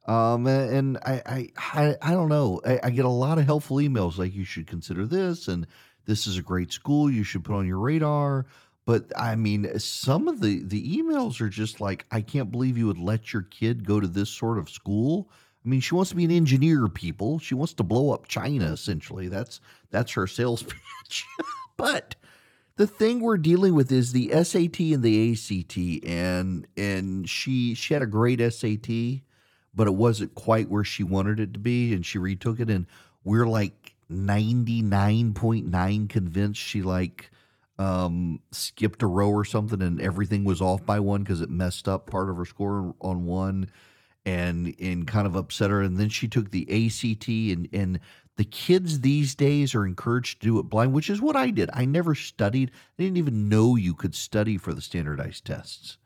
Um, 0.06 0.46
and 0.46 0.98
I, 0.98 1.22
I, 1.24 1.48
I, 1.56 1.96
I 2.02 2.10
don't 2.10 2.28
know. 2.28 2.60
I, 2.66 2.78
I, 2.82 2.90
get 2.90 3.06
a 3.06 3.08
lot 3.08 3.38
of 3.38 3.46
helpful 3.46 3.78
emails 3.78 4.18
like 4.18 4.34
you 4.34 4.44
should 4.44 4.66
consider 4.66 5.06
this, 5.06 5.48
and 5.48 5.66
this 6.04 6.26
is 6.26 6.36
a 6.36 6.42
great 6.42 6.70
school 6.70 7.10
you 7.10 7.24
should 7.24 7.44
put 7.44 7.56
on 7.56 7.66
your 7.66 7.78
radar. 7.78 8.44
But 8.84 9.10
I 9.16 9.34
mean, 9.36 9.78
some 9.80 10.28
of 10.28 10.40
the 10.40 10.62
the 10.62 10.96
emails 10.98 11.40
are 11.40 11.48
just 11.48 11.80
like, 11.80 12.04
I 12.12 12.20
can't 12.20 12.52
believe 12.52 12.78
you 12.78 12.86
would 12.86 12.98
let 12.98 13.32
your 13.32 13.42
kid 13.42 13.84
go 13.86 13.98
to 13.98 14.06
this 14.06 14.30
sort 14.30 14.58
of 14.58 14.70
school. 14.70 15.30
I 15.66 15.68
mean, 15.68 15.81
she 15.81 15.96
wants 15.96 16.11
to 16.11 16.16
be 16.16 16.24
an 16.24 16.31
engineer, 16.31 16.87
people. 16.87 17.40
She 17.40 17.57
wants 17.57 17.74
to 17.74 17.83
blow 17.83 18.12
up 18.12 18.29
China, 18.29 18.72
essentially. 18.72 19.26
That's 19.26 19.61
that's 19.90 20.12
her 20.12 20.29
sales 20.29 20.62
pitch. 21.02 21.24
but 21.76 22.14
the 22.76 22.87
thing 22.87 23.20
we're 23.20 23.37
dealing 23.37 23.74
with 23.74 23.90
is 23.90 24.12
the 24.12 24.31
SAT 24.44 24.79
and 24.79 25.02
the 25.02 25.33
ACT, 25.33 25.76
and 26.09 26.66
and 26.76 27.29
she 27.29 27.74
she 27.74 27.94
had 27.94 28.02
a 28.02 28.07
great 28.07 28.38
SAT, 28.40 29.22
but 29.74 29.88
it 29.88 29.94
wasn't 29.94 30.37
quite 30.37 30.70
where 30.70 30.85
she 30.85 31.02
wanted 31.02 31.40
it 31.40 31.52
to 31.55 31.59
be, 31.59 31.92
and 31.92 32.07
she 32.07 32.18
retook 32.18 32.61
it, 32.61 32.70
and 32.70 32.87
we're 33.24 33.48
like 33.48 33.96
ninety 34.09 34.83
nine 34.83 35.35
point 35.35 35.66
nine 35.66 36.07
convinced 36.07 36.61
she 36.61 36.83
like 36.83 37.33
um 37.76 38.40
skipped 38.52 39.02
a 39.02 39.07
row 39.09 39.31
or 39.31 39.44
something, 39.44 39.83
and 39.83 40.00
everything 40.00 40.44
was 40.44 40.61
off 40.61 40.87
by 40.87 41.00
one 41.00 41.24
because 41.24 41.40
it 41.40 41.50
messed 41.50 41.88
up 41.88 42.09
part 42.09 42.31
of 42.31 42.37
her 42.37 42.44
score 42.44 42.94
on 43.01 43.24
one 43.24 43.68
and 44.27 44.74
and 44.79 45.07
kind 45.07 45.27
of 45.27 45.37
upset 45.37 45.70
her. 45.70 45.81
And 45.81 45.97
then 45.97 46.11
she 46.11 46.29
took 46.29 46.51
the 46.51 46.66
ACT 46.68 47.29
and 47.29 47.68
and 47.72 48.01
the 48.37 48.45
kids 48.45 49.01
these 49.01 49.35
days 49.35 49.74
are 49.74 49.87
encouraged 49.87 50.43
to 50.43 50.47
do 50.47 50.59
it 50.59 50.64
blind, 50.64 50.93
which 50.93 51.09
is 51.09 51.22
what 51.22 51.37
I 51.37 51.49
did. 51.49 51.70
I 51.72 51.87
never 51.87 52.14
studied. 52.14 52.70
I 52.99 53.03
didn't 53.03 53.16
even 53.16 53.49
know 53.49 53.77
you 53.77 53.95
could 53.95 54.14
study 54.14 54.59
for 54.59 54.74
the 54.74 54.83
standardized 54.83 55.47
tests. 55.47 55.97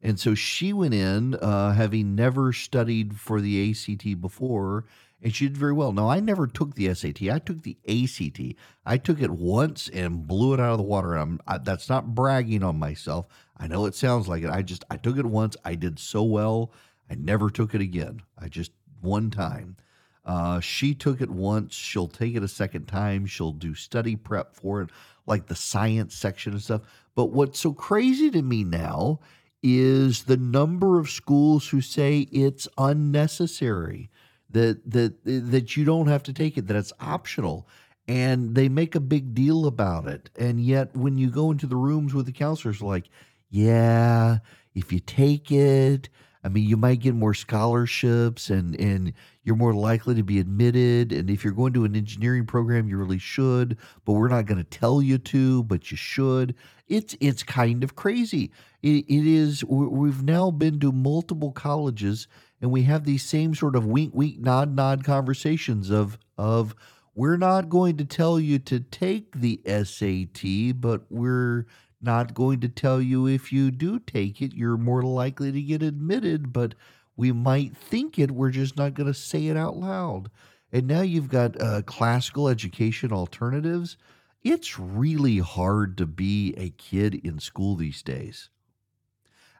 And 0.00 0.18
so 0.18 0.34
she 0.34 0.72
went 0.72 0.94
in, 0.94 1.34
uh, 1.36 1.72
having 1.72 2.14
never 2.14 2.52
studied 2.52 3.18
for 3.18 3.40
the 3.40 3.70
ACT 3.70 4.20
before, 4.20 4.84
and 5.22 5.32
she 5.32 5.46
did 5.46 5.56
very 5.56 5.72
well. 5.72 5.92
Now, 5.92 6.08
I 6.08 6.18
never 6.18 6.48
took 6.48 6.74
the 6.74 6.92
SAT. 6.92 7.22
I 7.30 7.38
took 7.38 7.62
the 7.62 7.76
ACT. 7.88 8.56
I 8.84 8.96
took 8.96 9.20
it 9.20 9.30
once 9.30 9.88
and 9.88 10.26
blew 10.26 10.54
it 10.54 10.60
out 10.60 10.72
of 10.72 10.78
the 10.78 10.84
water. 10.84 11.14
I'm, 11.14 11.40
I, 11.46 11.58
that's 11.58 11.88
not 11.88 12.16
bragging 12.16 12.64
on 12.64 12.80
myself. 12.80 13.26
I 13.56 13.68
know 13.68 13.86
it 13.86 13.94
sounds 13.94 14.26
like 14.26 14.42
it. 14.42 14.50
I 14.50 14.62
just 14.62 14.84
I 14.90 14.96
took 14.96 15.16
it 15.16 15.26
once. 15.26 15.56
I 15.64 15.76
did 15.76 16.00
so 16.00 16.24
well. 16.24 16.72
I 17.12 17.14
never 17.16 17.50
took 17.50 17.74
it 17.74 17.82
again. 17.82 18.22
I 18.38 18.48
just 18.48 18.72
one 19.02 19.30
time. 19.30 19.76
Uh, 20.24 20.60
she 20.60 20.94
took 20.94 21.20
it 21.20 21.28
once. 21.28 21.74
She'll 21.74 22.08
take 22.08 22.34
it 22.34 22.42
a 22.42 22.48
second 22.48 22.86
time. 22.86 23.26
She'll 23.26 23.52
do 23.52 23.74
study 23.74 24.16
prep 24.16 24.54
for 24.54 24.80
it, 24.80 24.90
like 25.26 25.46
the 25.46 25.54
science 25.54 26.14
section 26.14 26.54
and 26.54 26.62
stuff. 26.62 26.80
But 27.14 27.26
what's 27.26 27.60
so 27.60 27.74
crazy 27.74 28.30
to 28.30 28.40
me 28.40 28.64
now 28.64 29.20
is 29.62 30.22
the 30.22 30.38
number 30.38 30.98
of 30.98 31.10
schools 31.10 31.68
who 31.68 31.82
say 31.82 32.20
it's 32.32 32.66
unnecessary, 32.78 34.08
that 34.48 34.90
that 34.90 35.22
that 35.24 35.76
you 35.76 35.84
don't 35.84 36.06
have 36.06 36.22
to 36.22 36.32
take 36.32 36.56
it, 36.56 36.66
that 36.68 36.76
it's 36.78 36.94
optional. 36.98 37.68
And 38.08 38.54
they 38.54 38.70
make 38.70 38.94
a 38.94 39.00
big 39.00 39.34
deal 39.34 39.66
about 39.66 40.08
it. 40.08 40.30
And 40.36 40.60
yet 40.60 40.96
when 40.96 41.18
you 41.18 41.28
go 41.28 41.50
into 41.50 41.66
the 41.66 41.76
rooms 41.76 42.14
with 42.14 42.24
the 42.24 42.32
counselors 42.32 42.80
like, 42.80 43.10
yeah, 43.50 44.38
if 44.74 44.92
you 44.92 44.98
take 44.98 45.52
it, 45.52 46.08
I 46.44 46.48
mean, 46.48 46.68
you 46.68 46.76
might 46.76 47.00
get 47.00 47.14
more 47.14 47.34
scholarships 47.34 48.50
and, 48.50 48.78
and 48.80 49.12
you're 49.44 49.56
more 49.56 49.74
likely 49.74 50.14
to 50.16 50.24
be 50.24 50.40
admitted. 50.40 51.12
And 51.12 51.30
if 51.30 51.44
you're 51.44 51.52
going 51.52 51.72
to 51.74 51.84
an 51.84 51.94
engineering 51.94 52.46
program, 52.46 52.88
you 52.88 52.96
really 52.96 53.18
should, 53.18 53.78
but 54.04 54.14
we're 54.14 54.28
not 54.28 54.46
going 54.46 54.58
to 54.58 54.78
tell 54.78 55.00
you 55.00 55.18
to, 55.18 55.62
but 55.64 55.90
you 55.90 55.96
should. 55.96 56.54
It's, 56.88 57.16
it's 57.20 57.42
kind 57.42 57.84
of 57.84 57.94
crazy. 57.94 58.50
it, 58.82 59.04
it 59.08 59.26
is, 59.26 59.64
we've 59.64 60.22
now 60.22 60.50
been 60.50 60.80
to 60.80 60.90
multiple 60.90 61.52
colleges 61.52 62.26
and 62.60 62.70
we 62.70 62.82
have 62.82 63.04
these 63.04 63.24
same 63.24 63.54
sort 63.54 63.76
of 63.76 63.86
wink, 63.86 64.12
wink, 64.14 64.38
nod, 64.38 64.74
nod 64.74 65.04
conversations 65.04 65.90
of, 65.90 66.18
of, 66.36 66.74
we're 67.14 67.36
not 67.36 67.68
going 67.68 67.96
to 67.98 68.04
tell 68.04 68.40
you 68.40 68.58
to 68.58 68.80
take 68.80 69.34
the 69.34 69.60
SAT, 69.66 70.80
but 70.80 71.02
we're 71.10 71.66
not 72.00 72.34
going 72.34 72.60
to 72.60 72.68
tell 72.68 73.00
you 73.00 73.26
if 73.26 73.52
you 73.52 73.70
do 73.70 73.98
take 73.98 74.40
it, 74.40 74.54
you're 74.54 74.78
more 74.78 75.02
likely 75.02 75.52
to 75.52 75.60
get 75.60 75.82
admitted, 75.82 76.52
but 76.52 76.74
we 77.16 77.30
might 77.30 77.76
think 77.76 78.18
it. 78.18 78.30
We're 78.30 78.50
just 78.50 78.76
not 78.76 78.94
going 78.94 79.06
to 79.06 79.14
say 79.14 79.46
it 79.46 79.56
out 79.56 79.76
loud. 79.76 80.30
And 80.72 80.86
now 80.86 81.02
you've 81.02 81.28
got 81.28 81.60
uh, 81.60 81.82
classical 81.82 82.48
education 82.48 83.12
alternatives. 83.12 83.98
It's 84.42 84.78
really 84.78 85.38
hard 85.38 85.98
to 85.98 86.06
be 86.06 86.54
a 86.56 86.70
kid 86.70 87.14
in 87.14 87.38
school 87.38 87.76
these 87.76 88.02
days. 88.02 88.48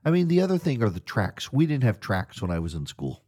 I 0.04 0.10
mean, 0.10 0.28
the 0.28 0.40
other 0.40 0.58
thing 0.58 0.82
are 0.82 0.90
the 0.90 1.00
tracks. 1.00 1.52
We 1.52 1.66
didn't 1.66 1.84
have 1.84 2.00
tracks 2.00 2.40
when 2.40 2.50
I 2.50 2.58
was 2.58 2.74
in 2.74 2.86
school 2.86 3.22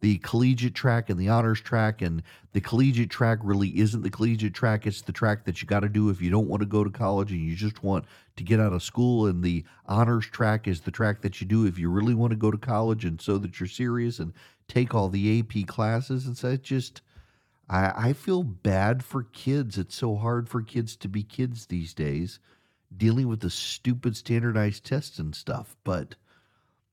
the 0.00 0.18
collegiate 0.18 0.74
track 0.74 1.10
and 1.10 1.18
the 1.18 1.28
honors 1.28 1.60
track. 1.60 2.02
And 2.02 2.22
the 2.52 2.60
collegiate 2.60 3.10
track 3.10 3.38
really 3.42 3.78
isn't 3.78 4.02
the 4.02 4.10
collegiate 4.10 4.54
track. 4.54 4.86
It's 4.86 5.02
the 5.02 5.12
track 5.12 5.44
that 5.44 5.60
you 5.60 5.66
got 5.66 5.80
to 5.80 5.88
do 5.88 6.08
if 6.10 6.20
you 6.20 6.30
don't 6.30 6.48
want 6.48 6.60
to 6.60 6.66
go 6.66 6.84
to 6.84 6.90
college 6.90 7.32
and 7.32 7.40
you 7.40 7.56
just 7.56 7.82
want 7.82 8.04
to 8.36 8.44
get 8.44 8.60
out 8.60 8.72
of 8.72 8.82
school. 8.82 9.26
And 9.26 9.42
the 9.42 9.64
honors 9.86 10.26
track 10.26 10.68
is 10.68 10.80
the 10.80 10.90
track 10.90 11.22
that 11.22 11.40
you 11.40 11.46
do 11.46 11.66
if 11.66 11.78
you 11.78 11.90
really 11.90 12.14
want 12.14 12.30
to 12.30 12.36
go 12.36 12.50
to 12.50 12.58
college 12.58 13.04
and 13.04 13.20
so 13.20 13.38
that 13.38 13.58
you're 13.58 13.68
serious 13.68 14.18
and 14.18 14.32
take 14.68 14.94
all 14.94 15.08
the 15.08 15.40
AP 15.40 15.66
classes. 15.66 16.26
And 16.26 16.36
so 16.36 16.50
it 16.50 16.62
just, 16.62 17.02
I, 17.68 18.08
I 18.08 18.12
feel 18.12 18.42
bad 18.42 19.04
for 19.04 19.24
kids. 19.24 19.78
It's 19.78 19.96
so 19.96 20.16
hard 20.16 20.48
for 20.48 20.62
kids 20.62 20.94
to 20.96 21.08
be 21.08 21.22
kids 21.22 21.66
these 21.66 21.92
days, 21.92 22.38
dealing 22.96 23.28
with 23.28 23.40
the 23.40 23.50
stupid 23.50 24.16
standardized 24.16 24.84
tests 24.84 25.18
and 25.18 25.34
stuff. 25.34 25.76
But, 25.84 26.14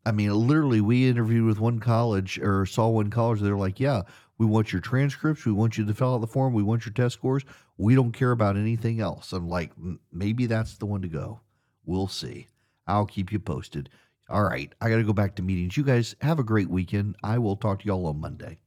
I 0.06 0.12
mean, 0.12 0.32
literally, 0.34 0.82
we 0.82 1.10
interviewed 1.10 1.45
with 1.45 1.60
one 1.60 1.80
college 1.80 2.38
or 2.39 2.66
saw 2.66 2.89
one 2.89 3.10
college. 3.10 3.39
They're 3.39 3.58
like, 3.58 3.80
yeah, 3.80 4.03
we 4.38 4.45
want 4.45 4.72
your 4.72 4.82
transcripts. 4.82 5.45
We 5.45 5.51
want 5.51 5.78
you 5.78 5.86
to 5.86 5.93
fill 5.93 6.16
out 6.16 6.22
the 6.22 6.28
form. 6.28 6.53
We 6.53 6.64
want 6.64 6.86
your 6.86 6.93
test 6.93 7.16
scores. 7.16 7.43
We 7.78 7.95
don't 7.95 8.12
care 8.12 8.32
about 8.32 8.58
anything 8.58 8.99
else. 8.99 9.34
I'm 9.34 9.49
like, 9.49 9.72
maybe 10.12 10.45
that's 10.45 10.78
the 10.78 10.86
one 10.86 11.01
to 11.01 11.08
go. 11.08 11.41
We'll 11.86 12.08
see. 12.08 12.47
I'll 12.88 13.06
keep 13.06 13.32
you 13.32 13.39
posted. 13.39 13.89
All 14.30 14.43
right. 14.43 14.72
I 14.82 14.89
got 14.89 14.97
to 14.97 15.03
go 15.03 15.14
back 15.14 15.36
to 15.36 15.43
meetings. 15.43 15.78
You 15.78 15.84
guys 15.84 16.16
have 16.22 16.39
a 16.39 16.43
great 16.43 16.70
weekend. 16.70 17.16
I 17.24 17.38
will 17.39 17.56
talk 17.56 17.82
to 17.82 17.88
y'all 17.88 18.06
on 18.08 18.20
Monday. 18.20 18.60